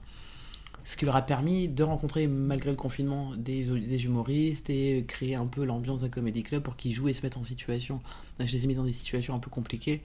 [0.85, 5.35] Ce qui leur a permis de rencontrer, malgré le confinement, des, des humoristes et créer
[5.35, 8.01] un peu l'ambiance d'un comédie club pour qu'ils jouent et se mettent en situation.
[8.39, 10.01] Je les ai mis dans des situations un peu compliquées.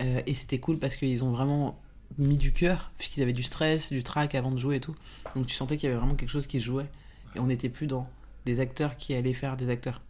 [0.00, 1.76] Euh, et c'était cool parce qu'ils ont vraiment
[2.18, 4.94] mis du cœur, puisqu'ils avaient du stress, du trac avant de jouer et tout.
[5.36, 6.86] Donc tu sentais qu'il y avait vraiment quelque chose qui se jouait.
[7.34, 8.08] Et on n'était plus dans
[8.44, 10.02] des acteurs qui allaient faire des acteurs.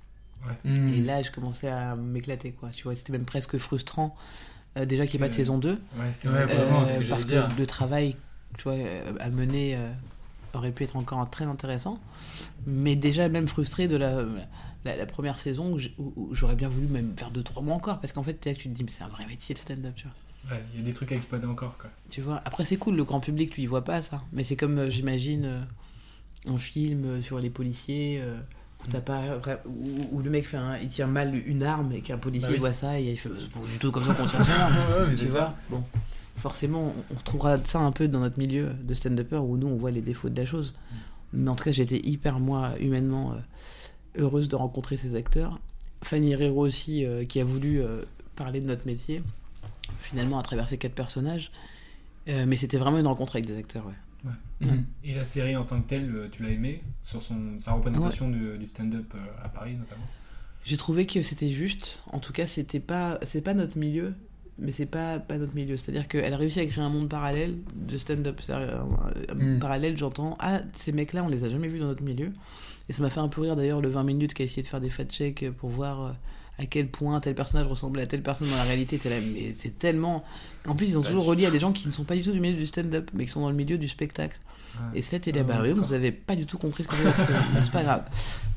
[0.65, 0.93] Mm.
[0.95, 2.71] Et là, je commençais à m'éclater, quoi.
[2.71, 4.17] Tu vois, c'était même presque frustrant.
[4.77, 5.71] euh, déjà qu'il n'y ait pas de saison 2.
[5.73, 5.79] Ouais,
[6.13, 6.55] c'est Ouais, vrai.
[6.57, 7.49] vraiment, c'est ce que parce que dire.
[7.59, 8.17] le travail,
[8.59, 9.93] tu vois, euh, à mener euh,
[10.55, 12.01] aurait pu être encore très intéressant.
[12.67, 14.23] Mais déjà, même frustré de la,
[14.85, 18.01] la, la première saison où j'aurais bien voulu même faire 2-3 mois encore.
[18.01, 20.05] Parce qu'en fait, là, tu te dis, mais c'est un vrai métier de stand-up, tu
[20.05, 20.15] vois.
[20.51, 21.89] Ouais, il y a des trucs à exploiter encore, quoi.
[22.11, 24.23] Tu vois, après c'est cool, le grand public lui il voit pas ça.
[24.33, 25.61] Mais c'est comme euh, j'imagine euh,
[26.47, 28.23] un film euh, sur les policiers
[28.85, 31.93] où t'as pas vra- où, où le mec fait un- il tient mal une arme
[31.93, 32.61] et qu'un policier Bah oui.
[32.61, 34.25] voit ça et il fait c'est pas du tout comme ça qu'on.
[34.27, 35.41] Ouais, mais tu vois.
[35.41, 35.57] ça.
[35.71, 35.85] Bon,
[36.39, 39.93] forcément on, retrouvera ça un peu dans notre milieu de stand-upper où nous on voit
[39.93, 40.75] les défauts de la chose.
[41.33, 43.37] Mais en tout cas j'étais hyper moi humainement
[44.19, 45.61] heureuse de rencontrer ces acteurs.
[46.03, 47.81] Fanny Herrero aussi qui a voulu
[48.35, 49.23] parler de notre métier
[49.99, 51.51] finalement à travers ces quatre personnages.
[52.29, 53.95] Euh, mais c'était vraiment une rencontre avec des acteurs, ouais.
[54.61, 54.85] Mhm.
[55.03, 58.29] Et la série en tant que telle, euh, tu l'as aimée sur son, sa représentation
[58.29, 60.05] du, du stand-up euh, à Paris notamment?
[60.65, 61.99] J'ai trouvé que c'était juste.
[62.13, 64.15] En tout cas, c'était pas, c'est pas notre milieu,
[64.59, 65.77] mais c'est pas, pas notre milieu.
[65.77, 68.41] C'est-à-dire qu'elle a réussi à créer un monde parallèle de stand-up.
[69.35, 69.59] Mm.
[69.59, 72.33] Parallèle, j'entends, ah, ces mecs-là, on les a jamais vus dans notre milieu.
[72.89, 74.69] Et ça m'a fait un peu rire d'ailleurs le 20 minutes qui a essayé de
[74.69, 76.13] faire des fact-checks pour voir euh,
[76.59, 78.99] à quel point tel personnage ressemblait à telle personne dans la réalité.
[78.99, 80.23] T'es là, mais c'est tellement.
[80.69, 82.33] En plus, ils ont toujours relié à des gens qui ne sont pas du tout
[82.33, 84.39] du milieu du stand-up, mais qui sont dans le milieu du spectacle.
[84.93, 84.99] Ouais.
[85.01, 85.85] Et c'était là, Ah, bah oui, d'accord.
[85.85, 88.05] vous avez pas du tout compris ce qu'on faisait, c'était- c'est pas grave.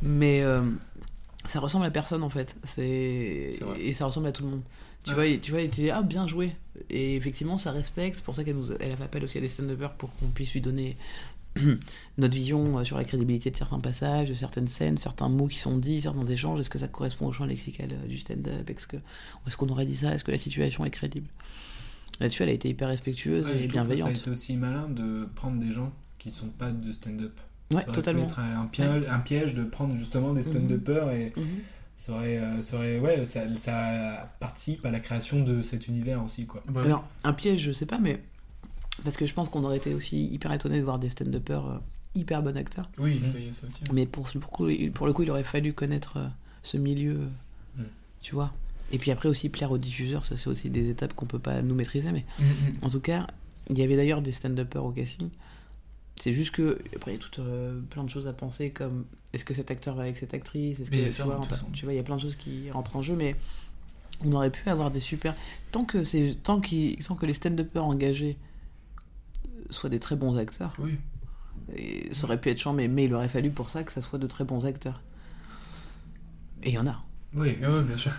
[0.01, 0.61] Mais euh,
[1.45, 2.55] ça ressemble à personne en fait.
[2.63, 4.61] C'est et ça ressemble à tout le monde.
[5.03, 5.15] Tu Ouais.
[5.15, 6.55] vois, et- tu vois, et tu dis ah bien joué.
[6.89, 8.15] Et effectivement, ça respecte.
[8.17, 10.27] C'est pour ça qu'elle nous, elle a fait appel aussi à des stand-uppers pour qu'on
[10.27, 10.97] puisse lui donner
[12.17, 15.57] notre vision euh, sur la crédibilité de certains passages, de certaines scènes, certains mots qui
[15.57, 16.59] sont dits, certains échanges.
[16.59, 18.69] Est-ce que ça correspond au champ lexical euh, du stand-up?
[18.69, 18.97] Est-ce que
[19.47, 20.13] est-ce qu'on aurait dit ça?
[20.13, 21.27] Est-ce que la situation est crédible?
[22.19, 24.17] Là-dessus, elle a été hyper respectueuse Ouais, et je trouve que ça a bienveillante.
[24.21, 27.39] été aussi malin de prendre des gens qui sont pas de stand-up.
[27.73, 28.23] Ouais, totalement.
[28.25, 31.43] être un piège, un piège de prendre justement des stand-uppers et Mhm.
[31.95, 36.23] ça aurait, euh, ça aurait- ouais, ça, ça participe à la création de cet univers
[36.23, 36.63] aussi, quoi.
[36.75, 38.21] Alors, un piège, je sais pas, mais.
[39.03, 41.77] Parce que je pense qu'on aurait été aussi hyper étonné de voir des stand-uppers euh,
[42.15, 42.89] hyper bons acteurs.
[42.97, 43.79] Oui, ça y est, ça aussi.
[43.93, 46.27] Mais pour, pour, pour le coup, il aurait fallu connaître euh,
[46.63, 47.27] ce milieu, euh,
[47.77, 47.83] Mm.
[48.21, 48.53] tu vois.
[48.93, 51.61] Et puis après aussi plaire aux diffuseurs, ça c'est aussi des étapes qu'on peut pas
[51.61, 52.11] nous maîtriser.
[52.13, 52.75] Mais Mhm.
[52.83, 53.27] en tout cas,
[53.69, 55.29] il y avait d'ailleurs des stand-uppers au casting.
[56.17, 59.03] C'est juste que, après, il y a tout, euh, plein de choses à penser, comme
[59.33, 60.79] est-ce que cet acteur va avec cette actrice?
[60.79, 62.71] Est-ce que, tu, ça, vois, en tu vois, il y a plein de choses qui
[62.71, 63.35] rentrent en jeu, mais
[64.23, 65.35] on aurait pu avoir des super.
[65.73, 68.37] Tant que, c'est, tant qu'ils- tant que les stand-uppers engagés
[69.69, 70.97] soient des très bons acteurs, Oui.
[71.75, 74.01] et ça aurait pu être chiant, mais, mais il aurait fallu pour ça que ça
[74.01, 75.01] soit de très bons acteurs.
[76.63, 77.01] Et il y en a.
[77.33, 78.11] Oui, bien sûr.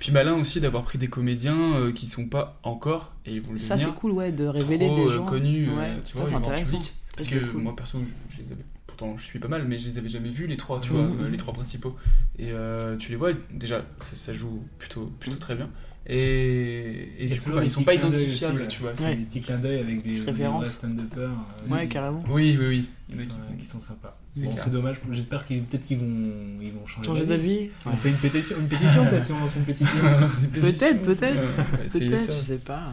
[0.00, 3.52] Puis malin aussi d'avoir pris des comédiens euh, qui sont pas encore, et ils vont
[3.52, 5.26] le Ça, c'est cool, ouais, de révéler trop, des euh, gens.
[5.26, 6.94] connus, euh, Ouais, tu vois, public.
[7.16, 7.60] Parce que cool.
[7.60, 8.64] moi, perso, je, je les avais...
[8.86, 11.02] Pourtant, je suis pas mal, mais je les avais jamais vus, les trois, tu vois,
[11.02, 11.96] euh, les trois principaux.
[12.38, 15.68] Et euh, tu les vois, déjà, ça, ça joue plutôt, plutôt très bien.
[16.06, 18.92] Et, et du coup, bah, ils sont pas identifiables, aussi, tu vois.
[19.00, 19.14] Ouais.
[19.16, 20.62] Des petits clins d'œil avec des, des références.
[20.64, 21.30] vrais stand-uppers.
[21.30, 22.18] euh, Ouais, carrément.
[22.28, 22.88] Oui, oui, oui.
[23.16, 24.18] Qui sont, qui- qui sont sympas.
[24.34, 24.64] C'est Bon, clair.
[24.64, 25.00] c'est dommage.
[25.10, 28.66] J'espère qu'ils peut-être qu'ils vont, ils vont changer, Changer d'avis On fait une pétition, une
[28.68, 29.98] pétition peut-être si on lance une pétition.
[30.54, 31.46] Peut-être, peut-être.
[31.84, 32.92] Essayez Peut-être, je sais pas.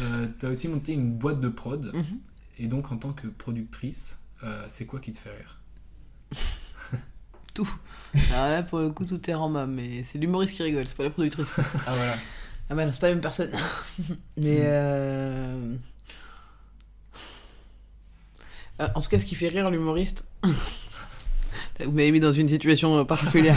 [0.00, 1.92] Euh, T'as aussi monté une boîte de prod.
[1.94, 2.04] Mhm.
[2.58, 5.60] Et donc en tant que productrice, euh, c'est quoi qui te fait rire?
[7.54, 7.68] Tout.
[8.32, 11.04] Alors là, pour le coup, tout est rama, mais c'est l'humoriste qui rigole, c'est pas
[11.04, 11.46] la productrice.
[11.86, 12.14] Ah voilà.
[12.70, 13.50] Ah bah non, c'est pas la même personne.
[14.38, 15.74] mais euh...
[18.80, 20.24] euh, En tout cas, ce qui fait rire l'humoriste...
[21.84, 23.56] Vous m'avez mis dans une situation euh, particulière.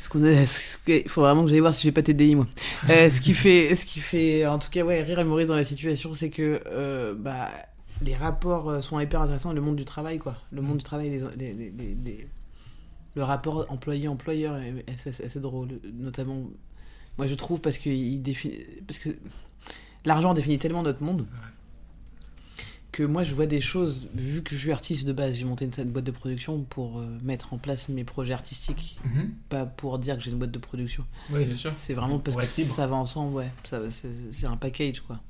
[0.00, 2.46] Ce qu'on Il faut vraiment que j'aille voir si j'ai pas TDI, moi.
[2.90, 5.64] Euh, ce qui fait, ce qui fait, en tout cas, ouais, rire mourir dans la
[5.64, 7.48] situation, c'est que, euh, bah,
[8.02, 9.52] les rapports sont hyper intéressants.
[9.52, 10.36] Le monde du travail, quoi.
[10.50, 12.28] Le monde du travail, les, les- les- les- les-
[13.16, 15.80] le rapport employé-employeur est est assez, assez drôle.
[15.94, 16.44] Notamment,
[17.18, 19.08] moi, je trouve parce que il définit, parce que
[20.04, 21.26] l'argent définit tellement notre monde
[22.96, 25.66] que moi je vois des choses, vu que je suis artiste de base, j'ai monté
[25.66, 29.34] une, boîte de production pour euh, mettre en place mes projets artistiques, Mhm.
[29.50, 31.04] pas pour dire que j'ai une boîte de production.
[31.30, 31.72] Oui, bien sûr.
[31.76, 32.74] C'est vraiment parce que libre.
[32.74, 33.50] ça va ensemble, ouais.
[34.32, 35.20] C'est un package, quoi.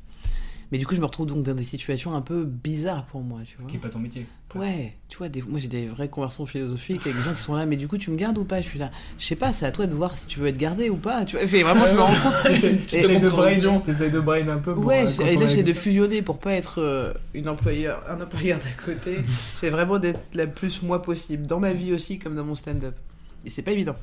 [0.72, 3.40] Mais du coup, je me retrouve donc dans des situations un peu bizarres pour moi,
[3.46, 3.66] tu vois.
[3.66, 4.26] Qui est pas ton métier.
[4.48, 4.64] presque.
[4.64, 7.54] Ouais, tu vois, des, moi j'ai des vraies conversations philosophiques avec des gens qui sont
[7.54, 8.60] là, mais du coup tu me gardes ou pas?
[8.60, 10.56] Je suis là, je sais pas, c'est à toi de voir si tu veux être
[10.56, 11.24] gardé ou pas.
[11.24, 12.42] Tu vois, Fait, vraiment, je me rends compte.
[12.86, 14.86] T'essayes de brain, t'essayes de brain un peu pour.
[14.86, 19.18] Ouais, euh, j'essaie de fusionner pour pas être euh, une employeur, un employeur d'à côté.
[19.56, 22.96] C'est vraiment d'être la plus moi possible, dans ma vie aussi comme dans mon stand-up.
[23.44, 23.94] Et c'est pas évident.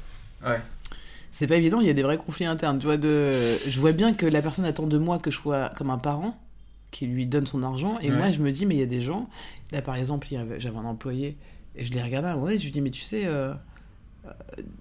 [0.45, 0.61] Ouais.
[1.33, 2.79] C'est pas évident, il y a des vrais conflits internes.
[2.79, 3.57] Tu vois, de...
[3.67, 6.37] Je vois bien que la personne attend de moi que je sois comme un parent
[6.93, 7.99] qui lui donne son argent.
[7.99, 8.17] Et Ouais.
[8.17, 9.27] moi, je me dis, mais il y a des gens.
[9.73, 10.27] Là, par exemple,
[10.59, 11.35] j'avais un employé
[11.75, 13.53] et je l'ai regardé à un moment donné, je lui dis, mais tu sais, euh,
[14.25, 14.29] euh,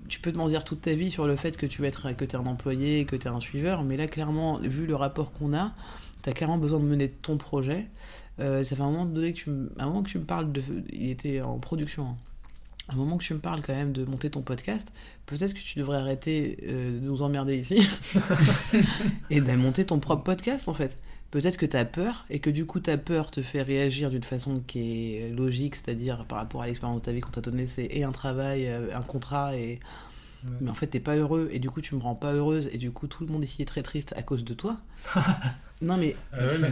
[0.09, 2.25] tu peux te mentir toute ta vie sur le fait que tu vas être que
[2.25, 3.83] t'es un employé, que t'es un suiveur.
[3.83, 5.73] Mais là, clairement, vu le rapport qu'on a,
[6.23, 7.87] t'as clairement besoin de mener ton projet.
[8.41, 10.53] Euh, ça fait un moment donné que tu me, un moment que tu me parles
[10.53, 10.63] de.
[10.93, 12.05] Il était en production.
[12.11, 12.17] hein.
[12.89, 14.89] Un moment que tu me parles quand même de monter ton podcast,
[15.27, 17.79] peut-être que tu devrais arrêter euh, de nous emmerder ici
[19.31, 20.99] et de monter ton propre podcast en fait.
[21.33, 24.23] Peut-être que tu as peur et que du coup ta peur te fait réagir d'une
[24.23, 27.67] façon qui est logique, c'est-à-dire par rapport à l'expérience de ta vie qu'on t'a donné,
[27.67, 29.81] c'est et un travail, euh, un contrat et
[30.61, 32.77] mais en fait t'es pas heureux et du coup tu me rends pas heureuse et
[32.77, 34.77] du coup tout le monde ici est très triste à cause de toi.
[35.83, 36.69] non mais Ah ouais, mais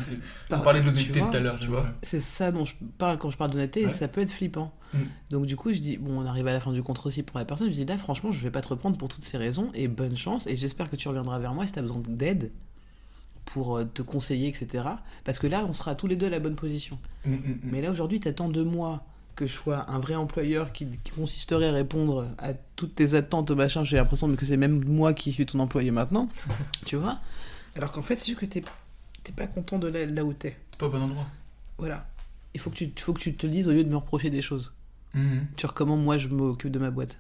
[0.49, 1.87] Par- On parlait de l'honnêteté tout à l'heure, tu vois.
[2.03, 3.93] c'est ça dont je parle quand je parle d'honnêteté, et Ouais.
[3.93, 4.75] ça peut être flippant.
[4.93, 4.99] Mm.
[5.31, 7.39] Donc du coup, je dis, bon, on arrive à la fin du contrat aussi pour
[7.39, 9.71] la personne, je dis là, franchement, je vais pas te reprendre pour toutes ces raisons,
[9.75, 12.51] et bonne chance, et j'espère que tu reviendras vers moi si tu as besoin d'aide
[13.53, 14.85] pour euh, te conseiller, etc.
[15.25, 16.99] Parce que là, on sera tous les deux à la bonne position.
[17.25, 17.59] Mm, mm, mm.
[17.65, 19.05] Mais là, aujourd'hui, tu attends de moi
[19.37, 23.51] que je sois un vrai employeur qui, qui consisterait à répondre à toutes tes attentes,
[23.53, 26.29] machin, j'ai l'impression que c'est même moi qui suis ton employé maintenant,
[26.85, 27.19] tu vois
[27.75, 28.63] Alors qu'en fait, c'est juste que t'es
[29.23, 30.57] t'es pas content de là, là où t'es.
[30.71, 31.27] T'es pas au bon endroit.
[31.79, 32.07] Voilà.
[32.55, 34.31] Il faut que tu, faut que tu te le dises au lieu de me reprocher
[34.31, 34.73] des choses.
[35.15, 35.47] Mhm.
[35.57, 37.19] Sur comment moi je m'occupe de ma boîte.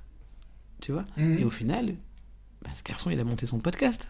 [0.80, 1.04] Tu vois?
[1.18, 1.94] Et au final,
[2.62, 4.08] bah, ce garçon, il a monté son podcast.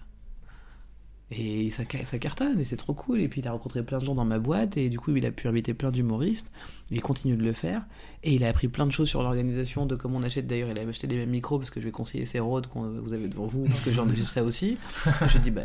[1.32, 3.20] Et ça, ca- ça cartonne, et c'est trop cool.
[3.20, 5.24] Et puis il a rencontré plein de gens dans ma boîte, et du coup il
[5.24, 6.50] a pu inviter plein d'humoristes.
[6.90, 7.86] Il continue de le faire.
[8.24, 10.46] Et il a appris plein de choses sur l'organisation, de comment on achète.
[10.48, 13.00] D'ailleurs, il a acheté les mêmes micros, parce que je vais conseiller ces Rhodes qu'on
[13.00, 14.76] vous avez devant vous, parce que j'en ai ça aussi.
[15.28, 15.62] je dis, bah,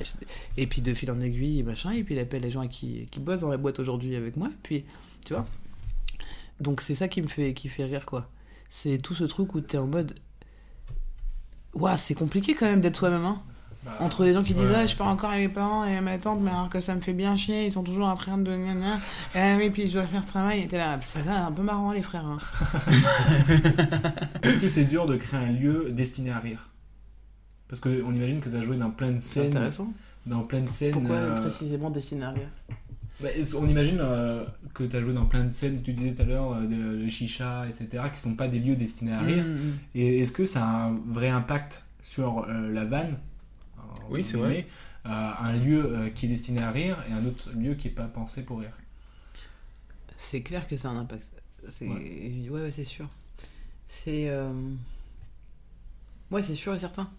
[0.56, 1.92] Et puis de fil en aiguille, et machin.
[1.92, 4.50] Et puis il appelle les gens qui, qui bossent dans la boîte aujourd'hui avec moi.
[4.50, 4.86] Et puis,
[5.26, 5.46] tu vois
[6.60, 8.30] Donc c'est ça qui me fait, qui fait rire, quoi.
[8.70, 10.14] C'est tout ce truc où t'es en mode.
[11.74, 13.42] Ouah, c'est compliqué quand même d'être soi-même, hein.
[14.00, 14.76] Entre les gens qui disent ouais.
[14.78, 16.96] ah je pars encore avec mes parents et à ma tante mais alors que ça
[16.96, 18.98] me fait bien chier ils sont toujours en train de gna
[19.36, 21.92] ah oui puis je dois faire le travail et t'es là c'est un peu marrant
[21.92, 22.38] les frères hein.
[24.44, 26.70] Est-ce que c'est dur de créer un lieu destiné à rire?
[27.68, 29.48] Parce qu'on imagine que as joué dans plein de c'est scènes.
[29.48, 29.88] intéressant
[30.26, 30.92] Dans plein de scènes.
[30.92, 32.50] pourquoi euh, précisément destiné à rire?
[33.22, 36.22] bah, on imagine euh, que tu as joué dans plein de scènes, tu disais tout
[36.22, 39.44] à l'heure, euh, de, de chicha, etc., qui sont pas des lieux destinés à rire.
[39.44, 39.74] Mm, mm.
[39.96, 43.18] Et est-ce que ça a un vrai impact sur euh, la vanne?
[44.10, 44.68] Oui, c'est vrai.
[45.06, 47.92] euh, Un lieu euh, qui est destiné à rire et un autre lieu qui est
[47.92, 48.78] pas pensé pour rire.
[50.18, 51.26] c'est clair que ça a un impact
[51.70, 52.48] c'est Ouais.
[52.50, 53.08] ouais ouais, c'est sûr
[53.88, 54.52] c'est euh,
[56.32, 57.10] ouais c'est sûr et certain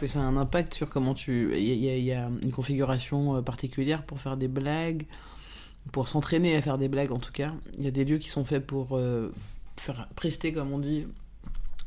[0.00, 2.28] que ça a un impact sur comment tu il y, y a- il y a
[2.44, 5.06] une configuration euh, particulière pour faire des blagues
[5.92, 8.28] pour s'entraîner à faire des blagues en tout cas il y a des lieux qui
[8.28, 9.32] sont faits pour euh,
[9.76, 11.06] faire prester comme on dit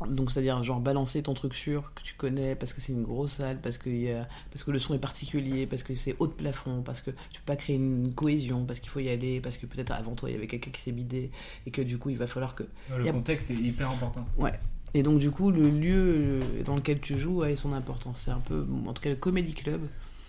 [0.07, 3.33] donc c'est-à-dire genre balancer ton truc sûr que tu connais parce que c'est une grosse
[3.33, 6.15] salle parce que il y a parce que le son est particulier parce que c'est
[6.19, 9.09] haut de plafond parce que tu peux pas créer une cohésion parce qu'il faut y
[9.09, 11.31] aller parce que peut-être avant toi il y avait quelqu'un qui s'est bidé
[11.65, 12.63] et que du coup il va falloir que
[12.95, 14.25] Le a- contexte est hyper important.
[14.37, 14.53] Ouais.
[14.95, 18.21] Et donc, du coup, le lieu euh, dans lequel tu joues a son importance.
[18.25, 19.81] C'est un peu, en tout cas, le Comedy Club,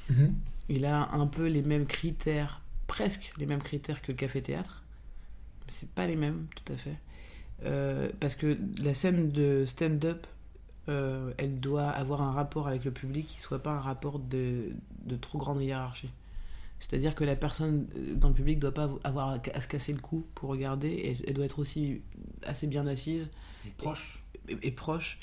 [0.08, 0.34] Mhm.
[0.70, 4.82] il a un peu les mêmes critères, presque les mêmes critères que le café-théâtre.
[5.66, 6.96] Mais c'est pas les mêmes, tout à fait.
[7.64, 10.26] Euh, parce que la scène de stand-up,
[10.88, 14.72] euh, elle doit avoir un rapport avec le public qui soit pas un rapport de,
[15.06, 16.10] de trop grande hiérarchie.
[16.80, 20.00] C'est-à-dire que la personne euh, dans le public doit pas avoir à se casser le
[20.00, 22.02] cou pour regarder, et elle doit être aussi
[22.44, 23.30] assez bien assise
[23.78, 24.22] Proche.
[24.48, 25.18] et, et proche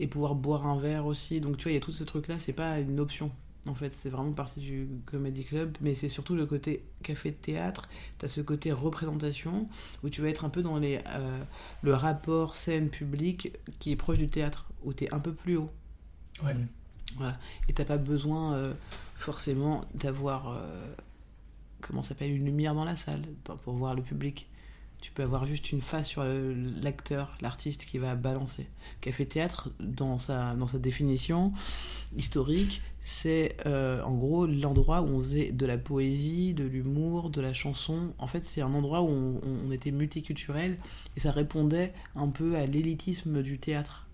[0.00, 1.40] et pouvoir boire un verre aussi.
[1.40, 3.30] Donc tu vois, il y a tout ce truc-là, c'est pas une option.
[3.66, 7.36] En fait, c'est vraiment partie du comedy club, mais c'est surtout le côté café de
[7.36, 7.88] théâtre.
[8.18, 9.68] T'as ce côté représentation
[10.02, 11.42] où tu vas être un peu dans les, euh,
[11.82, 15.70] le rapport scène public qui est proche du théâtre, où t'es un peu plus haut.
[16.42, 16.54] Ouais.
[17.16, 17.38] Voilà.
[17.68, 18.74] Et t'as pas besoin euh,
[19.14, 20.94] forcément d'avoir, euh,
[21.80, 24.46] comment s'appelle, une lumière dans la salle pour voir le public.
[25.04, 26.24] Tu peux avoir juste une face sur
[26.82, 28.66] l'acteur, l'artiste qui va balancer.
[29.02, 31.52] Café théâtre, dans sa, dans sa définition
[32.16, 37.42] historique, c'est euh, en gros l'endroit où on faisait de la poésie, de l'humour, de
[37.42, 38.14] la chanson.
[38.16, 40.78] En fait, c'est un endroit où on, on était multiculturel
[41.18, 44.08] et ça répondait un peu à l'élitisme du théâtre.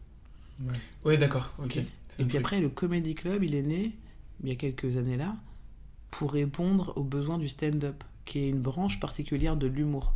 [1.05, 1.77] Ouais, d'accord, ok.
[1.77, 1.85] Et
[2.17, 2.35] puis truc.
[2.35, 3.93] après, le Comedy Club, il est né,
[4.43, 5.37] il y a quelques années là,
[6.11, 10.15] pour répondre aux besoins du stand-up, qui est une branche particulière de l'humour.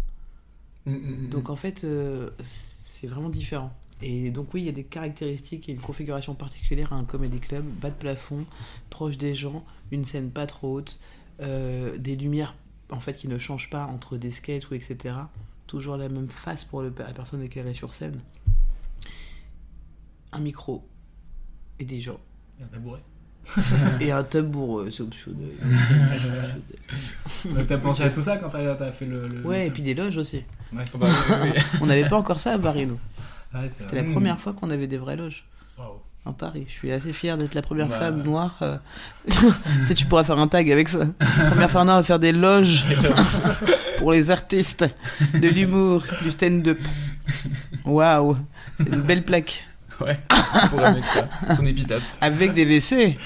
[0.86, 1.28] Mm, mm, mm.
[1.30, 3.72] Donc en fait, euh, c'est vraiment différent.
[4.02, 7.38] Et donc oui, il y a des caractéristiques et une configuration particulière à un Comedy
[7.38, 8.44] Club, bas de plafond,
[8.90, 10.98] proche des gens, une scène pas trop haute,
[11.40, 12.54] euh, des lumières
[12.90, 15.14] en fait qui ne changent pas entre des sketchs ou etc.
[15.66, 18.20] Toujours la même face pour le- la personne éclairée sur scène.
[20.32, 20.86] Un micro
[21.78, 22.20] et des gens.
[22.60, 23.00] Et un tabouret.
[24.00, 25.48] et un tabouret, c'est optionnel.
[27.54, 29.28] Donc t'as pensé à tout ça quand t'as t'as fait le.
[29.28, 30.42] le- Ouais, et puis des loges aussi.
[30.76, 30.84] Ouais.
[30.94, 31.62] Bah, oui, oui, oui.
[31.80, 32.98] On n'avait pas encore ça à Paris, nous.
[33.54, 35.44] Ouais, c'est C'était la première fois qu'on avait des vraies loges.
[35.78, 36.00] Waouh.
[36.26, 36.64] En Paris.
[36.68, 38.56] Je suis assez fier d'être la première Bah, femme noire.
[38.62, 38.76] euh.
[39.88, 41.00] tu tu pourras faire un tag avec ça.
[41.50, 42.84] Première femme noire à faire des loges
[43.98, 44.84] pour les artistes
[45.34, 46.78] de l'humour, du stand-up.
[47.84, 48.36] Waouh,
[48.78, 49.66] c'est une belle plaque.
[50.00, 51.28] Ouais, on pourrait mettre ça.
[51.54, 52.16] Son épitaphe.
[52.20, 53.16] Avec des WC,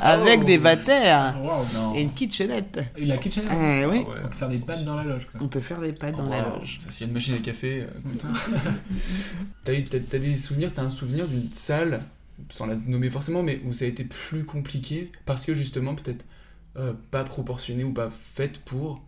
[0.00, 0.44] avec Oh.
[0.44, 1.94] des vatères non.
[1.94, 2.80] et une kitchenette.
[2.96, 3.98] Et la kitchenette Ah, oui.
[3.98, 4.04] ouais.
[4.24, 5.40] On peut faire des pâtes dans la loge, quoi.
[5.42, 6.78] On peut faire des pâtes dans la loge.
[6.82, 7.82] Ça, s'il y a une machine à café.
[7.82, 7.86] euh,
[9.64, 12.00] t'as, eu- t'as- t'as des souvenirs, t'as un souvenir d'une salle,
[12.48, 16.24] sans la nommer forcément, mais où ça a été plus compliqué parce que justement, peut-être
[16.76, 19.02] euh, pas proportionné ou pas faite pour?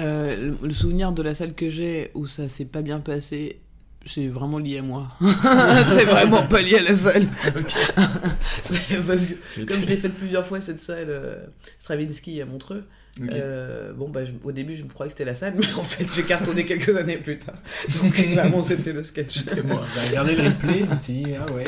[0.00, 3.60] Euh, le souvenir de la salle que j'ai où ça s'est pas bien passé,
[4.06, 5.10] c'est vraiment lié à moi.
[5.88, 7.26] c'est vraiment pas lié à la salle.
[9.06, 11.44] Parce que, comme je l'ai faite plusieurs fois, cette salle euh,
[11.78, 12.84] Stravinsky à Montreux,
[13.20, 15.84] euh, bon, bah, je- au début, je me croyais que c'était la salle, mais en
[15.84, 17.54] fait, j'ai cartonné quelques années plus tard.
[18.02, 19.38] Donc, clairement, c'était le sketch.
[19.38, 19.84] C'était moi.
[19.94, 21.64] J'ai regardé le replay, dit, ah ouais.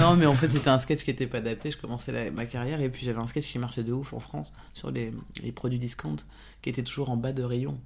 [0.00, 1.70] non, mais en fait, c'était un sketch qui était pas adapté.
[1.70, 4.18] Je commençais la- ma carrière et puis j'avais un sketch qui marchait de ouf en
[4.20, 5.12] France sur les,
[5.42, 6.16] les produits discount
[6.62, 7.78] qui était toujours en bas de rayon.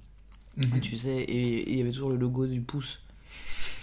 [0.57, 0.79] Mhm.
[0.81, 3.02] Tu sais, et il y avait toujours le logo du pouce.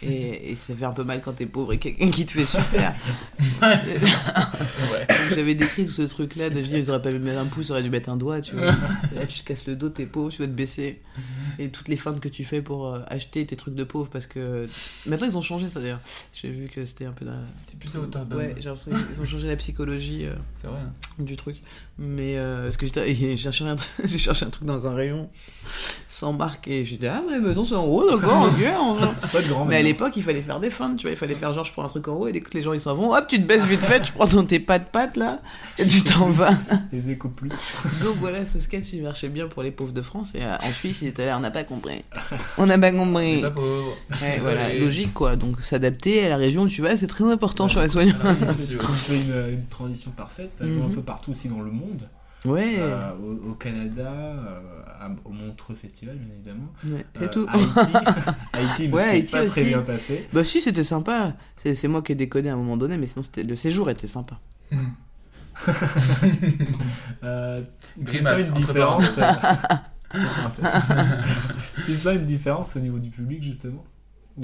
[0.02, 2.44] Et, et ça fait un peu mal quand t'es pauvre et quelqu'un qui te fait
[2.44, 2.94] super.
[3.60, 3.72] Donc,
[5.34, 7.72] J'avais décrit tout ce truc-là de vie, ils auraient pas dû mettre un pouce, ils
[7.72, 8.66] auraient dû mettre un doigt, tu vois.
[9.14, 11.00] Là, tu te casses le dos, t'es pauvre, tu dois te baisser.
[11.58, 14.26] Et toutes les feintes que tu fais pour euh, acheter tes trucs de pauvre, parce
[14.26, 14.66] que.
[15.06, 16.00] Maintenant, ils ont changé ça d'ailleurs.
[16.32, 17.26] J'ai vu que c'était un peu.
[17.66, 18.26] T'es plus à hauteur.
[18.32, 20.24] Ouais, j'ai l'impression qu'ils ont changé la psychologie.
[20.26, 20.34] euh,
[20.64, 20.78] vrai.
[20.80, 20.92] hein.
[21.22, 21.56] du truc.
[22.02, 24.94] Mais euh, parce que j'étais- j'ai cherché, un, truc- j'ai cherché un truc dans un
[24.94, 25.28] rayon
[26.08, 29.14] sans marque et j'ai dit ah ouais mais non c'est en haut d'accord ok enfin.
[29.32, 31.34] Pas de grand mais à l'époque il fallait faire des feintes tu vois il fallait
[31.34, 32.94] faire genre je prends un truc en haut et dès que les gens ils s'en
[32.94, 35.40] vont hop tu te baisses vite fait tu prends ton tes pattes pattes là
[35.78, 36.52] et tu t'en vas
[36.92, 37.50] Les échos plus.
[38.02, 40.72] donc voilà ce sketch il marchait bien pour les pauvres de France et euh, en
[40.72, 42.02] Suisse il était là on n'a pas compris
[42.58, 43.96] on n'a pas On compris pas pauvre.
[44.22, 47.68] Ouais, voilà logique quoi donc s'adapter à la région où tu vas c'est très important
[47.68, 48.14] sur les soignants
[48.94, 50.50] fais une, une transition parfaite.
[50.60, 50.94] Un Mhm.
[50.94, 51.89] peu partout aussi dans le monde.
[52.44, 56.72] Ouais, Euh, au, au Canada, euh, au Montreux Festival, bien évidemment.
[56.84, 57.68] ouais, c'est Euh, tout Haïti,
[58.52, 60.28] Haïti, mais Ouais, c'est Haïti pas très bien passé.
[60.32, 61.34] Bah si, c'était sympa.
[61.56, 63.90] C'est c'est moi qui ai déconné à un moment donné, mais sinon c'était le séjour
[63.90, 64.38] était sympa.
[64.70, 64.88] Hmm.
[67.22, 67.60] Euh,
[67.98, 69.18] tu Grimace, sens une entre différence
[71.84, 73.84] Tu sens une différence au niveau du public, justement?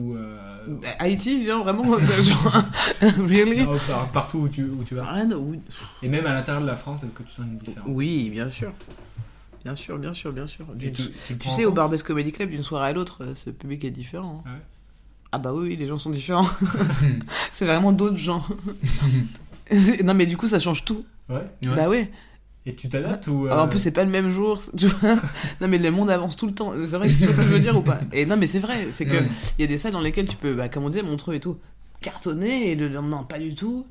[0.00, 0.38] Ou euh,
[0.68, 1.84] Bah, Haïti, genre vraiment,
[2.20, 2.62] genre,
[3.18, 3.62] really?
[3.64, 5.60] Non, par- partout où tu, où tu vas Rien de- oui.
[6.02, 7.88] Et même à l'intérieur de la France, est-ce que tu sens une différence?
[7.88, 8.72] Oui, bien sûr.
[9.64, 10.64] Bien sûr, bien sûr, bien sûr.
[10.78, 10.92] Tu,
[11.50, 14.42] sais, au Barbès Comedy Club, d'une soirée à l'autre, euh, ce public est différent.
[14.46, 14.48] hein.
[14.48, 14.60] Ah ouais?
[15.32, 16.46] Ah bah oui, oui, les gens sont différents.
[17.50, 18.44] c'est vraiment d'autres gens.
[20.04, 21.04] non mais du coup, ça change tout.
[21.28, 21.36] Ouais?
[21.62, 21.74] Ouais.
[21.74, 22.06] Bah oui.
[22.66, 23.46] Et tu t'adaptes ou.
[23.46, 24.60] Alors, en euh, plus, c'est pas le même jour.
[24.76, 25.14] tu vois.
[25.60, 26.72] non, mais le monde avance tout le temps.
[26.74, 28.00] C'est vrai que tu vois ce que je veux dire ou pas?
[28.12, 28.88] Et non, mais c'est vrai.
[28.92, 29.24] C'est que
[29.58, 31.40] il y a des salles dans lesquelles tu peux, bah, comme on disait, Montreux et
[31.40, 31.58] tout,
[32.00, 33.86] cartonner et le lendemain, pas du tout.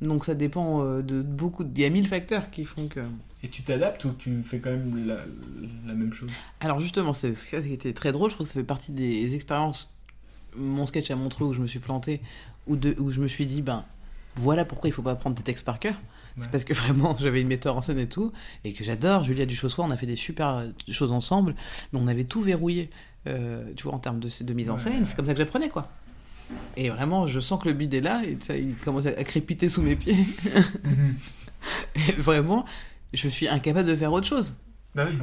[0.00, 1.64] Donc, ça dépend euh, de beaucoup.
[1.64, 3.00] de- Il y a mille facteurs qui font que.
[3.42, 5.16] Et tu t'adaptes ou tu fais quand même la,
[5.86, 6.30] la même chose?
[6.60, 8.30] Alors, justement, c'est ça qui était très drôle.
[8.30, 9.92] Je crois que ça fait partie des expériences.
[10.56, 12.20] Mon sketch à Montreux où je me suis planté,
[12.66, 13.84] où, de, où je me suis dit, ben,
[14.36, 15.94] voilà pourquoi il faut pas prendre tes textes par cœur.
[16.36, 16.44] Ouais.
[16.44, 18.32] C'est parce que vraiment, j'avais une metteur en scène et tout,
[18.64, 19.22] et que j'adore.
[19.22, 21.54] Julia Duchossois, on a fait des super euh, choses ensemble,
[21.92, 22.90] mais on avait tout verrouillé,
[23.26, 25.00] euh, tu vois, en termes de, de mise en scène.
[25.00, 25.04] ouais.
[25.04, 25.88] C'est comme ça que j'apprenais, quoi.
[26.76, 29.68] Et vraiment, je sens que le bide est là, et ça, il commence à crépiter
[29.68, 30.16] sous mes pieds.
[30.84, 31.14] Mhm.
[32.08, 32.64] et vraiment,
[33.12, 34.56] je suis incapable de faire autre chose.
[34.94, 35.16] Bah oui,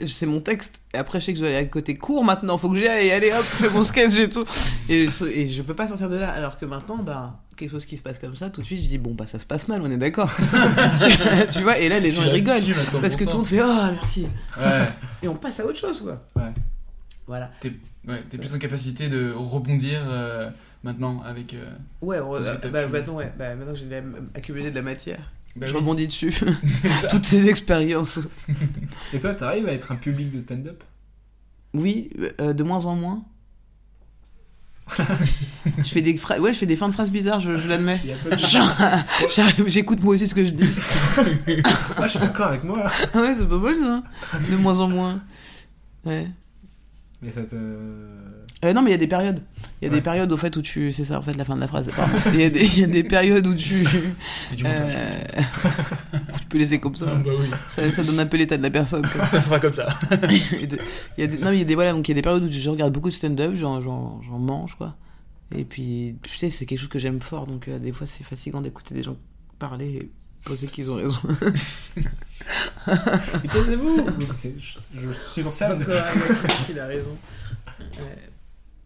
[0.00, 0.80] c'est- c'est mon texte.
[0.94, 2.56] Et après, je sais que je dois aller à côté court maintenant.
[2.56, 3.10] Faut que j'y aille.
[3.10, 4.44] Allez hop, fais mon sketch et tout.
[4.88, 6.30] Et je, et je peux pas sortir de là.
[6.30, 8.88] Alors que maintenant, bah, quelque chose qui se passe comme ça, tout de suite, je
[8.88, 10.30] dis bon, bah, ça se passe mal, on est d'accord.
[11.52, 12.54] tu vois, et là, les gens ils rigolent.
[12.54, 13.00] l'assumes à 100%.
[13.02, 14.26] Parce que tout le monde fait oh, merci.
[14.58, 14.86] Ouais.
[15.22, 16.24] Et on passe à autre chose, quoi.
[16.36, 16.50] Ouais.
[17.26, 17.50] Voilà.
[17.60, 17.72] T'es
[18.08, 20.48] ouais, plus en capacité de rebondir euh,
[20.82, 21.54] maintenant avec.
[21.54, 21.64] euh,
[22.00, 23.32] Ouais, on- tout ce que bah, bah, ouais.
[23.38, 23.86] Bah, maintenant, j'ai
[24.34, 25.30] accumulé de la matière.
[25.56, 25.80] Bah je oui.
[25.80, 26.32] rebondis dessus.
[27.10, 28.20] Toutes ces expériences.
[29.12, 30.82] Et toi, t'arrives à être un public de stand-up?
[31.74, 33.22] Oui, euh, de moins en moins.
[34.88, 38.00] je fais des ouais, je fais des fins de phrases bizarres, je, je l'admets.
[39.68, 40.68] J'écoute moi aussi ce que je dis.
[41.96, 42.90] Ah, je suis d'accord avec moi.
[43.14, 44.02] Ouais, c'est pas mal ça.
[44.50, 45.22] De moins en moins.
[46.04, 46.26] Ouais.
[47.22, 47.54] Mais ça te.
[48.62, 49.42] Euh, non, mais il y a des périodes.
[49.80, 49.96] Il y a Ouais.
[49.96, 50.92] des périodes au fait où tu.
[50.92, 51.90] C'est ça, en fait, la fin de la phrase.
[52.34, 53.84] Il y, a des- il y a des périodes où tu.
[54.54, 54.92] Du montage.
[54.96, 55.20] Euh,
[56.40, 57.06] tu peux laisser comme ça.
[57.08, 57.48] Ah, bah oui.
[57.68, 57.90] ça.
[57.90, 59.06] ça donne un peu l'état de la personne.
[59.08, 59.24] quoi.
[59.26, 59.88] Ça sera comme ça.
[60.30, 60.78] il
[61.18, 62.22] y a des, non, mais il y a des, voilà, donc il y a des
[62.22, 63.80] périodes où je regarde beaucoup de stand-up, j'en,
[64.38, 64.94] mange, quoi.
[65.56, 68.22] Et puis, tu sais, c'est quelque chose que j'aime fort, donc euh, des fois c'est
[68.22, 69.16] fatigant d'écouter des gens
[69.58, 70.10] parler et
[70.44, 71.18] poser qu'ils ont raison.
[73.44, 74.48] Et taisez-vous je,
[75.08, 75.78] je suis en scène.
[75.78, 76.02] Donc, euh,
[76.70, 77.16] il a raison.
[77.80, 78.30] Ouais.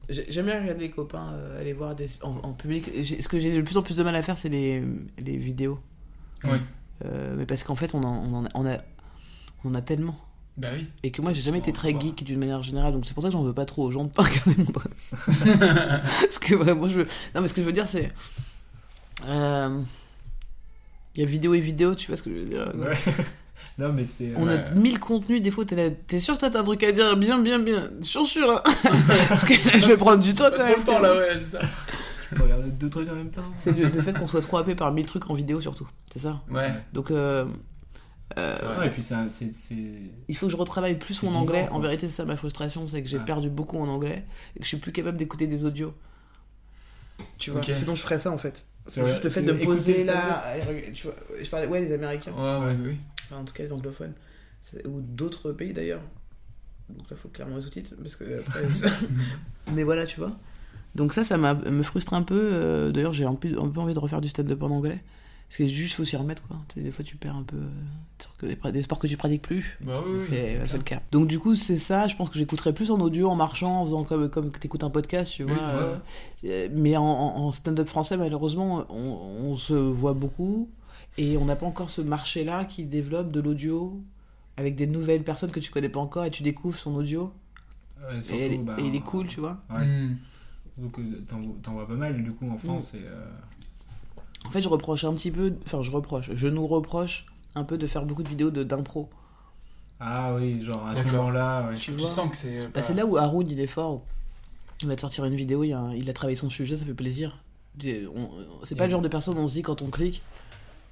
[0.09, 2.91] J'ai- J'aime bien regarder les copains euh, aller voir des, en, en public.
[3.05, 4.83] Ce que j'ai le plus en plus de mal à faire, c'est les,
[5.19, 5.79] les vidéos.
[6.45, 6.59] Oui.
[7.05, 8.77] Euh, mais parce qu'en fait, on en, on en a, on a,
[9.65, 10.17] on en a tellement.
[10.57, 10.87] Bah oui.
[11.03, 12.03] Et que moi, j'ai jamais été très voir.
[12.03, 14.05] geek d'une manière générale, donc c'est pour ça que j'en veux pas trop aux gens
[14.05, 14.67] de pas regarder mon.
[16.01, 17.07] Parce que vraiment, je veux.
[17.35, 18.13] Non, mais ce que je veux dire, c'est.
[19.27, 19.81] euh,
[21.17, 22.73] Il y a vidéo et vidéo, tu vois ce que je veux dire?
[22.77, 22.95] Ouais.
[23.79, 24.33] Non, mais c'est.
[24.37, 24.53] On ouais.
[24.59, 27.17] a mille contenus, des fois, t'es là, t'es sûr, toi, t'as un truc à dire,
[27.17, 27.89] bien, bien, bien.
[28.03, 28.51] Sûr, sûr.
[28.51, 28.63] hein.
[29.29, 30.79] Parce que je vais prendre du temps quand trop même.
[30.79, 31.61] le temps là, ouais, c'est ça.
[32.29, 33.43] Tu peux regarder deux trucs en même temps.
[33.63, 35.89] C'est le, le fait qu'on soit trop happé par mille trucs en vidéo, surtout.
[36.13, 36.43] C'est ça.
[36.51, 36.73] Ouais.
[36.93, 37.45] Donc, euh,
[38.39, 38.87] euh, C'est vrai.
[38.87, 39.53] Et puis ça, c'est.
[39.53, 39.75] c'est-
[40.29, 41.67] il faut que je retravaille plus mon Vivant, anglais.
[41.69, 41.77] quoi.
[41.77, 43.25] En vérité, c'est ça ma frustration, c'est que j'ai Ouais.
[43.25, 44.25] perdu beaucoup en anglais
[44.57, 45.95] et que je suis plus capable d'écouter des audios.
[47.39, 47.71] Tu vois, Ok.
[47.73, 48.67] sinon je ferais ça en fait.
[48.89, 50.45] C'est juste le fait de me poser là.
[50.93, 52.33] Tu vois, je parlais, ouais, les Américains.
[52.33, 52.97] Ouais, ouais, oui.
[53.35, 54.13] Enfin, en tout cas, les anglophones.
[54.87, 56.01] Ou d'autres pays d'ailleurs.
[56.89, 58.63] Donc là, faut clairement les sous-titres parce que après.
[59.75, 60.33] Mais voilà, tu vois.
[60.95, 62.39] Donc ça, ça m'a- me frustre un peu.
[62.53, 65.03] euh, D'ailleurs, j'ai un peu, un peu envie de refaire du stand-up en anglais.
[65.49, 66.57] Parce que juste, faut s'y remettre, quoi.
[66.77, 67.57] Des fois, tu perds un peu.
[67.57, 69.77] euh, des que- sports que tu pratiques plus.
[69.83, 70.19] Bah oui.
[70.67, 71.01] C'est le cas.
[71.13, 72.07] Donc du coup, c'est ça.
[72.09, 74.85] Je pense que j'écouterais plus en audio, en marchant, en faisant comme, comme tu écoutes
[74.85, 75.57] un podcast, tu vois.
[76.45, 80.71] euh, mais en, en- en stand-up français, malheureusement, on, on se voit beaucoup.
[81.17, 84.01] Et on n'a pas encore ce marché-là qui développe de l'audio
[84.57, 87.33] avec des nouvelles personnes que tu connais pas encore et tu découvres son audio.
[88.09, 89.59] ouais, Et, surtout, elle est- bah, et il est cool, tu vois.
[89.71, 89.85] Ouais.
[89.85, 90.17] Hmm.
[90.77, 91.25] Donc, euh,
[91.63, 92.95] t'en vois pas mal du coup en France.
[92.95, 93.25] Et, euh,
[94.47, 95.55] En fait, je reproche un petit peu.
[95.65, 96.31] Enfin, je reproche.
[96.35, 99.09] Je nous reproche un peu de faire beaucoup de vidéos de- d'impro.
[100.01, 101.69] Ah oui, genre à ce moment-là.
[101.69, 101.75] Ouais.
[101.77, 102.09] Tu Tu vois.
[102.09, 102.69] sens que c'est.
[102.75, 104.03] Bah, c'est là où Haroun il est fort.
[104.83, 106.93] Il va te sortir une vidéo, il, a il a travaillé son sujet, ça fait
[106.93, 107.39] plaisir.
[108.65, 110.21] C'est pas le genre de personne où on se dit quand on clique,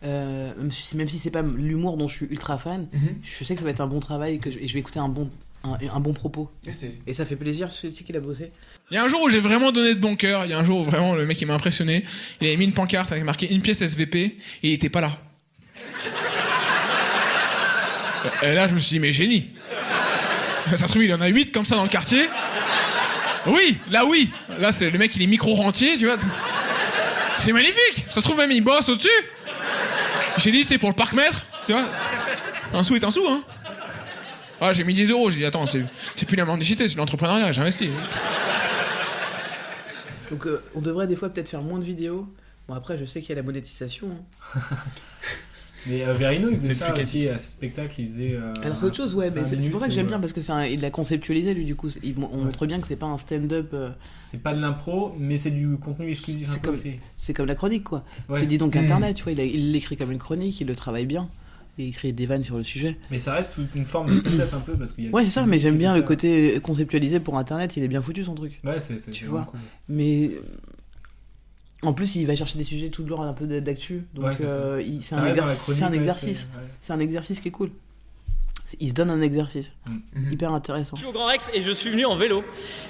[0.04, 3.16] euh, même si, même si c'est pas l'humour dont je suis ultra fan, Mhm.
[3.22, 4.80] je sais que ça va être un bon travail et que je, et je vais
[4.80, 5.30] écouter un bon,
[5.64, 6.50] un, un bon propos.
[6.66, 6.92] Et c'est.
[7.06, 8.50] Et ça fait plaisir, tu sais qu'il a bossé.
[8.90, 10.44] Il y a un jour où j'ai vraiment donné de bon cœur.
[10.44, 12.02] Il y a un jour où vraiment le mec il m'a impressionné.
[12.40, 15.12] Il avait mis une pancarte avec marqué une pièce SVP et il était pas là.
[18.42, 19.50] Et là je me suis dit mais génie.
[20.70, 22.28] Ça se trouve il y en a 8 comme ça dans le quartier.
[23.46, 24.30] Oui, là oui.
[24.60, 26.16] Là c'est le mec il est micro rentier, tu vois.
[27.38, 28.04] C'est magnifique.
[28.08, 29.08] Ça se trouve même il bosse au-dessus.
[30.42, 31.84] J'ai dit c'est pour le parc maître, tu vois.
[32.74, 33.42] Un sou est un sou hein.
[34.60, 35.84] Ah, j'ai mis 10 euros, j'ai dit attends, c'est
[36.16, 37.90] c'est plus la mendicité, c'est l'entrepreneuriat, j'ai investi.
[40.30, 42.26] Donc euh, on devrait des fois peut-être faire moins de vidéos.
[42.68, 44.08] Bon après je sais qu'il y a la monétisation.
[44.56, 44.60] hein.
[45.86, 48.00] Mais euh, Verino, il faisait ça plus aussi à ses spectacles.
[48.00, 48.34] Il faisait.
[48.34, 50.20] euh, Alors c'est autre chose, ouais, c'est pour ça que j'aime bien voilà.
[50.20, 51.88] parce que c'est un- il l'a conceptualisé lui du coup.
[52.02, 53.70] Il, on montre bien que c'est pas un stand-up.
[53.74, 56.48] euh, C'est pas de l'impro, mais c'est du contenu exclusif.
[56.50, 56.92] C'est comme- aussi.
[57.16, 58.04] C'est comme la chronique, quoi.
[58.28, 58.40] Ouais.
[58.40, 58.78] C'est dit donc Mm.
[58.78, 61.28] Internet, tu vois, il a- l'écrit comme une chronique, il le travaille bien.
[61.78, 62.98] Et il crée des vannes sur le sujet.
[63.10, 65.10] Mais ça reste une forme de stand-up un peu parce qu'il y a.
[65.10, 68.24] Ouais, c'est ça, mais j'aime bien le côté conceptualisé pour Internet, il est bien foutu
[68.26, 68.60] son truc.
[68.62, 69.50] Ouais, c'est c'est Tu vraiment vois.
[69.52, 69.60] cool.
[69.88, 70.42] Mais euh,
[71.84, 74.04] en plus, il va chercher des sujets tout le long un peu d'actu.
[74.14, 74.52] Donc Ouais, c'est ça.
[74.54, 76.48] euh, c'est un, exercice- c'est un exercice.
[76.52, 76.64] c'est- ouais.
[76.80, 77.70] C'est un exercice qui est cool.
[78.66, 79.72] C'est- Il se donne un exercice.
[80.14, 80.32] Mhm.
[80.32, 80.96] Hyper intéressant.
[80.96, 82.44] Je suis au Grand Rex et je suis venu en vélo.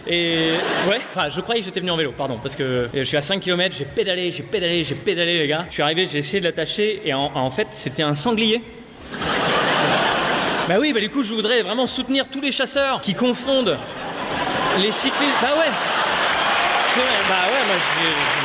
[0.07, 0.53] Et
[0.88, 3.22] ouais, enfin, je croyais que j'étais venu en vélo, pardon, parce que je suis à
[3.22, 5.64] 5 km, j'ai pédalé, j'ai pédalé, j'ai pédalé, les gars.
[5.68, 8.62] Je suis arrivé, j'ai essayé de l'attacher et en, en fait, c'était un sanglier.
[10.68, 13.76] Bah oui, bah du coup, je voudrais vraiment soutenir tous les chasseurs qui confondent
[14.78, 15.40] les cyclistes.
[15.43, 15.72] Bah ouais.
[16.95, 18.41] C'est vrai, bah ouais, moi je.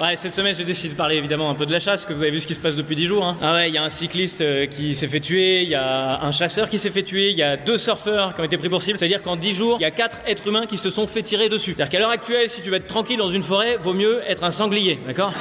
[0.10, 2.22] Ouais, cette semaine, j'ai décidé de parler évidemment un peu de la chasse, que vous
[2.22, 3.24] avez vu ce qui se passe depuis 10 jours.
[3.24, 3.36] Hein.
[3.42, 6.22] Ah ouais, il y a un cycliste euh, qui s'est fait tuer, il y a
[6.22, 8.70] un chasseur qui s'est fait tuer, il y a deux surfeurs qui ont été pris
[8.70, 8.98] pour cible.
[8.98, 11.50] C'est-à-dire qu'en 10 jours, il y a 4 êtres humains qui se sont fait tirer
[11.50, 11.74] dessus.
[11.74, 14.42] C'est-à-dire qu'à l'heure actuelle, si tu veux être tranquille dans une forêt, vaut mieux être
[14.42, 15.32] un sanglier, d'accord?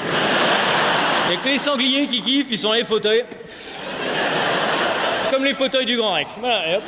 [1.31, 3.23] Et que les sangliers qui kiffent, ils sont les fauteuils.
[5.31, 6.33] Comme les fauteuils du Grand Rex.
[6.37, 6.83] Voilà, et hop.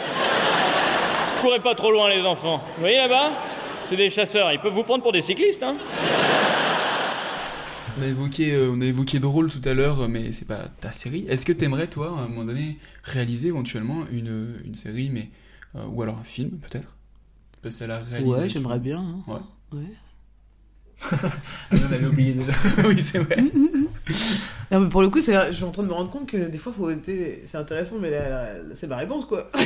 [1.40, 2.62] Courez pas trop loin, les enfants.
[2.76, 3.32] Vous voyez là-bas?
[3.86, 5.76] C'est des chasseurs, ils peuvent vous prendre pour des cyclistes, hein
[8.02, 10.92] On a évoqué, euh, on a évoqué drôle tout à l'heure, mais c'est pas ta
[10.92, 11.24] série.
[11.30, 15.30] Est-ce que t'aimerais, toi, à un moment donné, réaliser éventuellement une, une série, mais
[15.76, 16.96] euh, ou alors un film, peut-être?
[17.62, 18.32] Passer à la réalisation.
[18.42, 19.00] Ouais, j'aimerais bien.
[19.00, 19.24] hein.
[19.72, 19.80] Ouais.
[19.80, 19.94] Ouais.
[21.72, 22.54] on avait oublié déjà.
[22.88, 23.38] oui, c'est vrai.
[24.72, 26.58] Non, mais pour le coup, je suis en train de me rendre compte que des
[26.58, 28.12] fois, faut, c'est intéressant, mais
[28.74, 29.50] c'est ma réponse, quoi.
[29.54, 29.64] ouais,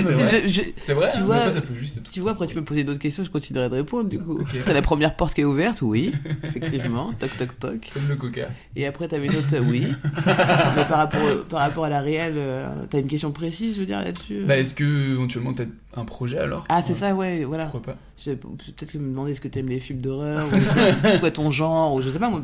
[0.00, 0.42] c'est vrai.
[0.48, 2.54] Je- je- C'est vrai, Tu hein, vois, ça peut juste être- Tu vois, après, tu
[2.54, 4.38] peux me poser d'autres questions, je continuerai de répondre, du coup.
[4.40, 4.48] Ok.
[4.64, 6.12] C'est la première porte qui est ouverte, oui,
[6.44, 7.12] effectivement.
[7.18, 7.90] toc, toc, toc.
[7.92, 8.48] Comme le coca.
[8.74, 9.86] Et après, t'avais une autre, oui.
[10.24, 14.00] par rapport, par rapport à la réelle, euh, t'as une question précise, je veux dire,
[14.00, 16.64] là-dessus Bah, est-ce que éventuellement t'as un projet alors?
[16.70, 17.64] Ah, c'est ça, ouais, voilà.
[17.66, 17.98] Pourquoi pas?
[18.24, 20.50] Peut-être que me demander est-ce que t'aimes les films d'horreur, ou
[21.02, 22.42] c'est quoi ton genre, ou je sais pas, moi.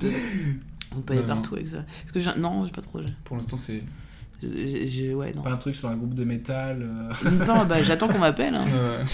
[0.97, 1.28] On peut aller non.
[1.28, 1.78] partout avec ça.
[1.78, 2.34] Est-ce que j'ai...
[2.38, 3.09] Non, j'ai pas de projet.
[3.24, 3.82] Pour l'instant, c'est.
[4.42, 5.42] J'ai- j'ai- Ouais, non.
[5.42, 6.82] Pas un truc sur un groupe de métal.
[6.82, 7.30] euh.
[7.47, 8.55] Non, bah, j'attends qu'on m'appelle.
[8.55, 8.64] Hein.
[8.66, 9.05] Ouais.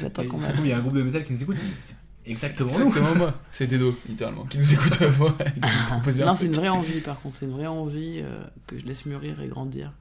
[0.00, 0.60] J'attends Et qu'on m'appelle.
[0.60, 1.56] Il y a un groupe de métal qui nous écoute.
[1.80, 2.86] C'est exactement nous.
[2.86, 3.34] Exactement moi.
[3.50, 5.34] C'est Dedo, littéralement, qui nous écoute à moi
[5.90, 7.36] un Non, c'est une vraie envie, par contre.
[7.36, 9.92] C'est une vraie envie euh, que je laisse mûrir et grandir.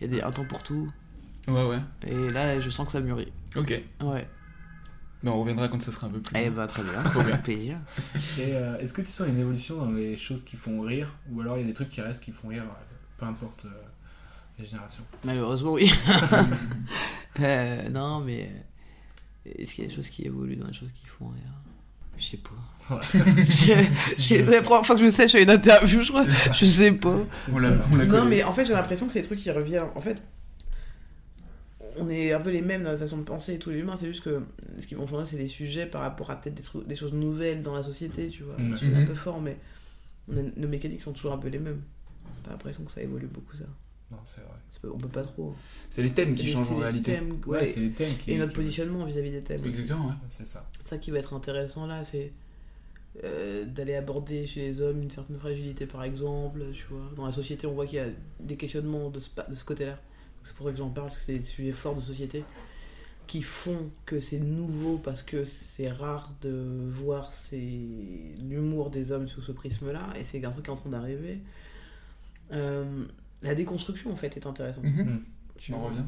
[0.00, 0.90] Il y a des, un temps pour tout.
[1.46, 1.80] Ouais, ouais.
[2.06, 3.32] Et là, je sens que ça mûrit.
[3.56, 3.80] Ok.
[4.02, 4.26] Ouais.
[5.22, 6.36] Mais on reviendra quand ça sera un peu plus.
[6.38, 7.02] Eh bah, très bien.
[7.04, 7.36] Trop bien.
[7.38, 7.78] Plaisir.
[8.38, 11.40] Et euh, est-ce que tu sens une évolution dans les choses qui font rire Ou
[11.40, 13.68] alors il y a des trucs qui restent qui font rire, euh, peu importe euh,
[14.58, 15.02] les générations?
[15.24, 15.92] Malheureusement, oui.
[17.40, 18.50] Euh, non, mais.
[19.44, 21.52] Est-ce qu'il y a des choses qui évoluent dans les choses qui font rire?
[22.16, 22.94] Je sais pas.
[22.96, 23.44] Ouais.
[23.44, 26.26] C'est la première fois que je sais, je fais une interview, je crois.
[26.52, 27.16] Je sais pas.
[27.52, 29.84] On Non, mais en fait, j'ai l'impression que c'est des trucs qui reviennent.
[29.94, 30.20] En fait,
[32.00, 33.96] on est un peu les mêmes dans la façon de penser et tous les humains.
[33.96, 34.42] C'est juste que
[34.78, 37.12] ce qui vont changer, c'est des sujets par rapport à peut-être des, trucs- des choses
[37.14, 38.56] nouvelles dans la société, tu vois.
[38.78, 39.06] C'est un Mhm.
[39.06, 39.56] peu fort, mais
[40.28, 41.82] on a- nos mécaniques sont toujours un peu les mêmes.
[42.44, 43.64] T'as l'impression que ça évolue beaucoup, ça.
[44.10, 44.50] Non, c'est vrai.
[44.80, 45.54] Pas- on peut pas trop.
[45.90, 47.12] C'est les thèmes qui les- changent c'est en les réalité.
[47.12, 48.30] thèmes, Ouais, ouais, c'est les thèmes qui.
[48.32, 49.64] et notre qui- positionnement vis-à-vis des thèmes.
[49.66, 50.12] Exactement, ouais.
[50.30, 50.66] C'est ça.
[50.84, 52.32] ça qui va être intéressant là, c'est
[53.24, 56.62] euh, d'aller aborder chez les hommes une certaine fragilité, par exemple.
[56.72, 58.06] Tu vois, dans la société, on voit qu'il y a
[58.38, 59.98] des questionnements de ce, de ce côté-là.
[60.44, 62.44] C'est pour ça que j'en parle, parce que c'est des sujets forts de société
[63.26, 67.58] qui font que c'est nouveau parce que c'est rare de voir c'est
[68.42, 71.38] l'humour des hommes sous ce prisme-là, et c'est un truc qui est en train d'arriver.
[72.52, 73.04] Euh,
[73.42, 74.84] la déconstruction, en fait, est intéressante.
[74.84, 75.22] Mhm.
[75.58, 75.90] Tu en vois.
[75.90, 76.04] revient.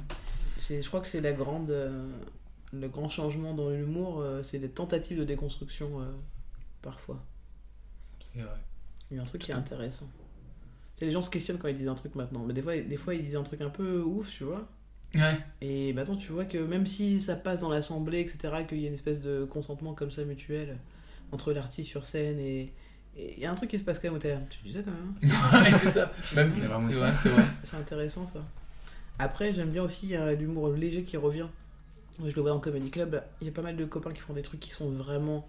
[0.61, 2.09] C'est- Je crois que c'est la grande, euh,
[2.73, 6.05] le grand changement dans l'humour, euh, c'est les tentatives de déconstruction euh,
[6.83, 7.23] parfois.
[8.33, 8.55] C'est vrai.
[9.11, 10.09] Il y a un truc qui est intéressant.
[11.01, 12.97] C'est les gens se questionnent quand ils disent un truc maintenant, mais des fois, des
[12.99, 14.69] fois ils disent un truc un peu ouf, tu vois.
[15.15, 15.37] Ouais.
[15.61, 18.89] Et maintenant tu vois que même si ça passe dans l'assemblée, etc., qu'il y a
[18.89, 20.77] une espèce de consentement comme ça mutuel
[21.33, 22.73] entre l'artiste sur scène et
[23.17, 24.45] il y a un truc qui se passe quand même au théâtre.
[24.51, 25.33] Tu dis ça quand même.
[25.33, 26.13] hein ouais, c'est ça.
[26.37, 27.01] Même, c'est ça.
[27.01, 27.43] vrai, c'est vrai.
[27.63, 28.45] C'est intéressant ça.
[29.19, 31.47] Après, j'aime bien aussi euh, l'humour léger qui revient.
[32.19, 33.23] Moi, je le vois dans Comedy Club.
[33.41, 35.47] Il y a pas mal de copains qui font des trucs qui sont vraiment.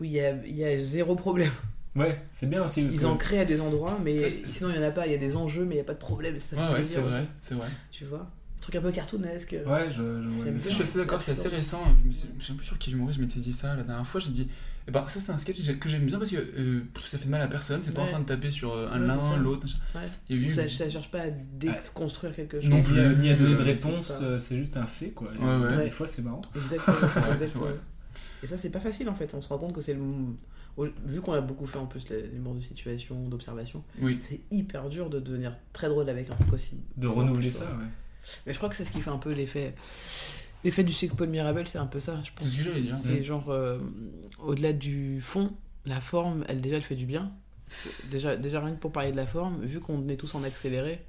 [0.00, 1.52] Oui, il y a, il y a zéro problème.
[1.96, 2.82] Ouais, c'est bien aussi.
[2.82, 3.06] Ils que...
[3.06, 5.06] en créent à des endroits, mais Ça, sinon il y en a pas.
[5.06, 6.38] Il y a des enjeux, mais il y a pas de problème.
[6.38, 7.68] Ça Ouais, ouais, c'est vrai, c'est vrai.
[7.90, 9.56] Tu vois Un truc un peu cartoonesque.
[9.66, 11.82] Ouais, je, je je suis assez d'accord, c'est assez récent.
[12.02, 14.06] Je me suis, je sais plus sur quel humoriste je m'étais dit ça la dernière
[14.06, 14.20] fois.
[14.20, 14.48] J'ai dit,
[14.88, 17.30] eh ben, ça c'est un sketch que j'aime bien parce que euh, ça fait de
[17.30, 17.80] mal à personne.
[17.82, 19.66] C'est pas en train de taper sur euh, un Ouais, l'un, l'autre.
[19.94, 20.02] Ouais.
[20.36, 22.70] Eu- ça, ça cherche pas à déconstruire quelque chose.
[22.70, 25.10] Non plus, plus, ni à donner de euh, réponse, c'est euh, c'est juste un fait
[25.10, 25.28] quoi.
[25.28, 25.84] Ouais, euh.
[25.84, 26.42] Des fois c'est marrant.
[26.54, 27.66] Exactement.
[28.42, 29.32] Et ça, c'est pas facile en fait.
[29.34, 30.00] On se rend compte que c'est le.
[31.06, 34.18] Vu qu'on a beaucoup fait en plus l'humour de situation, d'observation, Oui.
[34.20, 36.76] c'est hyper dur de devenir très drôle avec un truc aussi.
[36.96, 37.86] De renouveler ça, ouais.
[38.46, 39.74] Mais je crois que c'est ce qui fait un peu l'effet.
[40.64, 42.48] L'effet du sucre Paul Mirabel, c'est un peu ça, je pense.
[43.02, 43.78] C'est genre, euh,
[44.38, 45.52] au-delà du fond,
[45.86, 47.32] la forme, elle déjà, elle fait du bien.
[48.10, 51.02] Déjà, déjà rien que pour parler de la forme, vu qu'on est tous en accéléré,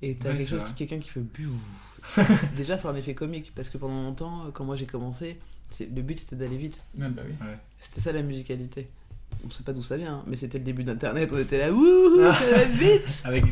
[0.00, 1.22] et t'as Ouais, quelque chose, quelqu'un qui fait
[2.56, 5.38] déjà, c'est un effet comique, parce que pendant longtemps, quand moi j'ai commencé,
[5.80, 6.80] le but c'était d'aller vite.
[6.94, 7.34] Même bah oui.
[7.80, 8.88] C'était ça la musicalité.
[9.44, 11.72] On sait pas d'où ça vient, hein, mais c'était le début d'internet, on était là,
[11.72, 13.44] wouhou, ça va vite Avec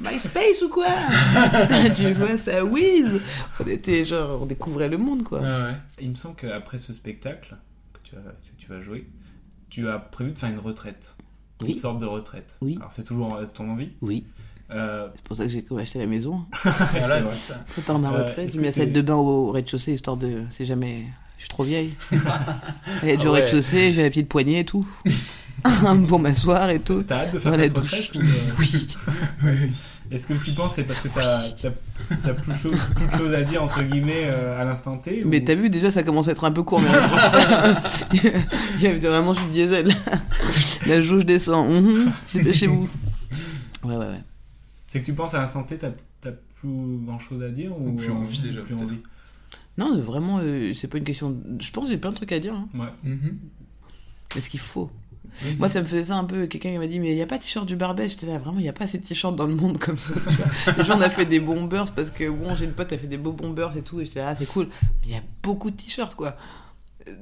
[0.00, 0.86] MySpace ou quoi
[1.96, 3.20] Tu vois, ça whiz
[3.60, 5.40] On était genre, on découvrait le monde quoi.
[5.40, 5.74] Ouais, ouais.
[6.00, 7.56] Il me semble qu'après ce spectacle
[7.92, 9.06] que tu, vas, que tu vas jouer,
[9.68, 11.14] tu as prévu de faire une retraite.
[11.62, 11.68] Oui.
[11.68, 12.56] Une sorte de retraite.
[12.62, 12.76] Oui.
[12.78, 14.24] Alors c'est toujours euh, ton envie Oui.
[14.70, 16.46] Euh, C'est pour ça que j'ai acheté la maison.
[16.64, 17.64] Voilà, c'est ça.
[17.68, 20.42] Prépare ma Euh, retraite, j'ai que mis la salle de bain au rez-de-chaussée histoire de.
[20.50, 21.04] C'est jamais.
[21.44, 21.92] Je suis trop vieille.
[23.02, 23.40] Elle est du Ah ouais.
[23.40, 24.86] rez-de-chaussée, j'ai la petite poignée et tout.
[26.08, 27.02] pour m'asseoir et tout.
[27.02, 27.90] T'as hâte de faire ta douche.
[27.92, 28.24] retraite ou, euh,
[28.58, 28.86] Oui.
[29.44, 29.72] Oui.
[30.10, 33.34] Est-ce que tu penses c'est parce que t'as t'as- t'as plus, chose- plus de choses
[33.34, 36.28] à dire entre guillemets euh, à l'instant T ou- Mais t'as vu, déjà, ça commence
[36.28, 36.80] à être un peu court.
[36.80, 36.88] mais-
[38.76, 39.94] Il y avait vraiment du diesel.
[40.86, 41.70] La jauge descend.
[41.70, 42.88] Mhm, Dépêchez-vous.
[43.84, 44.20] Ouais, ouais, ouais.
[44.82, 45.90] C'est que tu penses à l'instant T, t'as
[46.60, 48.82] plus grand chose à dire ou, Ou plus euh, envie, déjà, Plus peut-être.
[48.90, 49.00] envie?
[49.76, 51.36] Non, vraiment, euh, c'est pas une question.
[51.58, 52.54] Je pense que j'ai plein de trucs à dire.
[52.54, 52.68] hein.
[52.74, 53.10] Ouais.
[53.10, 53.38] Mhm.
[54.34, 54.90] Mais ce qu'il faut.
[55.44, 56.46] Oui, Moi, ça me faisait ça un peu.
[56.46, 58.08] Quelqu'un qui m'a dit, mais il n'y a pas de t-shirt du Barbet.
[58.08, 60.14] J'étais là, vraiment, il n'y a pas assez de t-shirts dans le monde comme ça.
[60.78, 63.00] Les gens, on a fait des bombers parce que, bon, j'ai une pote, elle a
[63.00, 64.00] fait des beaux bombers et tout.
[64.00, 64.68] Et j'étais là, ah, c'est cool.
[65.02, 66.36] Mais il y a beaucoup de t-shirts, quoi.
[67.08, 67.14] Euh,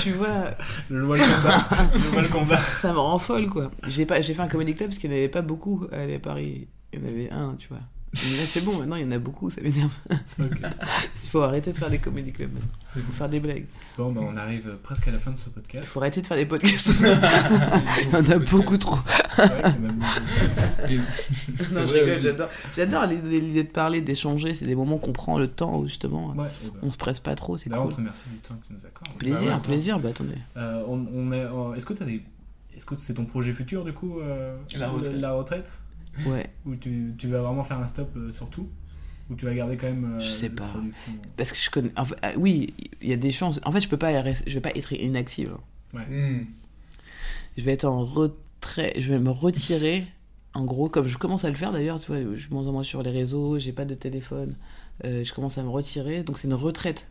[0.00, 0.54] tu vois,
[0.88, 1.90] Je vois le combat.
[1.94, 2.58] Je vois le combat.
[2.58, 3.72] ça me rend folle, quoi.
[3.88, 5.96] J'ai pas, j'ai fait un comedy club parce qu'il n'y en avait pas beaucoup à
[6.02, 6.68] aller à Paris.
[6.92, 7.80] Il y en avait un, tu vois.
[8.30, 9.92] Mais là, c'est bon, maintenant, il y en a beaucoup, ça m'énerve.
[10.40, 10.58] Ok.
[11.24, 12.52] Il faut arrêter de faire des comedy clubs.
[12.52, 12.68] maintenant.
[12.96, 13.64] Il faut faire des blagues.
[13.98, 15.86] Bon, bah, on arrive presque à la fin de ce Il podcast.
[15.86, 16.94] faut arrêter de faire des podcasts.
[18.02, 18.96] Il y en a beaucoup trop.
[19.36, 20.88] Vrai a.
[20.90, 21.02] Et- Non,
[21.80, 22.48] je vrai rigole, j'adore.
[22.76, 24.54] J'adore l'idée l'idée de parler, d'échanger.
[24.54, 26.48] C'est des moments qu'on prend le temps où justement Ouais, bah,
[26.82, 27.94] on se presse pas trop, c'est D'ailleurs, on cool.
[27.96, 29.18] te remercie du temps que tu nous accordes.
[29.18, 30.38] Plaisir, Bah ouais, plaisir, bah attendez.
[30.56, 32.22] Euh, on, on est, euh, est-ce que t'as des,
[32.76, 35.14] est-ce que c'est ton projet futur du coup, euh, La retraite.
[35.14, 35.80] la retraite,
[36.26, 38.68] Ouais, ou tu, tu vas vraiment faire un stop euh, sur tout,
[39.30, 40.14] ou tu vas garder quand même.
[40.16, 40.64] euh, Je sais pas.
[40.66, 41.90] production parce que je connais.
[41.98, 43.60] en fait, ah, oui, il y a des chances.
[43.64, 45.54] En fait, je peux pas, je vais pas être inactive.
[45.92, 46.40] Hmm.
[47.56, 50.06] Je vais être en retrait, je vais me retirer.
[50.54, 52.72] En gros, comme je commence à le faire d'ailleurs, tu vois, je suis moins en
[52.72, 54.54] moins sur les réseaux, j'ai pas de téléphone,
[55.04, 57.08] euh, je commence à me retirer, donc c'est une retraite,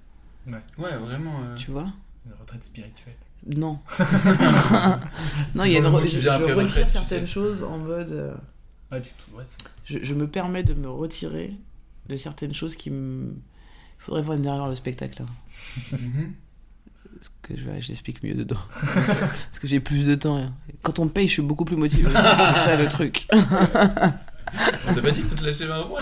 [0.47, 1.41] Ouais, vraiment.
[1.43, 1.87] euh, tu vois?
[2.25, 3.15] Une retraite spirituelle.
[3.45, 3.79] Non.
[5.55, 7.33] non, il y a une re- je, je retire retraite, tu certaines sais.
[7.33, 8.11] choses en mode.
[8.11, 8.33] euh,
[9.01, 9.43] Tu ouais,
[9.85, 11.53] je, je me permets de me retirer
[12.09, 13.33] de certaines choses qui me.
[13.99, 15.21] Il faudrait voir derrière le spectacle.
[15.23, 15.27] hein.
[15.93, 16.33] mhm.
[17.15, 18.57] Parce que je, je l'explique mieux dedans.
[18.81, 20.37] Parce que j'ai plus de temps.
[20.37, 20.53] hein.
[20.81, 22.09] Quand on me paye, je suis beaucoup plus motivé.
[22.13, 23.27] C'est ça le truc.
[23.31, 25.97] On t'a pas dit que te lâcher 20 euros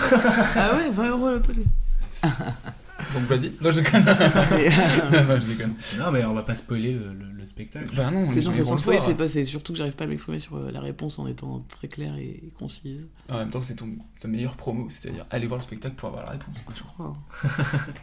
[0.56, 1.52] ah ouais, 20 euros le pot.
[3.14, 3.52] Donc vas-y.
[3.60, 4.04] Non, je déconne.
[4.52, 4.68] Mais,
[5.18, 5.74] non, non, je déconne.
[5.98, 7.86] Non, mais on va pas spoiler le, le- le spectacle.
[7.96, 10.70] Bah non, C'est non, c'est pas, c'est surtout que j'arrive pas à m'exprimer sur euh,
[10.72, 13.08] la réponse en étant très claire et, concise.
[13.30, 13.88] En même temps, c'est ton,
[14.20, 16.54] ta meilleure promo, c'est-à-dire aller voir le spectacle pour avoir la réponse.
[16.76, 17.14] Je crois.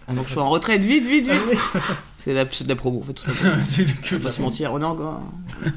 [0.07, 0.13] hein.
[0.13, 1.59] Donc je suis en retraite, vite, vite, vite.
[2.17, 3.61] C'est de, la- c'est de la promo, en fait, tout ça.
[3.61, 5.21] c'est que On va pas se mentir, on est encore.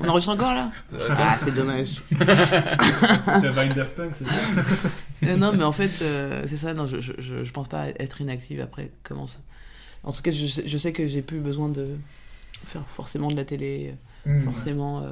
[0.00, 0.72] On enregistre encore là?
[1.10, 2.00] Ah, c'est dommage.
[2.10, 4.34] tu vas une Daft Punk, c'est ça?
[5.22, 8.60] Non, mais en fait, euh, c'est ça, non, je, je, je, pense pas être inactive
[8.60, 8.90] après.
[9.02, 9.26] Comment
[10.04, 11.96] En tout cas, je, sais- je sais que j'ai plus besoin de
[12.66, 15.10] faire forcément de la télé, euh, Hmm, forcément euh,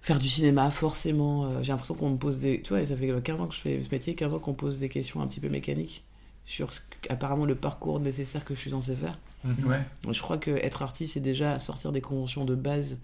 [0.00, 1.44] faire du cinéma, forcément.
[1.44, 2.62] euh, j'ai l'impression qu'on me pose des.
[2.62, 4.56] Tu vois, ça fait 15 ans que je fais ce métier, 15 ans qu'on me
[4.56, 6.04] pose des questions un petit peu mécaniques
[6.46, 9.18] sur ce apparemment le parcours nécessaire que je suis censé faire.
[9.66, 9.80] Ouais.
[10.10, 12.96] Je crois que être artiste, c'est déjà sortir des conventions de base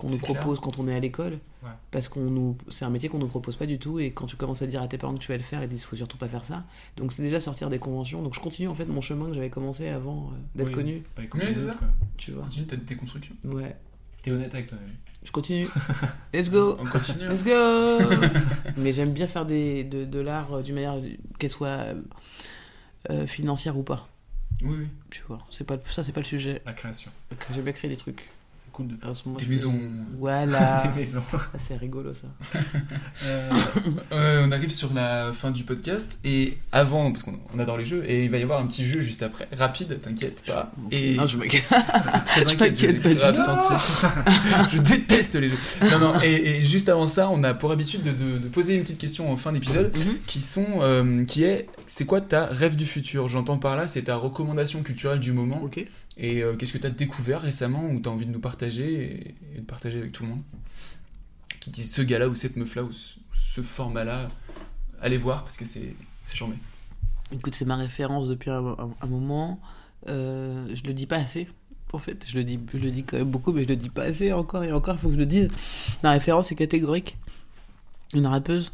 [0.00, 0.34] qu'on nous clair.
[0.40, 1.38] propose quand on est à l'école.
[1.62, 1.70] Ouais.
[1.90, 3.98] Parce qu'on nous, c'est un métier qu'on nous propose pas du tout.
[4.00, 5.68] Et quand tu commences à dire à tes parents que tu vas le faire, ils
[5.68, 6.64] disent faut surtout pas faire ça.
[6.96, 8.22] Donc c'est déjà sortir des conventions.
[8.22, 11.02] Donc je continue en fait mon chemin que j'avais commencé avant euh, d'être Oui, connu.
[11.14, 11.88] Pas écouter Oui, les c'est autres, quoi.
[12.16, 12.42] Tu vois.
[12.44, 13.34] Continue ta déconstruction.
[13.44, 13.76] Ouais.
[14.22, 14.88] T'es honnête avec toi-même.
[15.22, 15.66] Je continue.
[16.34, 16.76] Let's go.
[16.80, 17.24] On continue.
[17.24, 17.32] hein.
[17.32, 17.98] Let's go.
[18.78, 20.96] Mais j'aime bien faire des, de, de l'art euh, d'une manière
[21.38, 21.94] qu'elle soit euh,
[23.10, 24.08] euh, financière ou pas.
[24.62, 24.86] Oui, oui.
[25.10, 25.38] Tu vois.
[25.50, 26.60] C'est pas ça, c'est pas le sujet.
[26.66, 27.10] La création.
[27.52, 28.28] J'aime bien créer des trucs.
[28.70, 29.80] C'est cool de ce moment, Des maisons.
[30.18, 30.82] Voilà.
[30.94, 31.22] des maisons.
[31.58, 32.28] C'est rigolo ça.
[33.24, 33.50] Euh,
[34.12, 37.84] Euh, on arrive sur la fin du podcast et avant, parce qu'on on adore les
[37.84, 40.72] jeux, et il va y avoir un petit jeu juste après, rapide, t'inquiète pas.
[40.90, 41.64] Et Non, je m'inquiète.
[42.26, 43.36] très Je inquiète, pas grave
[44.70, 45.58] je déteste les jeux.
[45.92, 48.74] Non, non, et, et juste avant ça, on a pour habitude de, de- de poser
[48.74, 50.18] une petite question en fin d'épisode Mhm.
[50.26, 53.28] qui sont, euh, qui est, c'est quoi ta rêve du futur?
[53.28, 55.60] J'entends par là, c'est ta recommandation culturelle du moment.
[55.62, 55.84] Ok.
[56.22, 59.34] Et euh, qu'est-ce que tu as découvert récemment ou tu as envie de nous partager
[59.52, 60.42] et, et de partager avec tout le monde?
[61.60, 64.28] Qui dit ce gars-là ou cette meuf-là ou ce, ce format-là,
[65.00, 65.94] allez voir parce que c'est
[66.32, 66.56] charmé.
[67.32, 69.60] Écoute, c'est ma référence depuis un, un- un moment.
[70.08, 71.48] Euh, je le dis pas assez.
[71.92, 73.88] En fait, je le dis, je le dis quand même beaucoup, mais je le dis
[73.88, 74.96] pas assez encore et encore.
[74.96, 75.48] Il faut que je le dise.
[76.02, 77.16] Ma référence est catégorique.
[78.14, 78.72] Une rappeuse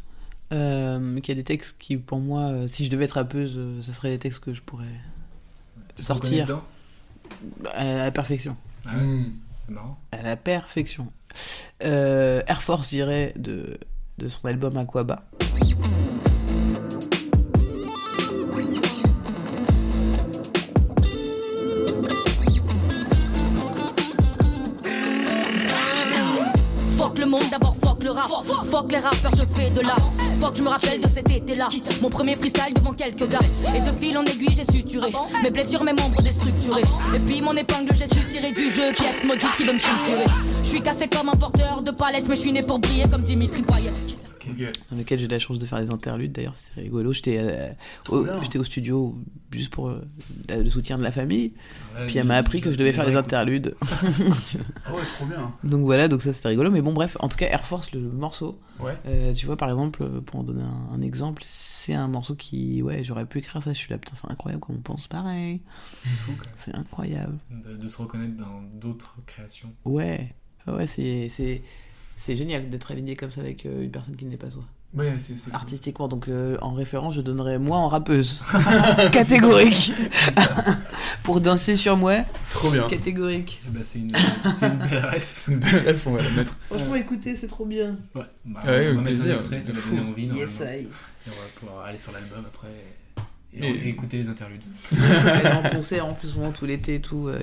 [0.53, 3.91] euh, qui a des textes qui, pour moi, euh, si je devais être rappeuse, ce
[3.91, 4.85] seraient des textes que je pourrais
[5.99, 6.45] sortir
[7.73, 8.55] à la perfection.
[8.87, 9.31] Ah ouais, Hmm.
[9.59, 9.97] C'est marrant.
[10.11, 11.11] À la perfection.
[11.83, 13.77] Euh, Air Force, je dirais, de,
[14.17, 15.23] de son album Aquaba.
[27.27, 28.29] Monde, d'abord fuck le rap.
[28.65, 30.11] Fuck les rappeurs, je fais de l'art.
[30.39, 31.69] Fuck, je me rappelle de cet été-là.
[32.01, 33.39] Mon premier freestyle devant quelques gars.
[33.75, 35.11] Et de fil en aiguille, j'ai suturé.
[35.43, 36.83] Mes blessures, mes membres déstructurés.
[37.13, 38.93] Et puis mon épingle, j'ai su tirer du jeu.
[38.93, 40.25] Pièce maudite qui veut me suturer.
[40.63, 43.23] Je suis cassé comme un porteur de palette, mais je suis né pour briller comme
[43.23, 43.91] Dimitri Payet.
[44.91, 47.13] Dans lequel j'ai eu la chance de faire des interludes d'ailleurs c'était rigolo.
[47.13, 47.69] J'étais euh,
[48.09, 49.17] au, j'étais au studio
[49.51, 50.01] juste pour euh,
[50.49, 51.53] le soutien de la famille.
[52.07, 53.75] Puis elle m'a appris que je devais faire des interludes.
[54.85, 55.53] Ah ouais, trop bien.
[55.63, 56.71] donc voilà donc ça c'était rigolo.
[56.71, 58.59] Mais bon bref en tout cas Air Force le morceau.
[58.79, 58.93] Ouais.
[59.07, 62.81] euh, tu vois par exemple pour en donner un, un exemple c'est un morceau qui
[62.81, 63.73] ouais j'aurais pu écrire ça.
[63.73, 65.61] Je suis là putain c'est incroyable comme on pense pareil.
[65.99, 66.53] C'est fou quand même.
[66.57, 67.37] c'est incroyable.
[67.51, 69.73] De, de se reconnaître dans d'autres créations.
[69.85, 70.33] ouais.
[70.67, 71.61] Ouais c'est
[72.17, 74.63] c'est génial d'être aligné comme ça avec euh, une personne qui n'est pas soi
[74.93, 75.55] Ouais, c'est c'est cool.
[75.55, 78.39] artistiquement donc euh, en référence je donnerais moi en rappeuse
[79.11, 79.91] catégorique
[81.23, 82.15] pour danser sur moi
[82.51, 82.87] Trop bien.
[82.87, 84.13] catégorique Eh ben, c'est une,
[84.51, 85.33] c'est une belle ref.
[85.37, 86.57] C'est une belle ref, on va la mettre.
[86.67, 89.71] franchement écoutez c'est trop bien Ouais, bah, Ouais, on va mettre un plaisir, extrait, ça
[89.73, 90.25] va donner envie.
[90.27, 90.61] yes.
[90.61, 90.87] I Et
[91.27, 92.96] on va pouvoir aller sur l'album après et,
[93.65, 94.63] Et- et écouter les interludes.
[94.91, 97.39] Elle est en concert en plus souvent tout l'été et tout euh,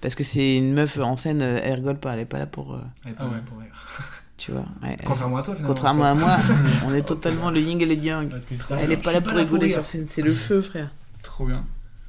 [0.00, 2.46] parce que c'est une meuf en scène euh, elle rigole pas elle est pas là
[2.46, 3.42] pour euh, Elle est pas Ah là ouais.
[3.46, 3.86] pour rire.
[4.36, 5.74] tu vois ouais, Contrairement à toi, finalement.
[5.74, 6.36] contrairement à moi
[6.86, 9.20] on est totalement le yin et le yang Parce que c'est elle est pas là
[9.20, 10.90] pour rigoler sur scène c'est le feu frère
[11.22, 11.64] Trop bien.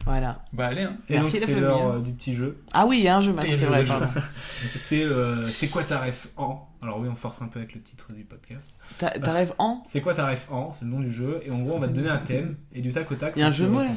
[0.05, 0.97] Voilà Bah allez, hein.
[1.09, 1.95] Et Merci donc, c'est l'heure hein.
[1.95, 2.61] euh, du petit jeu.
[2.73, 3.91] ah oui il y a un jeu maintenant c'est vrai jeu.
[3.93, 4.07] pardon
[4.75, 6.67] C'est euh, c'est quoi ta ref en?
[6.81, 8.71] Alors oui, on force un peu avec le titre du podcast.
[8.99, 9.81] Ta- ta rêve en?
[9.87, 10.71] C'est quoi ta ref en?
[10.71, 11.41] C'est le nom du jeu.
[11.43, 13.33] Et en gros, on va te donner un thème et du tac au tac.
[13.35, 13.89] Il y a un jeu mots, là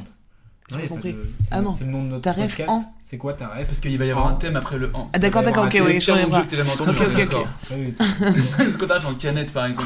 [0.73, 1.13] Non, compris.
[1.13, 1.73] de- Ah le- non.
[1.75, 2.71] C'est le nom de notre Ta ref podcast.
[2.71, 2.95] en?
[3.03, 3.69] C'est quoi ta ref?
[3.69, 4.31] Parce qu'il va y avoir en.
[4.31, 5.11] un thème après le en.
[5.13, 6.91] ah d'accord d'accord ok C'est oui je jeu que t'aies jamais entendu.
[6.99, 9.85] ok ok ok c'est- quoi t'as fait en canette par exemple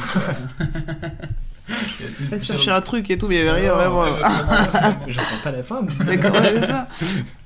[2.32, 4.04] Elle cherchait un truc et tout, mais il y avait rien vraiment.
[5.08, 5.82] J'entends pas la fin.
[5.82, 6.88] D'accord, c'est ça.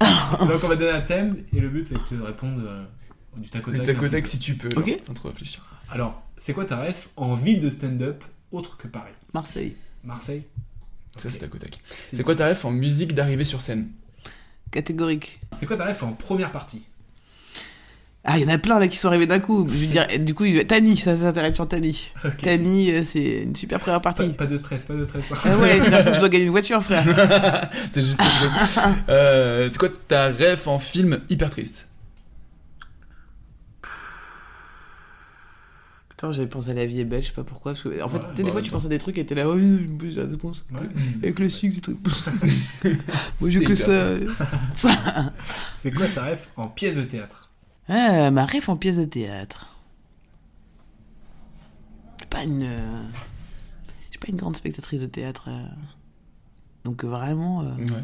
[0.46, 2.84] Donc on va donner un thème et le but c'est que tu répondes euh,
[3.36, 3.86] du tac au Du tac.
[3.86, 4.98] tac au tac si tu peux, Ok.
[5.02, 5.62] sans trop réfléchir.
[5.90, 9.12] Alors, c'est quoi ta ref en ville de stand-up autre que Paris?
[9.34, 9.76] Marseille.
[10.04, 10.42] Marseille?
[11.16, 11.78] Ça c'est tac au tac.
[12.04, 13.88] C'est quoi ta ref en musique d'arrivée sur scène?
[14.70, 15.40] Catégorique.
[15.52, 16.82] C'est quoi ta ref en première partie?
[18.28, 19.68] Ah, il y en a plein là qui sont arrivés d'un coup.
[19.70, 22.10] Je veux dire, du coup, Tani, ça s'intéresse sur Tani.
[22.42, 24.32] Tani, euh, c'est une super première pas, partie.
[24.32, 25.24] pas de stress, pas de stress.
[25.44, 27.70] Ah ouais, j'ai l'impression que je dois gagner une voiture, frère.
[27.92, 28.20] C'est juste.
[29.08, 31.86] euh, c'est quoi ta ref en film hyper triste
[36.08, 37.72] Putain, j'avais pensé à La vie est belle, je sais pas pourquoi.
[37.72, 38.76] Parce que, en fait, Ouais, des bah, fois, tu attends.
[38.78, 39.54] penses à des trucs et t'es là, oh,
[40.40, 40.62] pense.
[40.72, 40.80] Ouais.
[41.22, 41.98] Avec le sucre, c'est truc.
[43.40, 44.06] Moi, j'ai C'est que ça.
[45.72, 47.50] C'est quoi ta ref en pièce de théâtre
[47.88, 49.68] Ah, ma ref en pièce de théâtre.
[52.18, 52.62] Je suis pas une.
[52.62, 53.02] euh,
[54.06, 55.48] Je suis pas une grande spectatrice de théâtre.
[55.48, 55.64] euh.
[56.84, 57.62] Donc euh, vraiment.
[57.62, 58.02] euh, Ouais.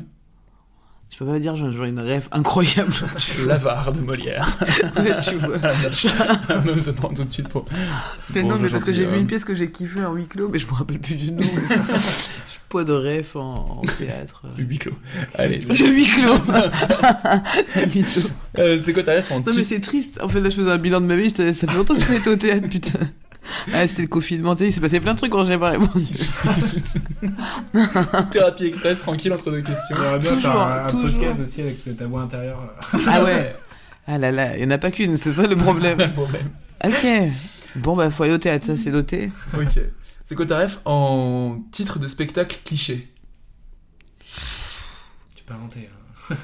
[1.11, 2.91] Je peux pas dire genre une ref incroyable.
[3.47, 4.49] L'avare de Molière.
[5.22, 5.59] Tu vois.
[6.64, 7.66] Même ça prend tout de suite pour.
[8.35, 10.49] Mais non, mais parce que j'ai vu une pièce que j'ai kiffé en huis clos,
[10.49, 11.43] mais je me rappelle plus du nom.
[12.73, 14.45] Pas de ref en, en théâtre.
[14.57, 14.95] Le huis clos.
[15.35, 15.59] Allez.
[15.68, 16.35] Le huis clos.
[18.59, 20.18] Euh, c'est quoi ta ref en Non mais c'est triste.
[20.23, 21.31] En fait là je faisais un bilan de ma vie.
[21.31, 22.99] Ça fait longtemps que je été au théâtre putain.
[23.75, 24.55] Ah c'était le confinement.
[24.59, 26.07] Il s'est passé plein de trucs quand j'ai pas répondu.
[28.31, 29.97] Thérapie express, tranquille entre deux questions.
[29.97, 31.11] Bien Toujours, faire un, un toujours.
[31.11, 32.59] podcast aussi avec ta voix intérieure.
[33.07, 33.55] Ah ouais.
[34.07, 35.18] Ah là là, il y en a pas qu'une.
[35.18, 35.99] C'est ça le problème.
[35.99, 36.49] Le problème.
[36.85, 37.07] Ok.
[37.77, 38.66] Bon bah faut aller au théâtre.
[38.66, 39.31] Ça c'est noté.
[39.57, 39.81] Ok.
[40.33, 43.07] C'est quoi ta ref en titre de spectacle cliché
[45.35, 45.91] Tu peux inventer.
[45.93, 46.35] hein.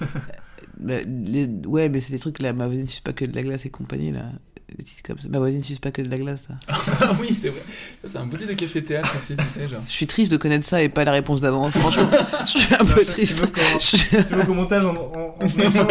[0.78, 2.52] Bah, les- Ouais mais c'est des trucs là.
[2.52, 4.30] Ma voisine suce pas que de la glace et compagnie là.
[4.76, 5.28] Des titres comme ça.
[5.28, 6.46] Ma voisine suce pas que de la glace.
[6.48, 6.54] Ça.
[6.68, 7.60] Ah oui, c'est vrai.
[8.04, 9.80] Ça, c'est un petit de café théâtre aussi, tu sais, genre.
[9.86, 11.70] Je suis triste de connaître ça et pas la réponse d'avant.
[11.70, 12.08] Franchement,
[12.46, 13.38] je suis un peu triste.
[13.38, 15.86] veux qu'on- Je- Tu veux qu'au montage on, on, on échange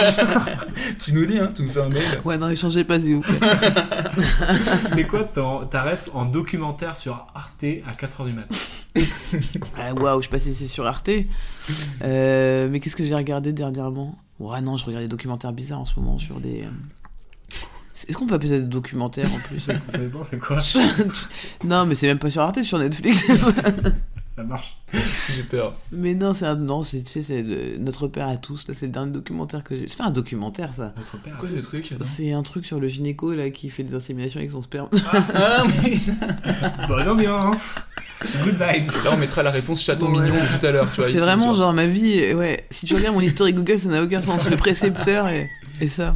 [1.03, 2.03] tu nous dis, hein, tu nous fais un mail.
[2.23, 3.39] Ouais non échangez pas s'il vous plaît.
[4.85, 8.55] C'est quoi ton, ta ref en documentaire sur Arte à 4h du matin
[9.77, 11.09] Ah waouh, je sais pas si c'est sur Arte.
[12.03, 14.17] Euh, mais qu'est-ce que j'ai regardé dernièrement?
[14.39, 16.63] Ouais, non, je regarde des documentaires bizarres en ce moment sur des.
[18.07, 19.59] Est-ce qu'on peut appeler ça des documentaires en plus
[19.89, 20.61] Ça dépend, c'est quoi
[21.63, 23.25] Non, mais c'est même pas sur Arte, c'est sur Netflix.
[24.37, 24.77] Ça marche.
[25.35, 25.73] J'ai peur.
[25.91, 26.55] mais non, c'est un.
[26.55, 27.43] Non, c'est, tu sais, c'est
[27.79, 28.67] Notre Père à tous.
[28.67, 29.87] Là, c'est le dernier documentaire que j'ai.
[29.87, 30.93] C'est pas un documentaire, ça.
[30.95, 31.37] Notre père.
[31.37, 34.51] Quoi ce truc C'est un truc sur le gynéco là qui fait des inséminations avec
[34.51, 34.89] son sperme.
[35.33, 35.99] Ah oui
[36.87, 37.79] Bonne ambiance.
[38.21, 38.85] Good vibes.
[39.05, 41.09] Là, on mettra la réponse chaton mignon tout à l'heure, tu vois.
[41.09, 42.31] c'est vraiment genre ma vie.
[42.35, 44.47] Ouais, si tu regardes mon historique Google, ça n'a aucun sens.
[44.47, 45.49] Le précepteur et,
[45.81, 46.15] et ça.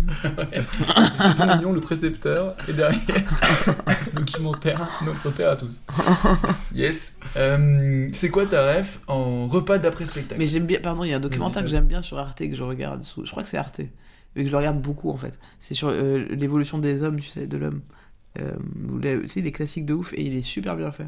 [1.39, 2.99] Mignon, le précepteur, et derrière,
[4.13, 5.81] documentaire, notre père à tous.
[6.73, 7.17] Yes.
[7.38, 11.17] Euh, c'est quoi ta ref en repas d'après-spectacle Mais j'aime bien, pardon, il y a
[11.17, 13.03] un documentaire que j'aime bien sur Arte que je regarde.
[13.03, 13.81] sous- Je crois que c'est Arte.
[14.35, 15.38] Et que je regarde beaucoup en fait.
[15.59, 17.81] C'est sur euh, l'évolution des hommes, tu sais, de l'homme.
[18.39, 18.53] Euh,
[19.01, 21.07] tu sais, des classiques de ouf et il est super bien fait.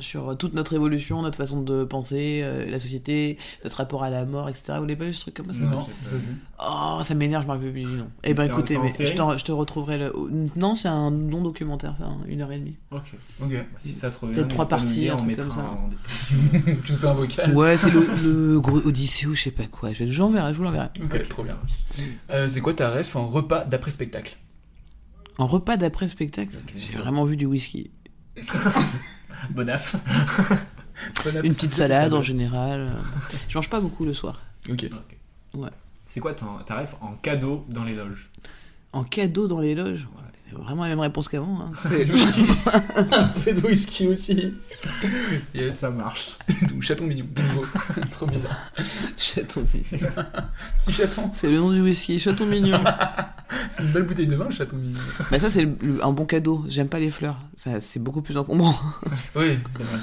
[0.00, 4.10] Sur euh, toute notre évolution, notre façon de penser, euh, la société, notre rapport à
[4.10, 4.74] la mort, etc.
[4.78, 5.58] Vous l'avez pas vu ce truc comme ça?
[5.58, 6.36] Non, pas vu.
[6.58, 8.08] Oh, ça m'énerve, je m'en rappelle plus nom.
[8.24, 10.12] Eh ben écoutez, mais je, te retrouverai le.
[10.56, 12.76] Non, c'est un non documentaire, ça, hein, une heure et demie.
[12.90, 13.14] Ok.
[13.42, 13.52] Ok.
[13.52, 15.70] Bah, si ça te revient, Peut-être trois parties, dire, un on truc mettra comme ça.
[15.70, 16.36] en description.
[16.84, 17.54] tu nous fais un vocal?
[17.54, 19.92] Ouais, c'est le, le gros Odyssée ou je sais pas quoi.
[19.92, 20.88] Je l'enverrai, je vous l'enverrai.
[21.02, 21.58] Ok, trop bien.
[22.30, 24.36] Euh, c'est quoi ta ref en repas d'après spectacle?
[25.38, 27.90] En repas d'après spectacle, j'ai vraiment vu du whisky.
[29.54, 29.82] Bon app.
[31.44, 32.90] Une petite salade en général.
[33.48, 34.40] Je mange pas beaucoup le soir.
[34.70, 34.88] Ok.
[35.54, 35.68] Ouais.
[36.04, 38.30] C'est quoi ton, ta ref en cadeau dans les loges?
[38.92, 40.08] En cadeau dans les loges?
[40.52, 41.58] Vraiment la même réponse qu'avant.
[41.60, 41.72] hein.
[43.12, 44.54] Un peu de whisky aussi.
[45.54, 45.76] Yes.
[45.78, 46.36] Ça marche.
[46.80, 47.26] Chaton mignon.
[47.30, 47.62] Bingo.
[48.10, 48.56] Trop bizarre.
[49.16, 50.08] Chaton mignon.
[50.80, 51.30] Petit chaton.
[51.32, 52.80] C'est le nom du whisky, chaton mignon.
[53.76, 55.00] C'est une belle bouteille de vin, le chaton mignon.
[55.30, 55.68] Mais ça, c'est
[56.02, 56.64] un bon cadeau.
[56.68, 57.38] J'aime pas les fleurs.
[57.56, 58.74] Ça, c'est beaucoup plus encombrant.
[59.34, 59.98] Oui, c'est vrai.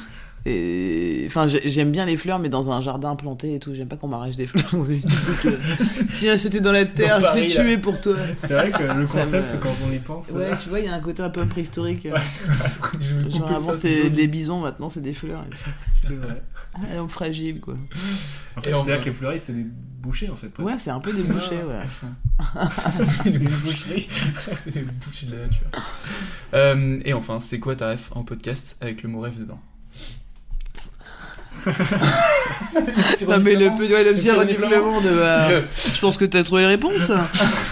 [0.46, 3.74] Et enfin, j'ai- j'aime bien les fleurs, mais dans un jardin planté et tout.
[3.74, 4.70] J'aime pas qu'on m'arrache des fleurs.
[4.74, 4.90] Donc,
[5.46, 5.58] euh,
[6.20, 7.54] Tiens, c'était dans la terre, je Paris, vais là.
[7.64, 8.16] tuer pour toi.
[8.38, 10.32] C'est vrai que le concept, me- quand on y pense.
[10.32, 12.04] Ouais, tu vois, il y a un côté un peu préhistorique.
[12.04, 12.22] Ouais, vrai.
[13.02, 15.46] Je Genre avant c'était des bisons, maintenant c'est des fleurs.
[15.96, 16.44] C'est vrai.
[16.74, 17.76] Ah, homme fragile quoi.
[18.58, 19.66] En fait, Et enfin- c'est là que les fleuristes, c'est des
[20.02, 20.48] bouchers en fait.
[20.50, 20.68] presque.
[20.70, 21.84] Ouais, c'est un peu des bouchers, ouais.
[23.24, 24.08] c'est une boucherie.
[24.58, 25.68] c'est les bouchées de la nature.
[26.54, 29.60] Euh, et enfin, c'est quoi ta ref en podcast avec le mot rêve dedans?
[33.28, 35.00] Non mais le, peu- ouais, le petit reniflement.
[35.02, 35.48] de bah,
[35.94, 36.94] je pense que t'as trouvé les réponses.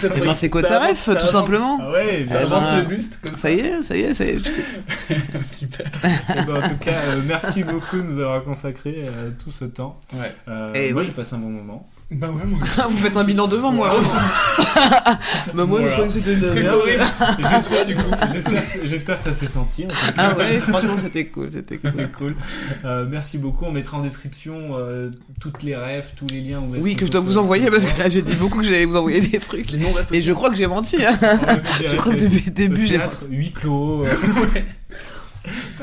[0.04, 1.30] Et ben c'est quoi ta ref tout avance.
[1.30, 3.42] simplement Ah ouais, Ça Eh avance ben, le buste comme ça.
[3.42, 4.38] Ça y est, ça y est, ça y est.
[5.52, 5.86] Super.
[6.04, 9.64] Eh ben, en tout cas, euh, merci beaucoup de nous avoir consacré euh, tout ce
[9.64, 9.98] temps.
[10.14, 10.32] Ouais.
[10.48, 11.88] Euh, Eh moi, j'ai passé un bon moment.
[12.14, 12.58] Bah ouais, moi
[12.90, 13.90] Vous faites un bilan devant moi.
[14.58, 15.16] bah
[15.54, 15.88] moi Voilà.
[15.88, 16.74] je crois que c'était une Très merde.
[16.76, 17.04] horrible.
[17.38, 18.02] J'espère du coup.
[18.32, 19.84] J'espère que- J'espère que ça s'est senti.
[19.86, 20.12] en tout cas.
[20.18, 21.90] Ah ouais, franchement c'était cool, c'était cool.
[21.94, 22.34] C'était cool.
[22.84, 23.64] Euh, merci beaucoup.
[23.64, 25.10] On mettra en description euh,
[25.40, 26.60] toutes les refs, tous les liens.
[26.60, 28.34] où est-ce Oui, qu'on que je peut dois vous envoyer parce que là j'ai dit
[28.34, 29.70] beaucoup que j'allais vous envoyer des trucs.
[29.70, 29.80] Les
[30.12, 30.96] Et je crois que j'ai menti.
[31.04, 31.12] Hein.
[31.22, 32.96] On va mettre des Je crois que ça va depuis le début j'ai.
[32.98, 34.04] théâtre, huis clos.
[34.04, 34.10] euh,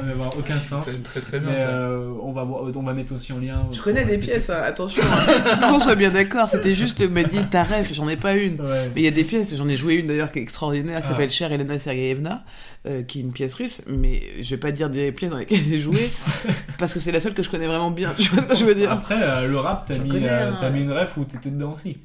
[0.01, 0.85] va avoir aucun sens.
[0.88, 1.67] C'est très très bien Mais ça.
[1.69, 3.65] euh, on, va voir, on va mettre aussi en lien.
[3.71, 5.03] Je connais des pièces, hein, attention.
[5.03, 5.57] hein.
[5.69, 7.09] Qu'on soit bien d'accord, c'était juste le
[7.49, 8.59] ta ref, j'en ai pas une.
[8.61, 8.89] Ouais.
[8.95, 11.07] Mais il y a des pièces, j'en ai joué une d'ailleurs qui est extraordinaire, qui
[11.07, 11.11] Ah.
[11.11, 12.43] s'appelle Cher Elena Sergeyevna,
[12.88, 15.59] euh, qui est une pièce russe, mais je vais pas dire des pièces dans lesquelles
[15.67, 16.09] j'ai joué,
[16.77, 18.13] parce que c'est la seule que je connais vraiment bien.
[18.17, 20.57] Tu vois ce que je veux dire Après, euh, le rap, t'as mis, euh, hein.
[20.59, 21.97] t'as mis une ref où t'étais dedans aussi.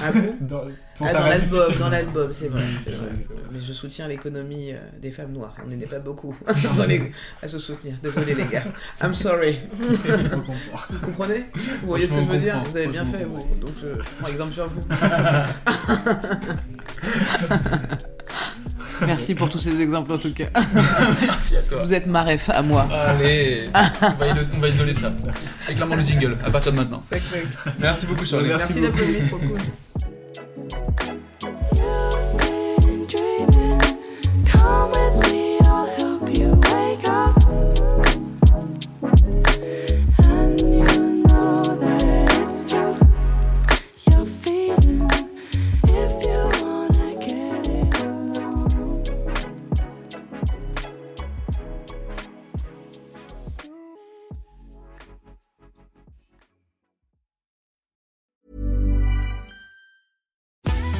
[0.00, 0.62] Ah bon Dans,
[1.00, 2.62] Ah, dans l'album, dans l'album, c'est vrai.
[2.66, 3.06] Oui, c'est c'est vrai.
[3.08, 3.42] vrai, c'est vrai.
[3.52, 5.54] Mais je soutiens l'économie euh, des femmes noires.
[5.64, 6.34] On n'est pas beaucoup
[6.76, 7.05] dans les-
[7.42, 7.96] à se soutenir.
[8.02, 8.64] Désolé les gars.
[9.02, 9.60] I'm sorry.
[9.72, 11.46] Vous comprenez?
[11.82, 12.62] Vous voyez ce que je veux dire?
[12.64, 13.38] Vous avez bien fait, vous.
[13.60, 14.82] Donc je, je prends exemple sur vous.
[19.06, 20.46] Merci pour tous ces exemples en tout cas.
[21.20, 21.82] Merci à toi.
[21.82, 22.88] Vous êtes ma ref à moi.
[22.92, 25.12] Allez, on va, isoler, ça.
[25.62, 27.00] C'est clairement le jingle à partir de maintenant.
[27.78, 28.48] Merci beaucoup Charlie.
[28.48, 29.58] Merci Merci venu, trop cool.
[34.46, 35.35] Come with me,